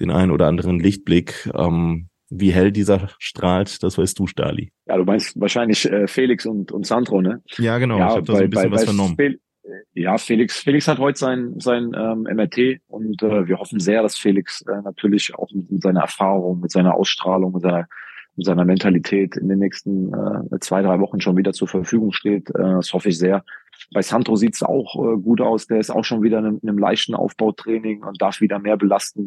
den 0.00 0.10
einen 0.10 0.30
oder 0.30 0.46
anderen 0.46 0.80
Lichtblick. 0.80 1.50
Ähm, 1.54 2.08
wie 2.30 2.52
hell 2.52 2.70
dieser 2.70 3.08
strahlt, 3.18 3.82
das 3.82 3.98
weißt 3.98 4.18
du, 4.18 4.26
Stali. 4.26 4.70
Ja, 4.86 4.96
du 4.96 5.04
meinst 5.04 5.38
wahrscheinlich 5.40 5.90
äh, 5.90 6.06
Felix 6.06 6.46
und, 6.46 6.70
und 6.70 6.86
Sandro, 6.86 7.20
ne? 7.20 7.42
Ja, 7.58 7.78
genau. 7.78 7.98
Ja, 7.98 8.08
ich 8.08 8.16
habe 8.16 8.26
da 8.26 8.36
so 8.36 8.42
ein 8.42 8.50
bisschen 8.50 8.70
bei, 8.70 8.76
was 8.76 8.84
vernommen. 8.84 9.16
Fel 9.16 9.40
ja, 9.92 10.18
Felix, 10.18 10.58
Felix 10.58 10.88
hat 10.88 10.98
heute 10.98 11.18
sein, 11.18 11.54
sein 11.58 11.92
ähm, 11.96 12.22
MRT 12.22 12.80
und 12.88 13.22
äh, 13.22 13.46
wir 13.46 13.58
hoffen 13.58 13.78
sehr, 13.78 14.02
dass 14.02 14.16
Felix 14.16 14.62
äh, 14.62 14.82
natürlich 14.82 15.34
auch 15.34 15.48
mit, 15.52 15.70
mit 15.70 15.82
seiner 15.82 16.00
Erfahrung, 16.00 16.60
mit 16.60 16.72
seiner 16.72 16.94
Ausstrahlung, 16.94 17.52
mit 17.52 17.62
seiner 17.62 17.86
mit 18.36 18.46
seiner 18.46 18.64
Mentalität 18.64 19.36
in 19.36 19.48
den 19.48 19.58
nächsten 19.58 20.14
äh, 20.14 20.60
zwei, 20.60 20.82
drei 20.82 21.00
Wochen 21.00 21.20
schon 21.20 21.36
wieder 21.36 21.52
zur 21.52 21.68
Verfügung 21.68 22.12
steht. 22.12 22.48
Äh, 22.50 22.62
das 22.62 22.92
hoffe 22.92 23.08
ich 23.08 23.18
sehr. 23.18 23.44
Bei 23.92 24.02
Sandro 24.02 24.36
sieht's 24.36 24.62
auch 24.62 24.94
äh, 24.96 25.18
gut 25.18 25.40
aus. 25.40 25.66
Der 25.66 25.78
ist 25.78 25.90
auch 25.90 26.04
schon 26.04 26.22
wieder 26.22 26.38
in 26.38 26.46
einem, 26.46 26.58
in 26.62 26.68
einem 26.68 26.78
leichten 26.78 27.14
Aufbautraining 27.14 28.04
und 28.04 28.22
darf 28.22 28.40
wieder 28.40 28.58
mehr 28.58 28.76
belasten. 28.76 29.26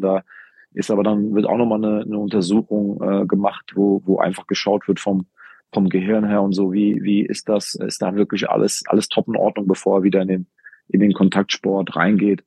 Ist 0.74 0.90
aber 0.90 1.02
dann 1.02 1.34
wird 1.34 1.46
auch 1.46 1.56
nochmal 1.56 1.82
eine, 1.84 2.02
eine 2.02 2.18
Untersuchung 2.18 3.00
äh, 3.00 3.26
gemacht, 3.26 3.72
wo, 3.74 4.02
wo 4.04 4.18
einfach 4.18 4.46
geschaut 4.46 4.88
wird 4.88 5.00
vom, 5.00 5.26
vom 5.72 5.88
Gehirn 5.88 6.26
her 6.26 6.42
und 6.42 6.52
so, 6.52 6.72
wie, 6.72 7.02
wie 7.02 7.24
ist 7.24 7.48
das, 7.48 7.74
ist 7.74 8.02
da 8.02 8.14
wirklich 8.14 8.50
alles, 8.50 8.82
alles 8.86 9.08
top 9.08 9.28
in 9.28 9.36
Ordnung, 9.36 9.66
bevor 9.66 9.98
er 9.98 10.02
wieder 10.02 10.22
in 10.22 10.28
den, 10.28 10.46
in 10.88 11.00
den 11.00 11.12
Kontaktsport 11.12 11.94
reingeht. 11.94 12.44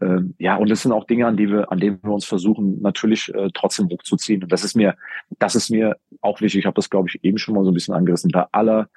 Ähm, 0.00 0.34
ja, 0.38 0.56
und 0.56 0.70
das 0.70 0.82
sind 0.82 0.92
auch 0.92 1.04
Dinge, 1.04 1.26
an 1.26 1.36
die 1.36 1.48
wir, 1.48 1.70
an 1.70 1.78
denen 1.78 2.00
wir 2.02 2.12
uns 2.12 2.24
versuchen, 2.24 2.80
natürlich 2.80 3.32
äh, 3.34 3.50
trotzdem 3.54 3.88
hochzuziehen. 3.88 4.42
Und 4.42 4.52
das 4.52 4.64
ist 4.64 4.74
mir, 4.74 4.96
das 5.38 5.54
ist 5.54 5.70
mir 5.70 5.96
auch 6.20 6.40
wichtig. 6.40 6.60
Ich 6.60 6.66
habe 6.66 6.74
das, 6.74 6.90
glaube 6.90 7.08
ich, 7.08 7.22
eben 7.24 7.38
schon 7.38 7.54
mal 7.54 7.64
so 7.64 7.70
ein 7.70 7.74
bisschen 7.74 7.94
angerissen. 7.94 8.30
Bei 8.32 8.46
aller 8.52 8.88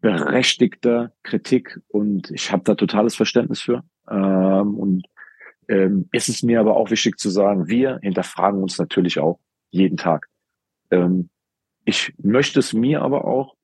berechtigter 0.00 1.12
Kritik 1.22 1.80
und 1.88 2.30
ich 2.30 2.52
habe 2.52 2.62
da 2.64 2.74
totales 2.74 3.16
Verständnis 3.16 3.60
für. 3.60 3.82
Ähm, 4.10 4.74
und 4.76 5.06
ähm, 5.68 6.08
ist 6.12 6.28
es 6.28 6.42
mir 6.42 6.60
aber 6.60 6.76
auch 6.76 6.90
wichtig 6.90 7.18
zu 7.18 7.30
sagen, 7.30 7.68
wir 7.68 7.98
hinterfragen 8.02 8.62
uns 8.62 8.78
natürlich 8.78 9.18
auch 9.18 9.38
jeden 9.70 9.96
Tag. 9.96 10.28
Ähm, 10.90 11.28
ich 11.84 12.12
möchte 12.18 12.58
es 12.58 12.72
mir 12.72 13.02
aber 13.02 13.24
auch 13.24 13.54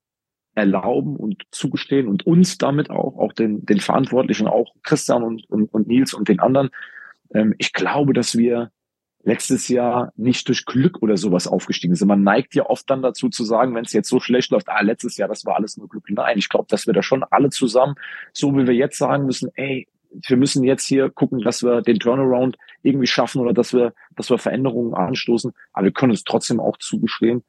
erlauben 0.54 1.16
und 1.16 1.42
zugestehen 1.50 2.06
und 2.06 2.26
uns 2.26 2.58
damit 2.58 2.90
auch, 2.90 3.18
auch 3.18 3.32
den, 3.32 3.66
den 3.66 3.80
Verantwortlichen, 3.80 4.46
auch 4.46 4.72
Christian 4.82 5.22
und, 5.22 5.48
und, 5.50 5.72
und 5.72 5.88
Nils 5.88 6.14
und 6.14 6.28
den 6.28 6.40
anderen. 6.40 6.70
Ähm, 7.32 7.54
ich 7.58 7.72
glaube, 7.72 8.12
dass 8.12 8.36
wir 8.38 8.70
letztes 9.24 9.68
Jahr 9.68 10.12
nicht 10.16 10.46
durch 10.48 10.66
Glück 10.66 11.02
oder 11.02 11.16
sowas 11.16 11.46
aufgestiegen 11.46 11.94
sind. 11.94 12.08
Man 12.08 12.22
neigt 12.22 12.54
ja 12.54 12.66
oft 12.66 12.88
dann 12.90 13.02
dazu 13.02 13.30
zu 13.30 13.42
sagen, 13.44 13.74
wenn 13.74 13.84
es 13.84 13.92
jetzt 13.92 14.08
so 14.08 14.20
schlecht 14.20 14.50
läuft, 14.50 14.68
ah, 14.68 14.82
letztes 14.82 15.16
Jahr, 15.16 15.28
das 15.28 15.46
war 15.46 15.56
alles 15.56 15.76
nur 15.76 15.88
Glück. 15.88 16.04
Nein, 16.10 16.38
ich 16.38 16.50
glaube, 16.50 16.66
dass 16.68 16.86
wir 16.86 16.92
da 16.92 17.02
schon 17.02 17.24
alle 17.24 17.48
zusammen, 17.48 17.94
so 18.32 18.54
wie 18.56 18.66
wir 18.66 18.74
jetzt 18.74 18.98
sagen 18.98 19.24
müssen, 19.24 19.50
ey, 19.54 19.88
wir 20.27 20.37
müssen 20.37 20.64
jetzt 20.64 20.87
hier 20.87 21.11
gucken, 21.11 21.40
dass 21.40 21.62
wir 21.62 21.83
den 21.83 21.98
Turnaround 21.98 22.57
irgendwie 22.83 23.07
schaffen 23.07 23.40
oder 23.40 23.53
dass 23.53 23.72
wir, 23.72 23.94
dass 24.16 24.31
wir 24.31 24.38
Veränderungen 24.38 24.94
anstoßen. 24.94 25.53
Aber 25.72 25.85
wir 25.87 25.92
können 25.92 26.12
uns 26.12 26.24
trotzdem 26.24 26.61
auch 26.61 26.77
zugestehen, 26.79 27.44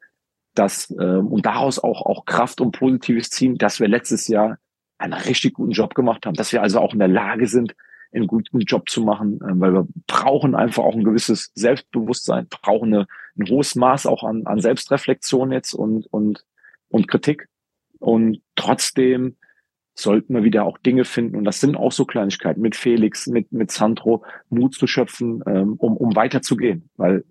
dass 0.54 0.90
ähm, 1.00 1.28
und 1.28 1.46
daraus 1.46 1.80
auch 1.80 2.06
auch 2.06 2.26
Kraft 2.26 2.62
und 2.62 2.72
Positives 2.72 3.30
ziehen, 3.30 3.58
dass 3.58 3.80
wir 3.80 3.88
letztes 3.88 4.28
Jahr 4.28 4.58
einen 4.98 5.14
richtig 5.14 5.56
guten 5.56 5.72
Job 5.72 5.94
gemacht 5.94 6.26
haben, 6.26 6.36
dass 6.36 6.54
wir 6.54 6.62
also 6.62 6.80
auch 6.80 6.94
in 6.94 7.00
der 7.00 7.10
Lage 7.10 7.48
sind, 7.48 7.76
einen 8.14 8.28
guten 8.28 8.60
Job 8.60 8.90
zu 8.90 9.02
machen, 9.02 9.42
äh, 9.42 9.60
weil 9.60 9.74
wir 9.74 9.88
brauchen 10.08 10.56
einfach 10.56 10.84
auch 10.84 10.96
ein 10.96 11.04
gewisses 11.04 11.52
Selbstbewusstsein, 11.54 12.48
brauchen 12.48 12.94
eine, 12.94 13.08
ein 13.38 13.50
hohes 13.50 13.76
Maß 13.76 14.06
auch 14.06 14.24
an, 14.24 14.46
an 14.46 14.60
Selbstreflexion 14.60 15.52
jetzt 15.52 15.74
und 15.74 16.08
und 16.12 16.46
und 16.90 17.08
Kritik 17.08 17.50
und 18.00 18.42
trotzdem 18.56 19.36
sollten 19.96 20.36
wir 20.36 20.44
wieder 20.44 20.66
auch 20.66 20.78
Dinge 20.78 21.06
finden 21.06 21.38
und 21.38 21.46
das 21.46 21.60
sind 21.60 21.76
auch 21.76 21.92
so 21.92 22.06
Kleinigkeiten 22.06 22.62
mit 22.62 22.76
Felix, 22.76 23.28
mit 23.28 23.52
mit 23.52 23.72
Sandro 23.72 24.24
Mut 24.50 24.76
zu 24.76 24.88
schöpfen, 24.88 25.44
ähm, 25.48 25.76
um 25.78 25.98
um 25.98 26.16
weiterzugehen, 26.16 26.90
weil 26.98 27.24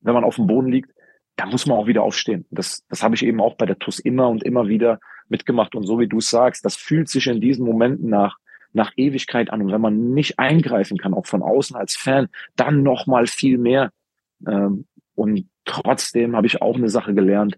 wenn 0.00 0.14
man 0.14 0.24
auf 0.24 0.36
dem 0.36 0.46
Boden 0.46 0.68
liegt, 0.68 0.92
da 1.38 1.46
muss 1.46 1.66
man 1.66 1.78
auch 1.78 1.86
wieder 1.86 2.02
aufstehen. 2.02 2.46
Das, 2.50 2.84
das 2.88 3.02
habe 3.02 3.14
ich 3.14 3.24
eben 3.24 3.40
auch 3.40 3.54
bei 3.54 3.64
der 3.64 3.78
TUS 3.78 4.00
immer 4.00 4.28
und 4.28 4.42
immer 4.42 4.68
wieder 4.68 4.98
mitgemacht. 5.28 5.74
Und 5.74 5.84
so 5.84 6.00
wie 6.00 6.08
du 6.08 6.20
sagst, 6.20 6.64
das 6.64 6.76
fühlt 6.76 7.08
sich 7.08 7.28
in 7.28 7.40
diesen 7.40 7.64
Momenten 7.64 8.10
nach, 8.10 8.38
nach 8.72 8.92
Ewigkeit 8.96 9.50
an. 9.50 9.62
Und 9.62 9.72
wenn 9.72 9.80
man 9.80 10.14
nicht 10.14 10.38
eingreifen 10.38 10.98
kann, 10.98 11.14
auch 11.14 11.26
von 11.26 11.42
außen 11.42 11.76
als 11.76 11.94
Fan, 11.94 12.28
dann 12.56 12.82
noch 12.82 13.06
mal 13.06 13.26
viel 13.26 13.56
mehr. 13.56 13.92
Ähm, 14.46 14.86
und 15.14 15.48
trotzdem 15.64 16.34
habe 16.34 16.48
ich 16.48 16.60
auch 16.60 16.76
eine 16.76 16.88
Sache 16.88 17.14
gelernt. 17.14 17.56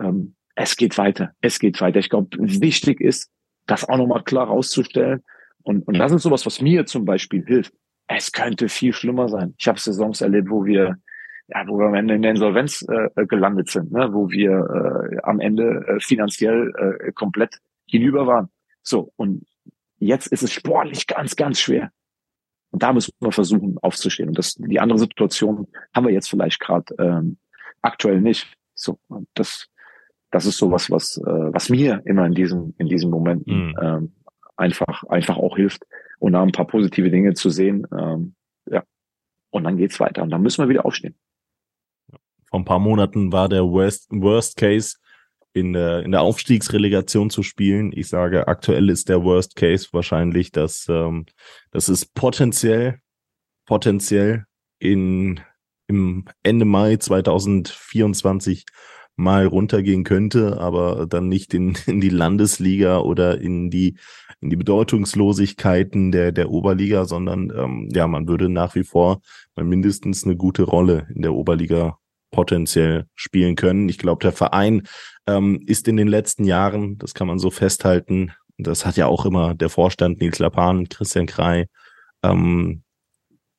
Ähm, 0.00 0.34
es 0.54 0.76
geht 0.76 0.96
weiter. 0.96 1.32
Es 1.42 1.58
geht 1.58 1.80
weiter. 1.82 1.98
Ich 1.98 2.08
glaube, 2.08 2.28
wichtig 2.38 3.00
ist, 3.00 3.30
das 3.66 3.88
auch 3.88 3.96
nochmal 3.96 4.22
klar 4.24 4.46
rauszustellen. 4.46 5.22
Und, 5.62 5.86
und 5.86 5.98
das 5.98 6.12
ist 6.12 6.22
sowas, 6.22 6.44
was 6.46 6.60
mir 6.60 6.86
zum 6.86 7.04
Beispiel 7.04 7.44
hilft. 7.44 7.72
Es 8.08 8.32
könnte 8.32 8.68
viel 8.68 8.92
schlimmer 8.92 9.28
sein. 9.28 9.54
Ich 9.58 9.68
habe 9.68 9.78
Saisons 9.78 10.20
erlebt, 10.20 10.50
wo 10.50 10.64
wir 10.64 10.96
ja, 11.48 11.66
wo 11.66 11.78
wir 11.78 11.86
am 11.86 11.94
Ende 11.94 12.14
in 12.14 12.22
der 12.22 12.32
Insolvenz 12.32 12.84
äh, 12.88 13.26
gelandet 13.26 13.68
sind, 13.68 13.92
ne? 13.92 14.12
wo 14.12 14.30
wir 14.30 14.52
äh, 14.52 15.18
am 15.22 15.40
Ende 15.40 15.84
äh, 15.86 16.00
finanziell 16.00 16.72
äh, 16.76 17.12
komplett 17.12 17.58
hinüber 17.86 18.26
waren. 18.26 18.48
So, 18.82 19.12
und 19.16 19.46
jetzt 19.98 20.28
ist 20.28 20.42
es 20.42 20.52
sportlich 20.52 21.06
ganz, 21.06 21.36
ganz 21.36 21.60
schwer. 21.60 21.90
Und 22.70 22.82
da 22.82 22.92
müssen 22.92 23.12
wir 23.20 23.32
versuchen 23.32 23.76
aufzustehen. 23.82 24.30
Und 24.30 24.38
das, 24.38 24.54
die 24.54 24.80
andere 24.80 24.98
Situation 24.98 25.68
haben 25.94 26.06
wir 26.06 26.12
jetzt 26.12 26.30
vielleicht 26.30 26.58
gerade 26.58 26.94
ähm, 26.98 27.38
aktuell 27.82 28.20
nicht. 28.20 28.46
So, 28.74 28.98
und 29.08 29.28
das, 29.34 29.68
das 30.32 30.46
ist 30.46 30.58
sowas, 30.58 30.90
was, 30.90 31.18
äh, 31.18 31.52
was 31.52 31.68
mir 31.68 32.02
immer 32.04 32.26
in 32.26 32.34
diesen, 32.34 32.74
in 32.78 32.88
diesen 32.88 33.10
Momenten 33.10 33.68
mhm. 33.68 33.78
ähm, 33.80 34.12
einfach, 34.56 35.04
einfach 35.04 35.36
auch 35.36 35.56
hilft 35.56 35.84
und 36.18 36.32
da 36.32 36.42
ein 36.42 36.52
paar 36.52 36.66
positive 36.66 37.10
Dinge 37.10 37.34
zu 37.34 37.50
sehen. 37.50 37.86
Ähm, 37.96 38.34
ja. 38.68 38.82
Und 39.50 39.64
dann 39.64 39.76
geht's 39.76 40.00
weiter. 40.00 40.22
Und 40.22 40.30
dann 40.30 40.42
müssen 40.42 40.64
wir 40.64 40.68
wieder 40.68 40.84
aufstehen 40.84 41.14
vor 42.52 42.60
ein 42.60 42.66
paar 42.66 42.78
Monaten 42.78 43.32
war 43.32 43.48
der 43.48 43.64
Worst, 43.64 44.08
Worst 44.10 44.58
Case 44.58 44.98
in 45.54 45.72
der, 45.72 46.02
in 46.02 46.12
der 46.12 46.20
Aufstiegsrelegation 46.20 47.30
zu 47.30 47.42
spielen. 47.42 47.92
Ich 47.94 48.08
sage, 48.08 48.46
aktuell 48.46 48.90
ist 48.90 49.08
der 49.08 49.24
Worst 49.24 49.56
Case 49.56 49.88
wahrscheinlich, 49.92 50.52
dass, 50.52 50.86
ähm, 50.90 51.24
dass 51.70 51.88
es 51.88 52.04
potenziell, 52.04 52.98
potenziell 53.64 54.44
in, 54.78 55.40
im 55.86 56.26
Ende 56.42 56.66
Mai 56.66 56.96
2024 56.96 58.66
mal 59.22 59.46
runtergehen 59.46 60.04
könnte, 60.04 60.60
aber 60.60 61.06
dann 61.06 61.28
nicht 61.28 61.54
in, 61.54 61.74
in 61.86 62.00
die 62.00 62.10
Landesliga 62.10 62.98
oder 62.98 63.40
in 63.40 63.70
die, 63.70 63.96
in 64.40 64.50
die 64.50 64.56
Bedeutungslosigkeiten 64.56 66.12
der, 66.12 66.32
der 66.32 66.50
Oberliga, 66.50 67.04
sondern 67.04 67.52
ähm, 67.56 67.88
ja, 67.92 68.06
man 68.06 68.28
würde 68.28 68.48
nach 68.48 68.74
wie 68.74 68.84
vor 68.84 69.20
mindestens 69.56 70.24
eine 70.24 70.36
gute 70.36 70.64
Rolle 70.64 71.06
in 71.14 71.22
der 71.22 71.34
Oberliga 71.34 71.98
potenziell 72.30 73.06
spielen 73.14 73.56
können. 73.56 73.88
Ich 73.88 73.98
glaube, 73.98 74.22
der 74.22 74.32
Verein 74.32 74.82
ähm, 75.26 75.60
ist 75.66 75.86
in 75.86 75.96
den 75.96 76.08
letzten 76.08 76.44
Jahren, 76.44 76.98
das 76.98 77.14
kann 77.14 77.28
man 77.28 77.38
so 77.38 77.50
festhalten, 77.50 78.32
das 78.58 78.84
hat 78.84 78.96
ja 78.96 79.06
auch 79.06 79.26
immer 79.26 79.54
der 79.54 79.68
Vorstand 79.68 80.20
Nils 80.20 80.38
Lapan, 80.38 80.88
Christian 80.88 81.26
Krei 81.26 81.66
ähm, 82.22 82.82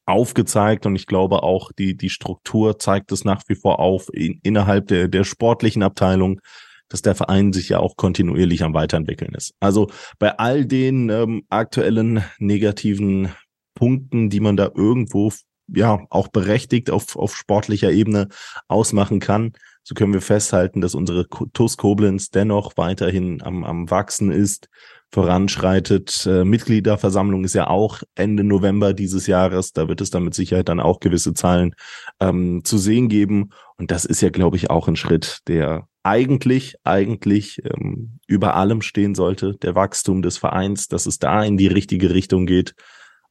aufgezeigt 0.06 0.86
und 0.86 0.96
ich 0.96 1.08
glaube 1.08 1.44
auch 1.44 1.72
die, 1.72 1.96
die 1.96 2.10
Struktur 2.10 2.78
zeigt 2.80 3.12
es 3.12 3.24
nach 3.24 3.44
wie 3.48 3.56
vor 3.56 3.80
auf 3.80 4.08
in, 4.14 4.40
innerhalb 4.44 4.88
der, 4.88 5.08
der 5.08 5.24
sportlichen 5.24 5.84
Abteilung, 5.84 6.42
dass 6.90 7.02
der 7.02 7.16
Verein 7.16 7.54
sich 7.54 7.70
ja 7.70 7.80
auch 7.80 7.96
kontinuierlich 7.96 8.64
am 8.64 8.74
Weiterentwickeln 8.74 9.34
ist. 9.34 9.54
Also 9.60 9.90
bei 10.20 10.38
all 10.38 10.66
den 10.66 11.10
ähm, 11.10 11.44
aktuellen 11.50 12.24
negativen 12.38 13.34
Punkten, 13.74 14.30
die 14.30 14.40
man 14.40 14.58
da 14.58 14.70
irgendwo 14.76 15.32
ja 15.68 16.06
auch 16.10 16.28
berechtigt 16.28 16.92
auf, 16.92 17.16
auf 17.16 17.36
sportlicher 17.36 17.92
Ebene 17.92 18.28
ausmachen 18.68 19.20
kann. 19.20 19.54
So 19.84 19.96
können 19.96 20.14
wir 20.14 20.22
festhalten, 20.22 20.82
dass 20.82 20.96
unsere 20.96 21.28
TUS 21.28 21.78
Koblenz 21.78 22.30
dennoch 22.30 22.74
weiterhin 22.78 23.42
am, 23.42 23.64
am 23.64 23.90
Wachsen 23.90 24.32
ist, 24.32 24.70
voranschreitet. 25.14 26.26
Äh, 26.26 26.44
Mitgliederversammlung 26.44 27.44
ist 27.44 27.54
ja 27.54 27.68
auch 27.68 28.02
Ende 28.16 28.44
November 28.44 28.94
dieses 28.94 29.28
Jahres. 29.28 29.72
Da 29.72 29.88
wird 29.88 30.02
es 30.02 30.10
dann 30.10 30.24
mit 30.24 30.34
Sicherheit 30.34 30.70
dann 30.70 30.80
auch 30.80 31.00
gewisse 31.00 31.36
Zahlen 31.36 31.76
ähm, 32.20 32.62
zu 32.64 32.80
sehen 32.80 33.10
geben. 33.10 33.52
Und 33.78 33.92
das 33.92 34.06
ist 34.06 34.22
ja, 34.22 34.30
glaube 34.30 34.58
ich, 34.58 34.72
auch 34.72 34.88
ein 34.88 34.96
Schritt, 34.96 35.42
der 35.48 35.88
eigentlich, 36.02 36.76
eigentlich 36.84 37.62
ähm, 37.64 38.18
über 38.26 38.56
allem 38.56 38.82
stehen 38.82 39.14
sollte. 39.14 39.56
Der 39.62 39.76
Wachstum 39.76 40.24
des 40.24 40.38
Vereins, 40.38 40.88
dass 40.88 41.06
es 41.06 41.20
da 41.20 41.44
in 41.44 41.58
die 41.58 41.68
richtige 41.68 42.12
Richtung 42.12 42.48
geht. 42.48 42.74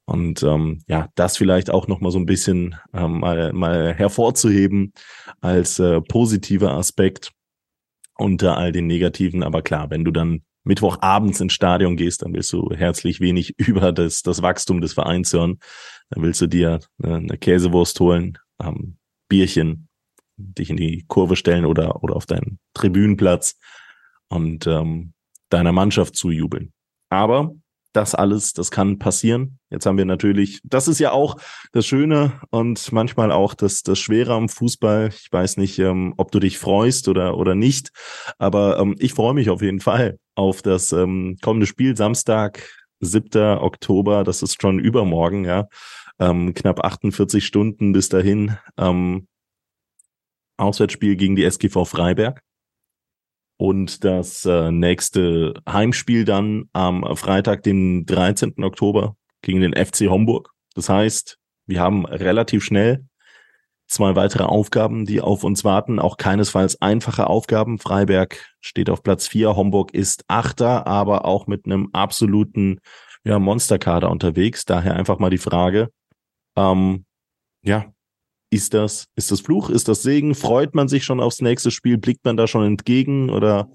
Und 0.04 0.44
ähm, 0.44 0.82
ja, 0.86 1.08
das 1.16 1.36
vielleicht 1.36 1.68
auch 1.68 1.88
nochmal 1.88 2.12
so 2.12 2.18
ein 2.18 2.26
bisschen 2.26 2.76
ähm, 2.94 3.20
mal, 3.20 3.52
mal 3.52 3.92
hervorzuheben 3.92 4.92
als 5.40 5.80
äh, 5.80 6.00
positiver 6.00 6.74
Aspekt 6.74 7.32
unter 8.16 8.56
all 8.56 8.70
den 8.70 8.86
negativen. 8.86 9.42
Aber 9.42 9.62
klar, 9.62 9.90
wenn 9.90 10.04
du 10.04 10.12
dann 10.12 10.42
Mittwochabends 10.64 11.40
ins 11.40 11.52
Stadion 11.52 11.96
gehst, 11.96 12.22
dann 12.22 12.34
willst 12.34 12.52
du 12.52 12.70
herzlich 12.74 13.20
wenig 13.20 13.58
über 13.58 13.92
das, 13.92 14.22
das 14.22 14.42
Wachstum 14.42 14.80
des 14.80 14.92
Vereins 14.92 15.32
hören. 15.32 15.58
Dann 16.10 16.22
willst 16.22 16.40
du 16.40 16.46
dir 16.46 16.80
eine, 17.02 17.16
eine 17.16 17.38
Käsewurst 17.38 17.98
holen, 18.00 18.38
ähm, 18.62 18.96
Bierchen 19.28 19.88
dich 20.36 20.70
in 20.70 20.76
die 20.76 21.04
Kurve 21.08 21.36
stellen 21.36 21.64
oder, 21.64 22.02
oder 22.02 22.16
auf 22.16 22.26
deinen 22.26 22.58
Tribünenplatz 22.74 23.58
und 24.28 24.66
ähm, 24.66 25.12
deiner 25.50 25.72
Mannschaft 25.72 26.16
zujubeln. 26.16 26.72
Aber 27.10 27.54
das 27.92 28.14
alles, 28.14 28.52
das 28.52 28.70
kann 28.70 28.98
passieren. 28.98 29.58
Jetzt 29.70 29.86
haben 29.86 29.98
wir 29.98 30.04
natürlich, 30.04 30.60
das 30.64 30.88
ist 30.88 30.98
ja 30.98 31.12
auch 31.12 31.36
das 31.72 31.86
Schöne 31.86 32.40
und 32.50 32.92
manchmal 32.92 33.32
auch 33.32 33.54
das, 33.54 33.82
das 33.82 33.98
Schwere 33.98 34.34
am 34.34 34.48
Fußball. 34.48 35.08
Ich 35.08 35.30
weiß 35.30 35.56
nicht, 35.56 35.78
ähm, 35.78 36.14
ob 36.16 36.30
du 36.32 36.40
dich 36.40 36.58
freust 36.58 37.08
oder, 37.08 37.36
oder 37.36 37.54
nicht, 37.54 37.90
aber 38.38 38.78
ähm, 38.78 38.96
ich 38.98 39.14
freue 39.14 39.34
mich 39.34 39.50
auf 39.50 39.62
jeden 39.62 39.80
Fall 39.80 40.18
auf 40.34 40.62
das 40.62 40.92
ähm, 40.92 41.36
kommende 41.42 41.66
Spiel 41.66 41.96
Samstag, 41.96 42.68
7. 43.00 43.58
Oktober. 43.58 44.24
Das 44.24 44.42
ist 44.42 44.60
schon 44.60 44.78
übermorgen, 44.78 45.44
ja. 45.44 45.68
Ähm, 46.18 46.54
knapp 46.54 46.84
48 46.84 47.44
Stunden 47.44 47.92
bis 47.92 48.08
dahin. 48.08 48.56
Ähm, 48.78 49.26
Auswärtsspiel 50.56 51.16
gegen 51.16 51.36
die 51.36 51.44
SGV 51.44 51.84
Freiberg. 51.84 52.42
Und 53.62 54.02
das 54.02 54.44
äh, 54.44 54.72
nächste 54.72 55.54
Heimspiel 55.70 56.24
dann 56.24 56.68
am 56.72 57.16
Freitag, 57.16 57.62
den 57.62 58.06
13. 58.06 58.54
Oktober 58.64 59.14
gegen 59.40 59.60
den 59.60 59.72
FC 59.72 60.08
Homburg. 60.08 60.50
Das 60.74 60.88
heißt, 60.88 61.38
wir 61.66 61.78
haben 61.78 62.04
relativ 62.04 62.64
schnell 62.64 63.06
zwei 63.86 64.16
weitere 64.16 64.42
Aufgaben, 64.42 65.06
die 65.06 65.20
auf 65.20 65.44
uns 65.44 65.62
warten. 65.62 66.00
Auch 66.00 66.16
keinesfalls 66.16 66.82
einfache 66.82 67.28
Aufgaben. 67.28 67.78
Freiberg 67.78 68.52
steht 68.60 68.90
auf 68.90 69.04
Platz 69.04 69.28
vier, 69.28 69.54
Homburg 69.54 69.94
ist 69.94 70.24
Achter, 70.26 70.88
aber 70.88 71.24
auch 71.24 71.46
mit 71.46 71.64
einem 71.64 71.88
absoluten 71.92 72.80
ja, 73.22 73.38
Monsterkader 73.38 74.10
unterwegs. 74.10 74.64
Daher 74.64 74.96
einfach 74.96 75.20
mal 75.20 75.30
die 75.30 75.38
Frage, 75.38 75.92
ähm, 76.56 77.04
ja, 77.62 77.91
ist 78.52 78.74
das, 78.74 79.08
ist 79.16 79.30
das 79.30 79.40
Fluch, 79.40 79.70
ist 79.70 79.88
das 79.88 80.02
Segen? 80.02 80.34
Freut 80.34 80.74
man 80.74 80.86
sich 80.86 81.04
schon 81.04 81.20
aufs 81.20 81.40
nächste 81.40 81.70
Spiel? 81.70 81.96
Blickt 81.96 82.22
man 82.26 82.36
da 82.36 82.46
schon 82.46 82.66
entgegen? 82.66 83.30
Oder 83.30 83.70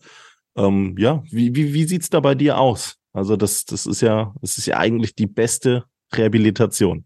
ähm, 0.55 0.95
ja, 0.99 1.23
wie, 1.31 1.55
wie, 1.55 1.73
wie 1.73 1.85
sieht's 1.85 2.11
da 2.11 2.19
bei 2.19 2.35
dir 2.35 2.59
aus? 2.59 2.95
Also, 3.11 3.35
das, 3.35 3.65
das 3.65 3.87
ist 3.87 4.01
ja, 4.01 4.35
das 4.39 4.59
ist 4.59 4.67
ja 4.67 4.77
eigentlich 4.77 5.15
die 5.15 5.25
beste 5.25 5.85
Rehabilitation. 6.13 7.05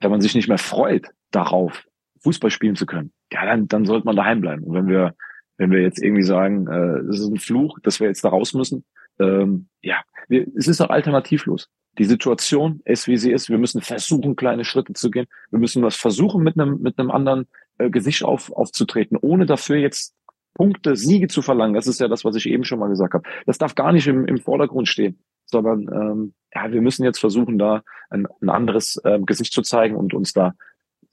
Wenn 0.00 0.10
man 0.10 0.20
sich 0.20 0.34
nicht 0.34 0.48
mehr 0.48 0.58
freut 0.58 1.08
darauf, 1.30 1.86
Fußball 2.22 2.50
spielen 2.50 2.76
zu 2.76 2.84
können, 2.84 3.10
ja, 3.32 3.46
dann, 3.46 3.66
dann 3.66 3.86
sollte 3.86 4.04
man 4.04 4.16
daheim 4.16 4.42
bleiben. 4.42 4.62
Und 4.64 4.74
wenn 4.74 4.86
wir, 4.86 5.14
wenn 5.56 5.70
wir 5.70 5.80
jetzt 5.80 6.02
irgendwie 6.02 6.24
sagen, 6.24 6.66
äh, 6.66 7.08
es 7.08 7.20
ist 7.20 7.28
ein 7.28 7.38
Fluch, 7.38 7.78
dass 7.82 8.00
wir 8.00 8.08
jetzt 8.08 8.22
da 8.22 8.28
raus 8.28 8.52
müssen, 8.52 8.84
ähm, 9.18 9.68
ja, 9.80 10.02
wir, 10.28 10.46
es 10.56 10.68
ist 10.68 10.80
doch 10.80 10.90
alternativlos 10.90 11.70
die 11.98 12.04
Situation 12.04 12.80
ist, 12.84 13.08
wie 13.08 13.16
sie 13.16 13.32
ist. 13.32 13.48
Wir 13.48 13.58
müssen 13.58 13.80
versuchen, 13.80 14.36
kleine 14.36 14.64
Schritte 14.64 14.92
zu 14.92 15.10
gehen. 15.10 15.26
Wir 15.50 15.58
müssen 15.58 15.82
was 15.82 15.96
versuchen, 15.96 16.42
mit 16.42 16.58
einem, 16.58 16.80
mit 16.80 16.98
einem 16.98 17.10
anderen 17.10 17.46
äh, 17.78 17.90
Gesicht 17.90 18.22
auf, 18.24 18.52
aufzutreten, 18.52 19.16
ohne 19.20 19.46
dafür 19.46 19.76
jetzt 19.76 20.14
Punkte, 20.54 20.96
Siege 20.96 21.28
zu 21.28 21.42
verlangen. 21.42 21.74
Das 21.74 21.86
ist 21.86 22.00
ja 22.00 22.08
das, 22.08 22.24
was 22.24 22.36
ich 22.36 22.46
eben 22.46 22.64
schon 22.64 22.78
mal 22.78 22.88
gesagt 22.88 23.14
habe. 23.14 23.28
Das 23.46 23.58
darf 23.58 23.74
gar 23.74 23.92
nicht 23.92 24.06
im, 24.06 24.24
im 24.26 24.38
Vordergrund 24.38 24.88
stehen, 24.88 25.18
sondern 25.46 25.88
ähm, 25.92 26.34
ja, 26.54 26.70
wir 26.72 26.80
müssen 26.80 27.04
jetzt 27.04 27.18
versuchen, 27.18 27.58
da 27.58 27.82
ein, 28.10 28.26
ein 28.40 28.50
anderes 28.50 29.00
äh, 29.04 29.18
Gesicht 29.20 29.52
zu 29.52 29.62
zeigen 29.62 29.96
und 29.96 30.14
uns 30.14 30.32
da 30.32 30.54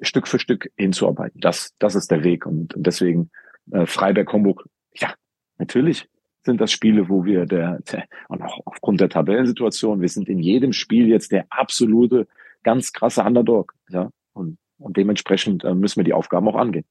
Stück 0.02 0.28
für 0.28 0.40
Stück 0.40 0.72
hinzuarbeiten. 0.76 1.40
Das, 1.42 1.74
das 1.80 1.96
ist 1.96 2.12
der 2.12 2.24
Weg. 2.24 2.46
Und, 2.46 2.74
deswegen 2.76 3.32
äh, 3.72 3.86
Freiberg-Homburg, 3.86 4.66
ja, 4.94 5.14
natürlich 5.58 6.08
sind 6.48 6.62
das 6.62 6.72
Spiele, 6.72 7.10
wo 7.10 7.26
wir 7.26 7.46
der, 7.46 7.80
der, 7.92 8.08
und 8.30 8.42
auch 8.42 8.62
aufgrund 8.66 9.02
der 9.02 9.10
Tabellensituation, 9.10 10.02
wir 10.02 10.10
sind 10.10 10.30
in 10.30 10.40
jedem 10.40 10.74
Spiel 10.74 11.08
jetzt 11.08 11.32
der 11.32 11.46
absolute, 11.50 12.28
ganz 12.64 12.94
krasse 12.94 13.22
Underdog. 13.22 13.76
Ja? 13.90 14.10
Und, 14.34 14.58
und 14.80 14.98
dementsprechend 14.98 15.64
äh, 15.66 15.76
müssen 15.76 15.98
wir 15.98 16.06
die 16.06 16.14
Aufgaben 16.14 16.48
auch 16.48 16.56
angehen. 16.56 16.86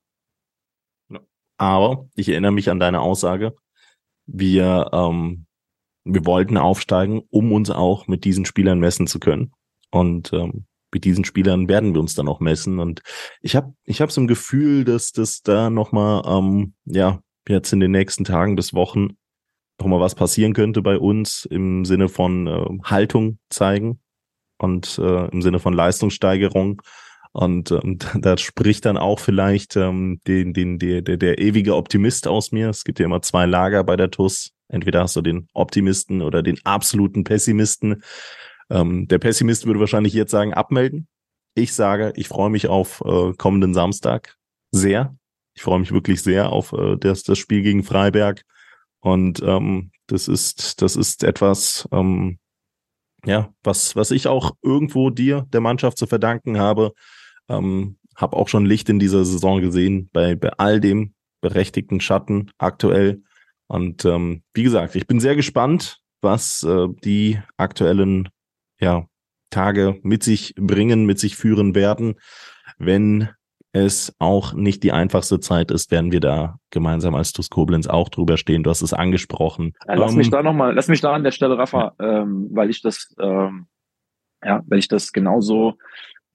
Aber 1.56 2.06
ich 2.14 2.28
erinnere 2.28 2.52
mich 2.52 2.68
an 2.68 2.78
deine 2.78 3.00
Aussage. 3.00 3.56
Wir, 4.26 4.90
ähm, 4.92 5.46
wir 6.04 6.26
wollten 6.26 6.58
aufsteigen, 6.58 7.22
um 7.30 7.52
uns 7.52 7.70
auch 7.70 8.06
mit 8.06 8.24
diesen 8.24 8.44
Spielern 8.44 8.78
messen 8.78 9.06
zu 9.06 9.18
können. 9.18 9.52
Und 9.90 10.34
ähm, 10.34 10.66
mit 10.92 11.04
diesen 11.04 11.24
Spielern 11.24 11.68
werden 11.68 11.94
wir 11.94 12.00
uns 12.00 12.14
dann 12.14 12.28
auch 12.28 12.40
messen. 12.40 12.78
Und 12.78 13.00
ich 13.40 13.56
habe 13.56 13.72
ich 13.84 14.02
habe 14.02 14.12
so 14.12 14.20
ein 14.20 14.28
Gefühl, 14.28 14.84
dass 14.84 15.12
das 15.12 15.40
da 15.40 15.70
nochmal, 15.70 16.22
ähm, 16.26 16.74
ja, 16.84 17.20
jetzt 17.48 17.72
in 17.72 17.80
den 17.80 17.92
nächsten 17.92 18.24
Tagen 18.24 18.54
bis 18.54 18.74
Wochen 18.74 19.16
nochmal 19.78 20.00
was 20.00 20.14
passieren 20.14 20.52
könnte 20.52 20.82
bei 20.82 20.98
uns 20.98 21.44
im 21.44 21.84
Sinne 21.84 22.08
von 22.08 22.46
äh, 22.46 22.66
Haltung 22.84 23.38
zeigen 23.50 24.00
und 24.58 24.98
äh, 24.98 25.28
im 25.28 25.42
Sinne 25.42 25.58
von 25.58 25.74
Leistungssteigerung. 25.74 26.82
Und 27.32 27.70
ähm, 27.70 27.98
da 28.20 28.36
spricht 28.38 28.86
dann 28.86 28.96
auch 28.96 29.20
vielleicht 29.20 29.76
ähm, 29.76 30.20
den, 30.26 30.54
den, 30.54 30.78
der, 30.78 31.02
der, 31.02 31.16
der 31.16 31.38
ewige 31.38 31.76
Optimist 31.76 32.26
aus 32.26 32.52
mir. 32.52 32.70
Es 32.70 32.84
gibt 32.84 32.98
ja 32.98 33.04
immer 33.04 33.22
zwei 33.22 33.46
Lager 33.46 33.84
bei 33.84 33.96
der 33.96 34.10
TUS. 34.10 34.52
Entweder 34.68 35.02
hast 35.02 35.16
du 35.16 35.22
den 35.22 35.48
Optimisten 35.52 36.22
oder 36.22 36.42
den 36.42 36.58
absoluten 36.64 37.24
Pessimisten. 37.24 38.02
Ähm, 38.70 39.06
der 39.06 39.18
Pessimist 39.18 39.66
würde 39.66 39.80
wahrscheinlich 39.80 40.14
jetzt 40.14 40.30
sagen, 40.30 40.54
abmelden. 40.54 41.08
Ich 41.54 41.72
sage, 41.72 42.12
ich 42.16 42.28
freue 42.28 42.50
mich 42.50 42.68
auf 42.68 43.02
äh, 43.04 43.32
kommenden 43.34 43.74
Samstag 43.74 44.36
sehr. 44.72 45.16
Ich 45.54 45.62
freue 45.62 45.78
mich 45.78 45.92
wirklich 45.92 46.22
sehr 46.22 46.50
auf 46.50 46.72
äh, 46.72 46.96
das, 46.96 47.22
das 47.22 47.38
Spiel 47.38 47.62
gegen 47.62 47.82
Freiberg. 47.82 48.42
Und 49.06 49.40
ähm, 49.40 49.92
das 50.08 50.26
ist, 50.26 50.82
das 50.82 50.96
ist 50.96 51.22
etwas, 51.22 51.88
ähm, 51.92 52.40
ja, 53.24 53.54
was, 53.62 53.94
was 53.94 54.10
ich 54.10 54.26
auch 54.26 54.56
irgendwo 54.62 55.10
dir, 55.10 55.46
der 55.52 55.60
Mannschaft 55.60 55.96
zu 55.96 56.08
verdanken 56.08 56.58
habe. 56.58 56.92
Ähm, 57.48 57.98
habe 58.16 58.36
auch 58.36 58.48
schon 58.48 58.66
Licht 58.66 58.88
in 58.88 58.98
dieser 58.98 59.24
Saison 59.24 59.60
gesehen, 59.60 60.10
bei, 60.12 60.34
bei 60.34 60.48
all 60.58 60.80
dem 60.80 61.14
berechtigten 61.40 62.00
Schatten 62.00 62.50
aktuell. 62.58 63.22
Und 63.68 64.04
ähm, 64.04 64.42
wie 64.54 64.64
gesagt, 64.64 64.96
ich 64.96 65.06
bin 65.06 65.20
sehr 65.20 65.36
gespannt, 65.36 66.00
was 66.20 66.64
äh, 66.64 66.88
die 67.04 67.40
aktuellen 67.56 68.28
ja, 68.80 69.06
Tage 69.50 70.00
mit 70.02 70.24
sich 70.24 70.52
bringen, 70.56 71.06
mit 71.06 71.20
sich 71.20 71.36
führen 71.36 71.76
werden, 71.76 72.16
wenn 72.76 73.28
es 73.76 74.14
auch 74.18 74.54
nicht 74.54 74.82
die 74.82 74.92
einfachste 74.92 75.38
Zeit 75.38 75.70
ist, 75.70 75.90
werden 75.90 76.10
wir 76.10 76.20
da 76.20 76.58
gemeinsam 76.70 77.14
als 77.14 77.32
TuS 77.32 77.50
Koblenz 77.50 77.86
auch 77.86 78.08
drüber 78.08 78.36
stehen. 78.36 78.62
Du 78.62 78.70
hast 78.70 78.82
es 78.82 78.92
angesprochen. 78.92 79.74
Ja, 79.86 79.94
lass 79.94 80.12
um, 80.12 80.16
mich 80.16 80.28
ähm, 80.28 80.32
da 80.32 80.42
nochmal, 80.42 80.74
lass 80.74 80.88
mich 80.88 81.00
da 81.00 81.12
an 81.12 81.24
der 81.24 81.30
Stelle, 81.30 81.58
Rafa, 81.58 81.94
ja. 81.98 82.22
ähm, 82.22 82.48
weil 82.52 82.70
ich 82.70 82.80
das, 82.82 83.14
ähm, 83.20 83.66
ja, 84.42 84.62
weil 84.66 84.78
ich 84.78 84.88
das 84.88 85.12
genauso 85.12 85.74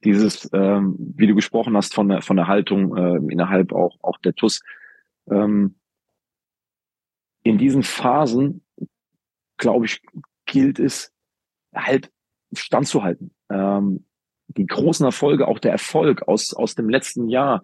dieses, 0.03 0.49
ähm, 0.53 0.95
wie 0.97 1.27
du 1.27 1.35
gesprochen 1.35 1.75
hast 1.75 1.93
von 1.93 2.09
der 2.09 2.21
von 2.21 2.35
der 2.35 2.47
Haltung 2.47 2.95
äh, 2.95 3.17
innerhalb 3.31 3.73
auch 3.73 3.97
auch 4.01 4.17
der 4.19 4.33
TUS. 4.33 4.61
Ähm, 5.29 5.75
in 7.43 7.57
diesen 7.57 7.83
Phasen, 7.83 8.63
glaube 9.57 9.85
ich, 9.85 10.01
gilt 10.45 10.79
es 10.79 11.11
halt 11.73 12.11
standzuhalten. 12.53 13.33
Ähm, 13.49 14.05
die 14.57 14.65
großen 14.65 15.05
Erfolge, 15.05 15.47
auch 15.47 15.59
der 15.59 15.71
Erfolg 15.71 16.27
aus, 16.27 16.53
aus 16.53 16.75
dem 16.75 16.89
letzten 16.89 17.27
Jahr, 17.27 17.63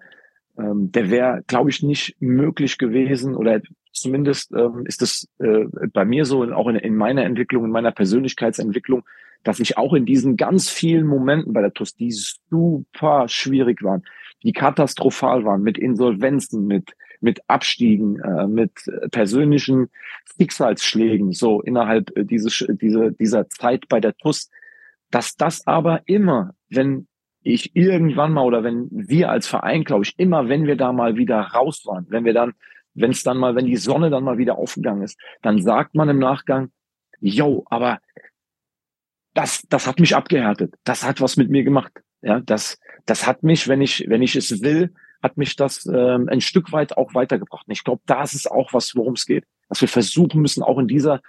ähm, 0.57 0.91
der 0.91 1.09
wäre, 1.09 1.43
glaube 1.47 1.69
ich, 1.69 1.83
nicht 1.83 2.15
möglich 2.19 2.77
gewesen 2.77 3.35
oder 3.35 3.61
zumindest 3.91 4.51
ähm, 4.53 4.85
ist 4.85 5.01
es 5.01 5.27
äh, 5.39 5.65
bei 5.93 6.05
mir 6.05 6.25
so, 6.25 6.43
auch 6.53 6.67
in, 6.67 6.75
in 6.75 6.95
meiner 6.95 7.23
Entwicklung, 7.23 7.65
in 7.65 7.71
meiner 7.71 7.91
Persönlichkeitsentwicklung, 7.91 9.03
dass 9.43 9.59
ich 9.59 9.77
auch 9.77 9.93
in 9.93 10.05
diesen 10.05 10.35
ganz 10.37 10.69
vielen 10.69 11.07
Momenten 11.07 11.53
bei 11.53 11.61
der 11.61 11.73
TUS, 11.73 11.95
die 11.95 12.11
super 12.11 13.25
schwierig 13.27 13.83
waren, 13.83 14.03
die 14.43 14.53
katastrophal 14.53 15.45
waren, 15.45 15.63
mit 15.63 15.77
Insolvenzen, 15.77 16.67
mit 16.67 16.93
mit 17.19 17.41
Abstiegen, 17.47 18.19
äh, 18.19 18.47
mit 18.47 18.71
persönlichen 19.11 19.89
Schicksalsschlägen, 20.37 21.31
so 21.31 21.61
innerhalb 21.61 22.15
äh, 22.15 22.23
dieses, 22.23 22.65
diese, 22.69 23.11
dieser 23.11 23.49
Zeit 23.49 23.87
bei 23.89 23.99
der 23.99 24.15
TUS, 24.15 24.49
dass 25.11 25.35
das 25.35 25.65
aber 25.67 26.01
immer, 26.05 26.53
wenn 26.69 27.07
ich 27.41 27.75
irgendwann 27.75 28.33
mal 28.33 28.43
oder 28.43 28.63
wenn 28.63 28.87
wir 28.91 29.29
als 29.29 29.47
Verein, 29.47 29.83
glaube 29.83 30.03
ich, 30.03 30.13
immer, 30.17 30.49
wenn 30.49 30.65
wir 30.65 30.75
da 30.75 30.91
mal 30.91 31.15
wieder 31.15 31.39
raus 31.39 31.85
waren, 31.85 32.05
wenn 32.09 32.25
wir 32.25 32.33
dann, 32.33 32.53
wenn 32.93 33.11
es 33.11 33.23
dann 33.23 33.37
mal, 33.37 33.55
wenn 33.55 33.65
die 33.65 33.77
Sonne 33.77 34.09
dann 34.09 34.23
mal 34.23 34.37
wieder 34.37 34.57
aufgegangen 34.57 35.03
ist, 35.03 35.17
dann 35.41 35.61
sagt 35.61 35.95
man 35.95 36.09
im 36.09 36.19
Nachgang, 36.19 36.71
yo, 37.19 37.63
aber 37.67 37.99
das, 39.33 39.63
das 39.69 39.87
hat 39.87 39.99
mich 39.99 40.15
abgehärtet. 40.15 40.73
Das 40.83 41.03
hat 41.03 41.21
was 41.21 41.37
mit 41.37 41.49
mir 41.49 41.63
gemacht. 41.63 41.93
Ja, 42.21 42.39
das, 42.39 42.79
das 43.05 43.27
hat 43.27 43.43
mich, 43.43 43.67
wenn 43.67 43.81
ich, 43.81 44.05
wenn 44.07 44.23
ich 44.23 44.35
es 44.35 44.61
will, 44.61 44.93
hat 45.21 45.37
mich 45.37 45.55
das 45.55 45.85
ähm, 45.85 46.27
ein 46.29 46.41
Stück 46.41 46.71
weit 46.71 46.97
auch 46.97 47.13
weitergebracht. 47.13 47.67
Und 47.67 47.71
ich 47.71 47.83
glaube, 47.83 48.01
das 48.07 48.33
ist 48.33 48.49
auch 48.49 48.73
was, 48.73 48.95
worum 48.95 49.13
es 49.13 49.25
geht. 49.25 49.45
Dass 49.69 49.81
wir 49.81 49.87
versuchen 49.87 50.41
müssen, 50.41 50.63
auch 50.63 50.79
in 50.79 50.87
dieser 50.87 51.21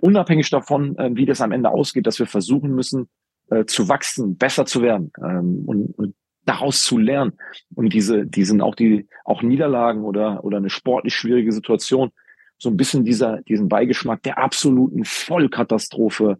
unabhängig 0.00 0.50
davon, 0.50 0.96
äh, 0.98 1.10
wie 1.14 1.26
das 1.26 1.40
am 1.40 1.52
Ende 1.52 1.70
ausgeht, 1.70 2.06
dass 2.06 2.18
wir 2.18 2.26
versuchen 2.26 2.74
müssen, 2.74 3.08
äh, 3.50 3.64
zu 3.64 3.88
wachsen, 3.88 4.36
besser 4.36 4.66
zu 4.66 4.82
werden 4.82 5.12
ähm, 5.18 5.64
und, 5.66 5.98
und 5.98 6.14
daraus 6.44 6.82
zu 6.82 6.98
lernen 6.98 7.32
und 7.74 7.92
diese, 7.92 8.26
diesen 8.26 8.60
auch 8.62 8.74
die 8.74 9.06
auch 9.24 9.42
Niederlagen 9.42 10.02
oder 10.02 10.44
oder 10.44 10.56
eine 10.56 10.70
sportlich 10.70 11.14
schwierige 11.14 11.52
Situation 11.52 12.10
so 12.56 12.70
ein 12.70 12.76
bisschen 12.76 13.04
dieser 13.04 13.42
diesen 13.42 13.68
Beigeschmack 13.68 14.22
der 14.22 14.38
absoluten 14.38 15.04
Vollkatastrophe 15.04 16.38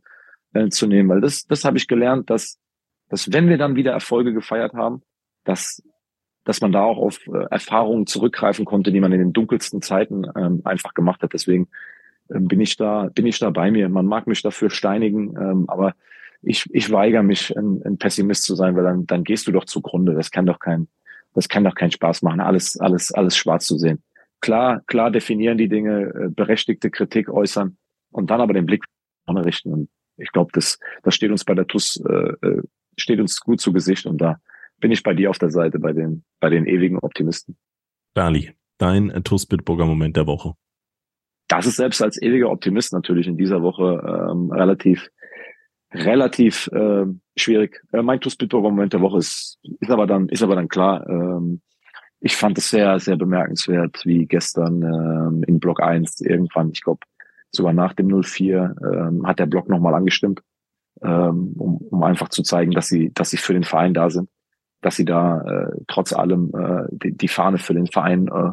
äh, 0.54 0.68
zu 0.68 0.86
nehmen, 0.86 1.11
weil 1.11 1.20
das 1.20 1.44
das 1.46 1.64
habe 1.64 1.76
ich 1.76 1.88
gelernt, 1.88 2.30
dass 2.30 2.59
dass 3.09 3.32
wenn 3.32 3.48
wir 3.48 3.59
dann 3.59 3.76
wieder 3.76 3.92
Erfolge 3.92 4.32
gefeiert 4.32 4.72
haben, 4.72 5.02
dass 5.44 5.82
dass 6.44 6.62
man 6.62 6.72
da 6.72 6.82
auch 6.82 6.96
auf 6.96 7.18
äh, 7.26 7.44
Erfahrungen 7.50 8.06
zurückgreifen 8.06 8.64
konnte, 8.64 8.90
die 8.90 9.00
man 9.00 9.12
in 9.12 9.18
den 9.18 9.32
dunkelsten 9.34 9.82
Zeiten 9.82 10.24
ähm, 10.34 10.62
einfach 10.64 10.94
gemacht 10.94 11.22
hat. 11.22 11.34
Deswegen 11.34 11.68
ähm, 12.34 12.48
bin 12.48 12.59
ich 12.62 12.78
da, 12.78 13.11
bin 13.14 13.26
ich 13.26 13.38
da 13.38 13.50
bei 13.50 13.70
mir. 13.70 13.90
Man 13.90 14.06
mag 14.06 14.26
mich 14.26 14.40
dafür 14.40 14.70
steinigen, 14.70 15.36
ähm, 15.36 15.64
aber 15.68 15.94
ich, 16.43 16.66
ich 16.72 16.91
weigere 16.91 17.22
mich, 17.22 17.57
ein, 17.57 17.82
ein 17.84 17.99
Pessimist 17.99 18.45
zu 18.45 18.55
sein, 18.55 18.76
weil 18.76 18.84
dann, 18.84 19.07
dann 19.07 19.24
gehst 19.24 19.47
du 19.47 19.53
doch 19.53 19.64
zugrunde. 19.64 20.14
Das 20.14 20.30
kann 20.30 20.47
doch 20.47 20.59
kein, 20.59 20.89
das 21.34 21.49
kann 21.49 21.64
doch 21.64 21.74
keinen 21.74 21.91
Spaß 21.91 22.22
machen, 22.22 22.41
alles, 22.41 22.78
alles, 22.78 23.12
alles 23.12 23.36
schwarz 23.36 23.66
zu 23.66 23.78
sehen. 23.78 24.03
Klar, 24.41 24.82
klar 24.86 25.11
definieren 25.11 25.59
die 25.59 25.68
Dinge, 25.68 26.12
äh, 26.14 26.28
berechtigte 26.28 26.91
Kritik 26.91 27.28
äußern 27.28 27.76
und 28.11 28.30
dann 28.30 28.41
aber 28.41 28.55
den 28.55 28.66
Blick 28.66 28.84
vorne 29.24 29.45
richten. 29.45 29.72
Und 29.72 29.89
ich 30.16 30.30
glaube, 30.30 30.51
das, 30.53 30.78
das 31.03 31.14
steht 31.14 31.30
uns 31.30 31.45
bei 31.45 31.55
der 31.55 31.66
TUS, 31.66 32.01
äh, 32.09 32.47
äh, 32.47 32.62
steht 32.97 33.20
uns 33.20 33.41
gut 33.41 33.61
zu 33.61 33.72
Gesicht 33.72 34.07
und 34.07 34.18
da 34.18 34.41
bin 34.80 34.93
ich 34.93 35.03
bei 35.03 35.14
dir 35.14 35.30
auf 35.30 35.39
der 35.39 35.51
Seite, 35.51 35.80
bei 35.80 35.93
den, 35.93 36.24
bei 36.41 36.51
den 36.51 36.66
ewigen 36.66 36.99
Optimisten. 36.99 37.57
Dali, 38.14 38.53
dein 38.78 39.12
TUS 39.24 39.47
Bitburger 39.47 39.86
Moment 39.86 40.16
der 40.16 40.26
Woche. 40.26 40.55
Das 41.49 41.66
ist 41.66 41.76
selbst 41.76 42.03
als 42.03 42.20
ewiger 42.20 42.51
Optimist 42.51 42.93
natürlich 42.93 43.26
in 43.26 43.36
dieser 43.36 43.62
Woche 43.62 44.28
ähm, 44.30 44.53
relativ 44.53 45.09
relativ 45.93 46.68
äh, 46.68 47.07
schwierig. 47.36 47.82
Äh, 47.93 48.03
mein 48.03 48.20
TuS 48.20 48.36
Bitburger 48.36 48.70
Moment 48.70 48.93
der 48.93 49.01
Woche 49.01 49.18
ist, 49.18 49.59
ist 49.80 49.91
aber 49.91 50.07
dann 50.07 50.28
ist 50.28 50.43
aber 50.43 50.57
dann 50.57 50.68
klar. 50.68 51.09
Ähm, 51.09 51.61
ich 52.20 52.36
fand 52.36 52.59
es 52.59 52.70
sehr 52.70 52.99
sehr 52.99 53.16
bemerkenswert, 53.16 54.05
wie 54.05 54.26
gestern 54.26 54.82
ähm, 54.82 55.45
in 55.47 55.61
Block 55.61 55.80
1 55.80 56.20
irgendwann, 56.20 56.70
ich 56.70 56.82
glaube 56.82 57.01
sogar 57.51 57.72
nach 57.72 57.95
dem 57.95 58.09
04 58.22 58.76
ähm, 58.82 59.26
hat 59.26 59.39
der 59.39 59.47
Block 59.47 59.68
nochmal 59.68 59.95
angestimmt, 59.95 60.43
ähm, 61.03 61.55
um, 61.57 61.76
um 61.76 62.03
einfach 62.03 62.28
zu 62.28 62.43
zeigen, 62.43 62.72
dass 62.72 62.89
sie 62.89 63.12
dass 63.14 63.30
sie 63.30 63.36
für 63.39 63.55
den 63.55 63.64
Verein 63.64 63.95
da 63.95 64.11
sind, 64.11 64.28
dass 64.82 64.97
sie 64.97 65.05
da 65.05 65.41
äh, 65.43 65.76
trotz 65.86 66.12
allem 66.12 66.53
äh, 66.55 66.84
die, 66.91 67.16
die 67.16 67.28
Fahne 67.28 67.59
für 67.59 67.74
den 67.74 67.86
Verein 67.86 68.28
äh, 68.28 68.53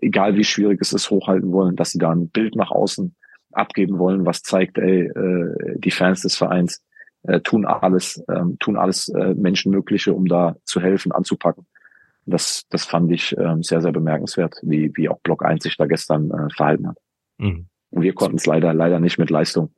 egal 0.00 0.36
wie 0.36 0.44
schwierig 0.44 0.80
es 0.80 0.92
ist, 0.92 1.10
hochhalten 1.10 1.52
wollen, 1.52 1.76
dass 1.76 1.90
sie 1.90 1.98
da 1.98 2.10
ein 2.10 2.28
Bild 2.28 2.56
nach 2.56 2.70
außen 2.70 3.14
abgeben 3.56 3.98
wollen, 3.98 4.26
was 4.26 4.42
zeigt, 4.42 4.78
ey, 4.78 5.06
äh, 5.06 5.78
die 5.78 5.90
Fans 5.90 6.22
des 6.22 6.36
Vereins 6.36 6.82
äh, 7.24 7.40
tun 7.40 7.64
alles, 7.64 8.22
ähm, 8.28 8.58
tun 8.58 8.76
alles 8.76 9.08
äh, 9.08 9.34
Menschenmögliche, 9.34 10.12
um 10.12 10.26
da 10.26 10.56
zu 10.64 10.80
helfen, 10.80 11.12
anzupacken. 11.12 11.66
Das, 12.26 12.64
das 12.70 12.84
fand 12.84 13.12
ich 13.12 13.36
ähm, 13.38 13.62
sehr, 13.62 13.82
sehr 13.82 13.92
bemerkenswert, 13.92 14.56
wie, 14.62 14.92
wie 14.94 15.08
auch 15.08 15.20
Block 15.20 15.44
1 15.44 15.62
sich 15.62 15.76
da 15.76 15.86
gestern 15.86 16.30
äh, 16.30 16.54
verhalten 16.54 16.88
hat. 16.88 16.98
Mhm. 17.38 17.68
Und 17.90 18.02
wir 18.02 18.14
konnten 18.14 18.36
es 18.36 18.46
leider, 18.46 18.72
leider 18.72 18.98
nicht 18.98 19.18
mit 19.18 19.30
Leistung 19.30 19.74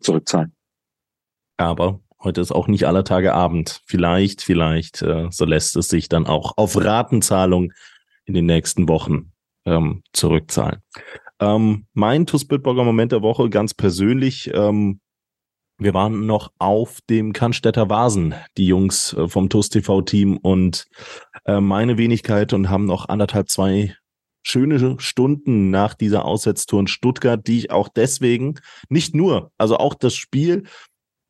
zurückzahlen. 0.00 0.54
Aber 1.56 2.00
heute 2.22 2.40
ist 2.40 2.52
auch 2.52 2.68
nicht 2.68 2.86
aller 2.86 3.04
Tage 3.04 3.32
Abend. 3.32 3.80
Vielleicht, 3.86 4.42
vielleicht, 4.42 5.02
äh, 5.02 5.28
so 5.30 5.44
lässt 5.44 5.76
es 5.76 5.88
sich 5.88 6.08
dann 6.08 6.26
auch 6.26 6.52
auf 6.56 6.76
Ratenzahlung 6.76 7.72
in 8.24 8.34
den 8.34 8.46
nächsten 8.46 8.88
Wochen 8.88 9.32
ähm, 9.64 10.02
zurückzahlen. 10.12 10.82
Ähm, 11.40 11.86
mein 11.92 12.26
TuS 12.26 12.46
Bitburger 12.46 12.84
Moment 12.84 13.12
der 13.12 13.22
Woche 13.22 13.50
ganz 13.50 13.74
persönlich. 13.74 14.50
Ähm, 14.54 15.00
wir 15.78 15.92
waren 15.92 16.24
noch 16.24 16.52
auf 16.58 17.00
dem 17.10 17.34
Cannstätter 17.34 17.90
Vasen, 17.90 18.34
die 18.56 18.66
Jungs 18.66 19.12
äh, 19.12 19.28
vom 19.28 19.50
TuS 19.50 19.68
TV 19.68 20.00
Team 20.02 20.38
und 20.38 20.86
äh, 21.44 21.60
meine 21.60 21.98
Wenigkeit 21.98 22.54
und 22.54 22.70
haben 22.70 22.86
noch 22.86 23.08
anderthalb, 23.08 23.50
zwei 23.50 23.94
schöne 24.42 24.96
Stunden 25.00 25.70
nach 25.70 25.94
dieser 25.94 26.24
Auswärtstour 26.24 26.80
in 26.80 26.86
Stuttgart, 26.86 27.46
die 27.46 27.58
ich 27.58 27.70
auch 27.72 27.88
deswegen 27.88 28.54
nicht 28.88 29.14
nur, 29.14 29.50
also 29.58 29.76
auch 29.76 29.94
das 29.94 30.14
Spiel 30.14 30.64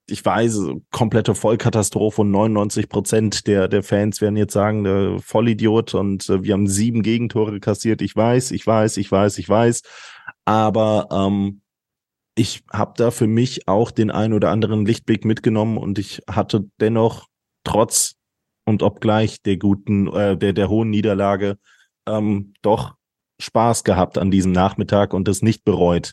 ich 0.08 0.24
weiß, 0.24 0.70
komplette 0.92 1.34
Vollkatastrophe 1.34 2.20
und 2.20 2.30
99 2.30 2.88
Prozent 2.88 3.46
der, 3.46 3.68
der 3.68 3.82
Fans 3.82 4.20
werden 4.20 4.36
jetzt 4.36 4.52
sagen, 4.52 4.84
der 4.84 5.18
Vollidiot 5.18 5.94
und 5.94 6.28
äh, 6.28 6.42
wir 6.42 6.52
haben 6.52 6.68
sieben 6.68 7.02
Gegentore 7.02 7.58
kassiert. 7.58 8.02
Ich 8.02 8.14
weiß, 8.14 8.52
ich 8.52 8.66
weiß, 8.66 8.98
ich 8.98 9.10
weiß, 9.10 9.38
ich 9.38 9.48
weiß. 9.48 9.82
Aber 10.44 11.08
ähm, 11.10 11.60
ich 12.36 12.62
habe 12.72 12.92
da 12.96 13.10
für 13.10 13.26
mich 13.26 13.66
auch 13.66 13.90
den 13.90 14.10
ein 14.10 14.32
oder 14.32 14.50
anderen 14.50 14.86
Lichtblick 14.86 15.24
mitgenommen 15.24 15.76
und 15.78 15.98
ich 15.98 16.22
hatte 16.30 16.68
dennoch 16.80 17.26
trotz 17.64 18.14
und 18.64 18.82
obgleich 18.82 19.42
der 19.42 19.56
guten, 19.56 20.06
äh, 20.12 20.36
der, 20.36 20.52
der 20.52 20.68
hohen 20.68 20.90
Niederlage 20.90 21.58
ähm, 22.06 22.54
doch 22.62 22.94
Spaß 23.40 23.84
gehabt 23.84 24.18
an 24.18 24.30
diesem 24.30 24.52
Nachmittag 24.52 25.14
und 25.14 25.26
es 25.28 25.42
nicht 25.42 25.64
bereut 25.64 26.12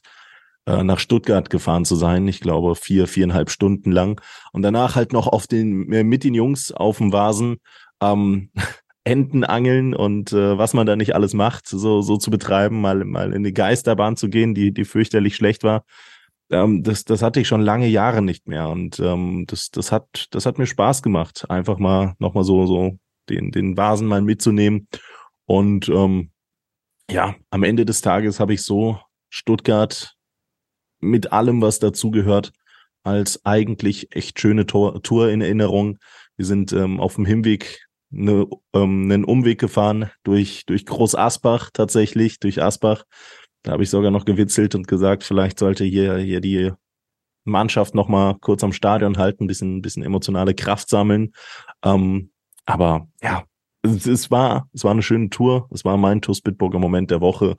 äh, 0.65 0.83
nach 0.83 0.99
Stuttgart 0.99 1.49
gefahren 1.49 1.85
zu 1.85 1.95
sein. 1.95 2.27
Ich 2.27 2.39
glaube 2.39 2.75
vier, 2.75 3.07
viereinhalb 3.07 3.49
Stunden 3.49 3.91
lang. 3.91 4.21
Und 4.51 4.61
danach 4.61 4.95
halt 4.95 5.13
noch 5.13 5.27
auf 5.27 5.47
den, 5.47 5.91
äh, 5.91 6.03
mit 6.03 6.23
den 6.23 6.33
Jungs 6.33 6.71
auf 6.71 6.97
dem 6.97 7.11
Vasen 7.11 7.57
ähm, 8.01 8.49
Enten 9.05 9.43
angeln 9.43 9.93
und 9.93 10.31
äh, 10.31 10.57
was 10.57 10.73
man 10.73 10.87
da 10.87 10.95
nicht 10.95 11.13
alles 11.13 11.33
macht, 11.33 11.67
so, 11.67 12.01
so 12.01 12.15
zu 12.15 12.31
betreiben, 12.31 12.79
mal, 12.79 13.03
mal 13.03 13.33
in 13.33 13.43
die 13.43 13.53
Geisterbahn 13.53 14.15
zu 14.15 14.29
gehen, 14.29 14.55
die, 14.55 14.73
die 14.73 14.85
fürchterlich 14.85 15.35
schlecht 15.35 15.63
war. 15.63 15.83
Ähm, 16.49 16.83
das, 16.83 17.03
das 17.03 17.21
hatte 17.21 17.41
ich 17.41 17.47
schon 17.49 17.59
lange 17.59 17.87
Jahre 17.87 18.21
nicht 18.21 18.47
mehr. 18.47 18.69
Und 18.69 19.01
ähm, 19.01 19.43
das, 19.47 19.71
das 19.71 19.91
hat, 19.91 20.27
das 20.31 20.45
hat 20.45 20.57
mir 20.57 20.67
Spaß 20.67 21.01
gemacht, 21.01 21.49
einfach 21.49 21.79
mal 21.79 22.15
nochmal 22.19 22.45
so, 22.45 22.65
so 22.65 22.97
den, 23.29 23.51
den 23.51 23.75
Vasen 23.75 24.07
mal 24.07 24.21
mitzunehmen. 24.21 24.87
Und 25.45 25.89
ähm, 25.89 26.31
ja, 27.11 27.35
am 27.49 27.63
Ende 27.63 27.83
des 27.83 27.99
Tages 27.99 28.39
habe 28.39 28.53
ich 28.53 28.61
so 28.61 28.99
Stuttgart 29.29 30.15
mit 31.03 31.31
allem, 31.31 31.61
was 31.61 31.79
dazugehört, 31.79 32.51
als 33.03 33.45
eigentlich 33.45 34.15
echt 34.15 34.39
schöne 34.39 34.65
Tor 34.65 35.01
Tour 35.03 35.29
in 35.29 35.41
Erinnerung. 35.41 35.99
Wir 36.37 36.45
sind 36.45 36.71
ähm, 36.73 36.99
auf 36.99 37.15
dem 37.15 37.25
Hinweg 37.25 37.85
eine, 38.11 38.47
ähm, 38.73 39.11
einen 39.11 39.25
Umweg 39.25 39.59
gefahren 39.59 40.09
durch, 40.23 40.65
durch 40.65 40.85
Groß 40.85 41.15
Asbach 41.15 41.69
tatsächlich, 41.71 42.39
durch 42.39 42.61
Asbach. 42.61 43.03
Da 43.63 43.71
habe 43.71 43.83
ich 43.83 43.89
sogar 43.89 44.11
noch 44.11 44.25
gewitzelt 44.25 44.75
und 44.75 44.87
gesagt, 44.87 45.23
vielleicht 45.23 45.59
sollte 45.59 45.85
hier, 45.85 46.17
hier 46.17 46.41
die 46.41 46.71
Mannschaft 47.45 47.95
noch 47.95 48.07
mal 48.07 48.35
kurz 48.39 48.63
am 48.63 48.73
Stadion 48.73 49.17
halten, 49.17 49.45
ein 49.45 49.47
bisschen, 49.47 49.81
bisschen 49.81 50.03
emotionale 50.03 50.53
Kraft 50.53 50.89
sammeln. 50.89 51.33
Ähm, 51.83 52.31
aber 52.65 53.07
ja, 53.21 53.43
es, 53.81 54.05
es, 54.05 54.31
war, 54.31 54.69
es 54.73 54.83
war 54.83 54.91
eine 54.91 55.01
schöne 55.01 55.29
Tour. 55.29 55.69
Es 55.71 55.83
war 55.83 55.97
mein 55.97 56.21
Tour 56.21 56.35
Spitburger 56.35 56.79
Moment 56.79 57.11
der 57.11 57.21
Woche. 57.21 57.57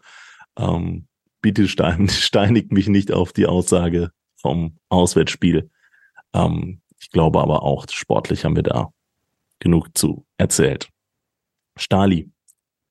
Ähm, 0.56 1.06
bitte 1.44 1.68
steinigt 2.08 2.72
mich 2.72 2.88
nicht 2.88 3.12
auf 3.12 3.34
die 3.34 3.46
Aussage 3.46 4.10
vom 4.34 4.78
Auswärtsspiel. 4.88 5.70
Ähm, 6.32 6.80
ich 6.98 7.10
glaube 7.10 7.42
aber 7.42 7.62
auch, 7.62 7.86
sportlich 7.90 8.46
haben 8.46 8.56
wir 8.56 8.62
da 8.62 8.90
genug 9.58 9.96
zu 9.96 10.24
erzählt. 10.38 10.88
Stali, 11.76 12.30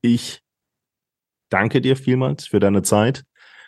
ich 0.04 0.44
danke 1.50 1.82
dir 1.82 1.98
vielmals 1.98 2.46
für 2.46 2.60
deine 2.60 2.84
Zeit. 2.84 3.24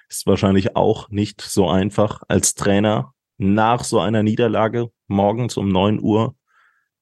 Ist 0.08 0.28
wahrscheinlich 0.28 0.76
auch 0.76 1.10
nicht 1.10 1.42
so 1.42 1.68
einfach 1.68 2.22
als 2.28 2.54
Trainer 2.54 3.16
nach 3.38 3.84
so 3.84 4.00
einer 4.00 4.22
Niederlage 4.22 4.92
morgens 5.08 5.58
um 5.58 5.68
neun 5.68 6.00
Uhr 6.00 6.36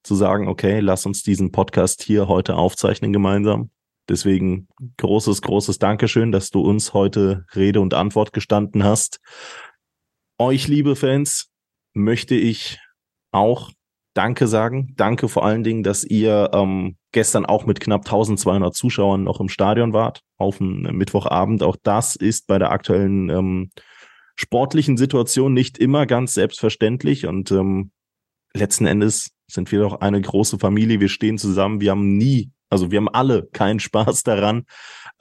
zu 0.04 0.16
sagen, 0.16 0.48
okay, 0.48 0.80
lass 0.80 1.06
uns 1.06 1.22
diesen 1.22 1.52
Podcast 1.52 2.02
hier 2.02 2.30
heute 2.30 2.56
aufzeichnen 2.56 3.12
gemeinsam. 3.12 3.72
Deswegen 4.10 4.68
großes, 4.97 5.41
großes 5.41 5.80
Dankeschön, 5.80 6.32
dass 6.32 6.49
du 6.49 6.62
uns 6.62 6.93
heute 6.93 7.45
Rede 7.56 7.80
und 7.80 7.93
Antwort 7.93 8.34
gestanden 8.34 8.84
hast. 8.84 9.20
Euch, 10.38 10.68
liebe 10.68 10.95
Fans, 10.95 11.51
möchte 11.93 12.36
ich 12.36 12.80
auch 13.32 13.72
Danke 14.14 14.47
sagen. 14.47 14.93
Danke 14.95 15.28
vor 15.28 15.43
allen 15.43 15.64
Dingen, 15.64 15.82
dass 15.82 16.04
ihr 16.04 16.51
ähm, 16.54 16.97
gestern 17.12 17.45
auch 17.45 17.66
mit 17.66 17.80
knapp 17.80 18.01
1200 18.01 18.76
Zuschauern 18.76 19.24
noch 19.24 19.39
im 19.39 19.49
Stadion 19.49 19.93
wart, 19.93 20.22
auf 20.38 20.60
dem 20.60 20.82
Mittwochabend. 20.82 21.64
Auch 21.64 21.78
das 21.82 22.16
ist 22.16 22.45
bei 22.45 22.60
der 22.60 22.72
aktuellen 22.72 23.30
ähm, 23.30 23.72
sportlichen 24.36 24.97
Situation 24.97 25.54
nicht 25.54 25.80
immer 25.80 26.06
ganz 26.06 26.36
selbstverständlich. 26.36 27.26
Und 27.26 27.51
ähm, 27.51 27.91
letzten 28.54 28.86
Endes 28.86 29.32
sind 29.49 29.72
wir 29.72 29.80
doch 29.80 30.01
eine 30.01 30.22
große 30.22 30.60
Familie. 30.60 30.99
Wir 30.99 31.10
stehen 31.10 31.39
zusammen. 31.39 31.82
Wir 31.82 31.91
haben 31.91 32.16
nie 32.16 32.51
also 32.74 32.92
wir 32.92 32.98
haben 32.98 33.10
alle 33.10 33.48
keinen 33.54 33.80
Spaß 33.80 34.24
daran, 34.24 34.66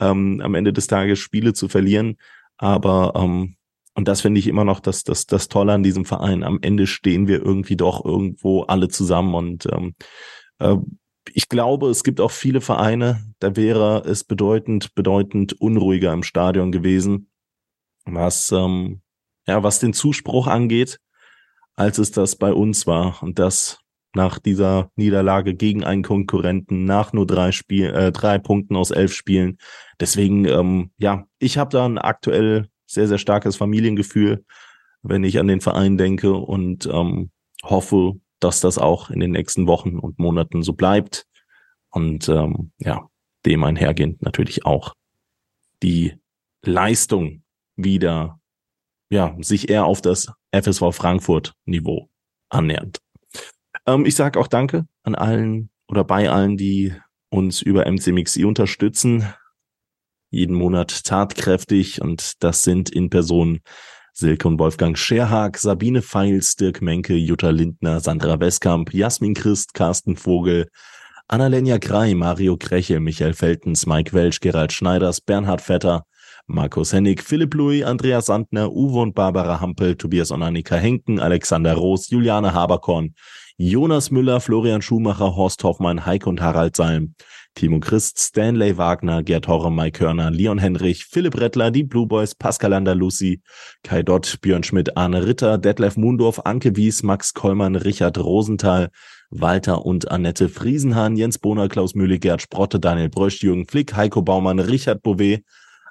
ähm, 0.00 0.40
am 0.42 0.54
Ende 0.54 0.72
des 0.72 0.86
Tages 0.86 1.18
Spiele 1.18 1.52
zu 1.52 1.68
verlieren. 1.68 2.16
Aber 2.56 3.12
ähm, 3.14 3.56
und 3.94 4.08
das 4.08 4.22
finde 4.22 4.38
ich 4.38 4.46
immer 4.46 4.64
noch 4.64 4.80
das, 4.80 5.04
das, 5.04 5.26
das 5.26 5.48
Tolle 5.48 5.72
an 5.72 5.82
diesem 5.82 6.04
Verein. 6.04 6.44
Am 6.44 6.58
Ende 6.62 6.86
stehen 6.86 7.28
wir 7.28 7.42
irgendwie 7.42 7.76
doch 7.76 8.04
irgendwo 8.04 8.62
alle 8.62 8.88
zusammen. 8.88 9.34
Und 9.34 9.68
ähm, 9.70 9.94
äh, 10.58 10.76
ich 11.34 11.48
glaube, 11.48 11.90
es 11.90 12.02
gibt 12.02 12.20
auch 12.20 12.30
viele 12.30 12.60
Vereine, 12.60 13.22
da 13.38 13.54
wäre 13.54 14.02
es 14.06 14.24
bedeutend, 14.24 14.94
bedeutend 14.94 15.60
unruhiger 15.60 16.12
im 16.12 16.22
Stadion 16.22 16.72
gewesen, 16.72 17.30
was, 18.04 18.50
ähm, 18.50 19.02
ja, 19.46 19.62
was 19.62 19.78
den 19.78 19.92
Zuspruch 19.92 20.46
angeht, 20.46 20.98
als 21.74 21.98
es 21.98 22.12
das 22.12 22.36
bei 22.36 22.52
uns 22.52 22.86
war. 22.86 23.22
Und 23.22 23.38
das 23.38 23.81
nach 24.14 24.38
dieser 24.38 24.90
Niederlage 24.96 25.54
gegen 25.54 25.84
einen 25.84 26.02
Konkurrenten 26.02 26.84
nach 26.84 27.12
nur 27.12 27.26
drei 27.26 27.52
Spiel, 27.52 27.86
äh, 27.86 28.12
drei 28.12 28.38
Punkten 28.38 28.76
aus 28.76 28.90
elf 28.90 29.14
Spielen. 29.14 29.58
Deswegen, 30.00 30.44
ähm, 30.44 30.90
ja, 30.98 31.24
ich 31.38 31.58
habe 31.58 31.70
da 31.70 31.84
ein 31.84 31.98
aktuell 31.98 32.68
sehr, 32.86 33.08
sehr 33.08 33.18
starkes 33.18 33.56
Familiengefühl, 33.56 34.44
wenn 35.02 35.24
ich 35.24 35.38
an 35.38 35.48
den 35.48 35.60
Verein 35.60 35.96
denke 35.96 36.34
und 36.34 36.86
ähm, 36.86 37.30
hoffe, 37.62 38.14
dass 38.40 38.60
das 38.60 38.78
auch 38.78 39.10
in 39.10 39.20
den 39.20 39.30
nächsten 39.30 39.66
Wochen 39.66 39.98
und 39.98 40.18
Monaten 40.18 40.62
so 40.62 40.72
bleibt. 40.72 41.26
Und 41.90 42.28
ähm, 42.28 42.72
ja, 42.78 43.08
dem 43.46 43.64
einhergehend 43.64 44.22
natürlich 44.22 44.64
auch 44.64 44.94
die 45.82 46.14
Leistung 46.64 47.42
wieder, 47.76 48.40
ja, 49.10 49.36
sich 49.40 49.68
eher 49.68 49.84
auf 49.84 50.00
das 50.00 50.32
FSV 50.52 50.92
Frankfurt 50.92 51.54
Niveau 51.64 52.08
annähernd. 52.48 53.01
Ähm, 53.86 54.06
ich 54.06 54.14
sage 54.14 54.38
auch 54.38 54.48
Danke 54.48 54.86
an 55.02 55.14
allen 55.14 55.70
oder 55.88 56.04
bei 56.04 56.30
allen, 56.30 56.56
die 56.56 56.94
uns 57.30 57.62
über 57.62 57.90
MCMXI 57.90 58.44
unterstützen. 58.44 59.26
Jeden 60.30 60.54
Monat 60.54 61.04
tatkräftig 61.04 62.00
und 62.00 62.42
das 62.42 62.62
sind 62.62 62.90
in 62.90 63.10
Person 63.10 63.60
Silke 64.14 64.46
und 64.46 64.58
Wolfgang 64.58 64.96
Scherhag, 64.96 65.56
Sabine 65.56 66.02
Feils, 66.02 66.56
Dirk 66.56 66.82
Menke, 66.82 67.14
Jutta 67.14 67.50
Lindner, 67.50 68.00
Sandra 68.00 68.38
Westkamp, 68.38 68.92
Jasmin 68.92 69.34
Christ, 69.34 69.72
Carsten 69.72 70.16
Vogel, 70.16 70.68
Annalena 71.28 71.78
Krei, 71.78 72.14
Mario 72.14 72.58
Krechel, 72.58 73.00
Michael 73.00 73.32
Feltens, 73.32 73.86
Mike 73.86 74.12
Welsch, 74.12 74.40
Gerald 74.40 74.72
Schneiders, 74.72 75.22
Bernhard 75.22 75.62
Vetter, 75.62 76.04
Markus 76.46 76.92
Hennig, 76.92 77.22
Philipp 77.22 77.54
Louis, 77.54 77.84
Andreas 77.84 78.26
Sandner, 78.26 78.70
Uwe 78.70 79.00
und 79.00 79.14
Barbara 79.14 79.60
Hampel, 79.60 79.96
Tobias 79.96 80.30
und 80.30 80.42
Annika 80.42 80.76
Henken, 80.76 81.18
Alexander 81.18 81.74
Roos, 81.74 82.10
Juliane 82.10 82.52
Haberkorn, 82.52 83.14
Jonas 83.56 84.10
Müller, 84.10 84.40
Florian 84.40 84.82
Schumacher, 84.82 85.36
Horst 85.36 85.62
Hoffmann, 85.64 86.06
Heike 86.06 86.28
und 86.28 86.40
Harald 86.40 86.76
Salm, 86.76 87.14
Timo 87.54 87.80
Christ, 87.80 88.18
Stanley 88.18 88.78
Wagner, 88.78 89.22
Gerd 89.22 89.46
Horre, 89.46 89.70
Mike 89.70 89.98
Körner, 89.98 90.30
Leon 90.30 90.58
Henrich, 90.58 91.04
Philipp 91.04 91.38
Rettler, 91.38 91.70
die 91.70 91.84
Blue 91.84 92.06
Boys, 92.06 92.34
Pascal 92.34 92.72
Lucy, 92.96 93.42
Kai 93.82 94.02
Dott, 94.02 94.38
Björn 94.40 94.62
Schmidt, 94.62 94.96
Arne 94.96 95.26
Ritter, 95.26 95.58
Detlef 95.58 95.96
Mundorf, 95.96 96.40
Anke 96.46 96.74
Wies, 96.76 97.02
Max 97.02 97.34
Kollmann, 97.34 97.76
Richard 97.76 98.16
Rosenthal, 98.16 98.88
Walter 99.30 99.84
und 99.84 100.10
Annette 100.10 100.48
Friesenhahn, 100.48 101.16
Jens 101.16 101.38
Bohner, 101.38 101.68
Klaus 101.68 101.94
Mühle, 101.94 102.18
Gerd 102.18 102.40
Sprotte, 102.40 102.80
Daniel 102.80 103.10
Brösch, 103.10 103.42
Jürgen 103.42 103.66
Flick, 103.66 103.94
Heiko 103.94 104.22
Baumann, 104.22 104.58
Richard 104.58 105.02
Bouvet, 105.02 105.44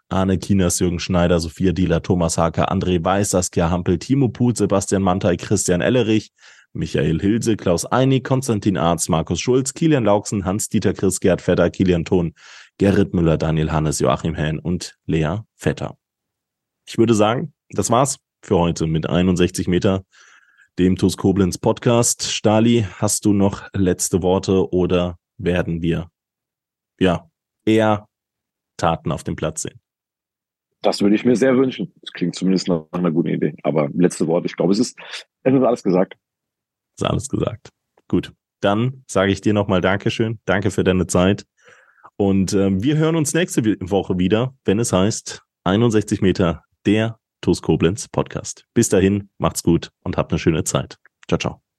Arne 0.10 0.38
Kinas, 0.40 0.80
Jürgen 0.80 1.00
Schneider, 1.00 1.40
Sophia 1.40 1.72
Dieler, 1.74 2.02
Thomas 2.02 2.38
Haker, 2.38 2.72
André 2.72 3.04
Weiß, 3.04 3.30
Saskia 3.30 3.70
Hampel, 3.70 3.98
Timo 3.98 4.30
Put, 4.30 4.58
Sebastian 4.58 5.04
Mantei, 5.04 5.38
Christian 5.38 5.82
Ellerich, 5.82 6.32
Michael 6.74 7.20
Hilse, 7.20 7.58
Klaus 7.58 7.86
Einig, 7.86 8.24
Konstantin 8.24 8.78
Arz, 8.78 9.10
Markus 9.10 9.42
Schulz, 9.42 9.74
Kilian 9.74 10.06
Lauksen, 10.06 10.46
Hans-Dieter 10.46 10.94
Chris, 10.94 11.20
Gerd 11.20 11.42
Vetter, 11.42 11.70
Kilian 11.70 12.06
Thon, 12.06 12.34
Gerrit 12.78 13.14
Müller, 13.14 13.38
Daniel 13.38 13.72
Hannes, 13.72 14.00
Joachim 14.00 14.36
Hähn 14.36 14.60
und 14.60 14.98
Lea 15.06 15.40
Vetter. 15.56 15.98
Ich 16.88 16.98
würde 16.98 17.14
sagen, 17.14 17.54
das 17.70 17.90
war's 17.90 18.20
für 18.42 18.58
heute 18.58 18.88
mit 18.88 19.08
61 19.08 19.68
Meter, 19.68 20.04
dem 20.80 20.96
TuS 20.96 21.18
Koblenz 21.18 21.58
Podcast. 21.58 22.24
Stali, 22.24 22.86
hast 22.98 23.26
du 23.26 23.34
noch 23.34 23.68
letzte 23.74 24.24
Worte 24.24 24.72
oder 24.74 25.18
werden 25.38 25.82
wir, 25.82 26.10
ja, 27.00 27.30
eher 27.66 28.08
Taten 28.78 29.12
auf 29.12 29.24
dem 29.24 29.36
Platz 29.36 29.64
sehen? 29.64 29.80
Das 30.82 31.02
würde 31.02 31.16
ich 31.16 31.26
mir 31.26 31.36
sehr 31.36 31.56
wünschen. 31.58 31.94
Das 32.02 32.12
klingt 32.12 32.36
zumindest 32.36 32.68
nach 32.68 32.86
einer 32.92 33.12
guten 33.12 33.30
Idee. 33.30 33.56
Aber 33.64 33.90
letzte 33.94 34.26
Worte, 34.28 34.48
ich 34.48 34.56
glaube, 34.56 34.74
es 34.74 34.80
ist, 34.80 34.98
es 35.44 35.54
ist 35.54 35.62
alles 35.62 35.84
gesagt. 35.84 36.16
Ist 36.98 37.06
alles 37.06 37.30
gesagt. 37.30 37.70
Gut. 38.08 38.34
Dann 38.62 39.04
sage 39.08 39.32
ich 39.32 39.42
dir 39.42 39.54
nochmal 39.54 39.82
Dankeschön. 39.82 40.40
Danke 40.46 40.70
für 40.70 40.84
deine 40.84 41.08
Zeit. 41.08 41.46
Und 42.16 42.54
äh, 42.54 42.70
wir 42.82 42.98
hören 42.98 43.16
uns 43.16 43.34
nächste 43.34 43.64
Woche 43.82 44.20
wieder, 44.20 44.54
wenn 44.66 44.80
es 44.80 44.94
heißt 44.94 45.42
61 45.64 46.22
Meter, 46.22 46.64
der 46.86 47.18
TuS 47.42 47.62
Koblenz 47.62 48.08
Podcast. 48.08 48.66
Bis 48.76 48.90
dahin, 48.90 49.30
macht's 49.40 49.64
gut 49.64 49.92
und 50.04 50.18
habt 50.18 50.32
eine 50.32 50.40
schöne 50.40 50.64
Zeit. 50.64 50.98
Ciao, 51.28 51.40
ciao. 51.40 51.71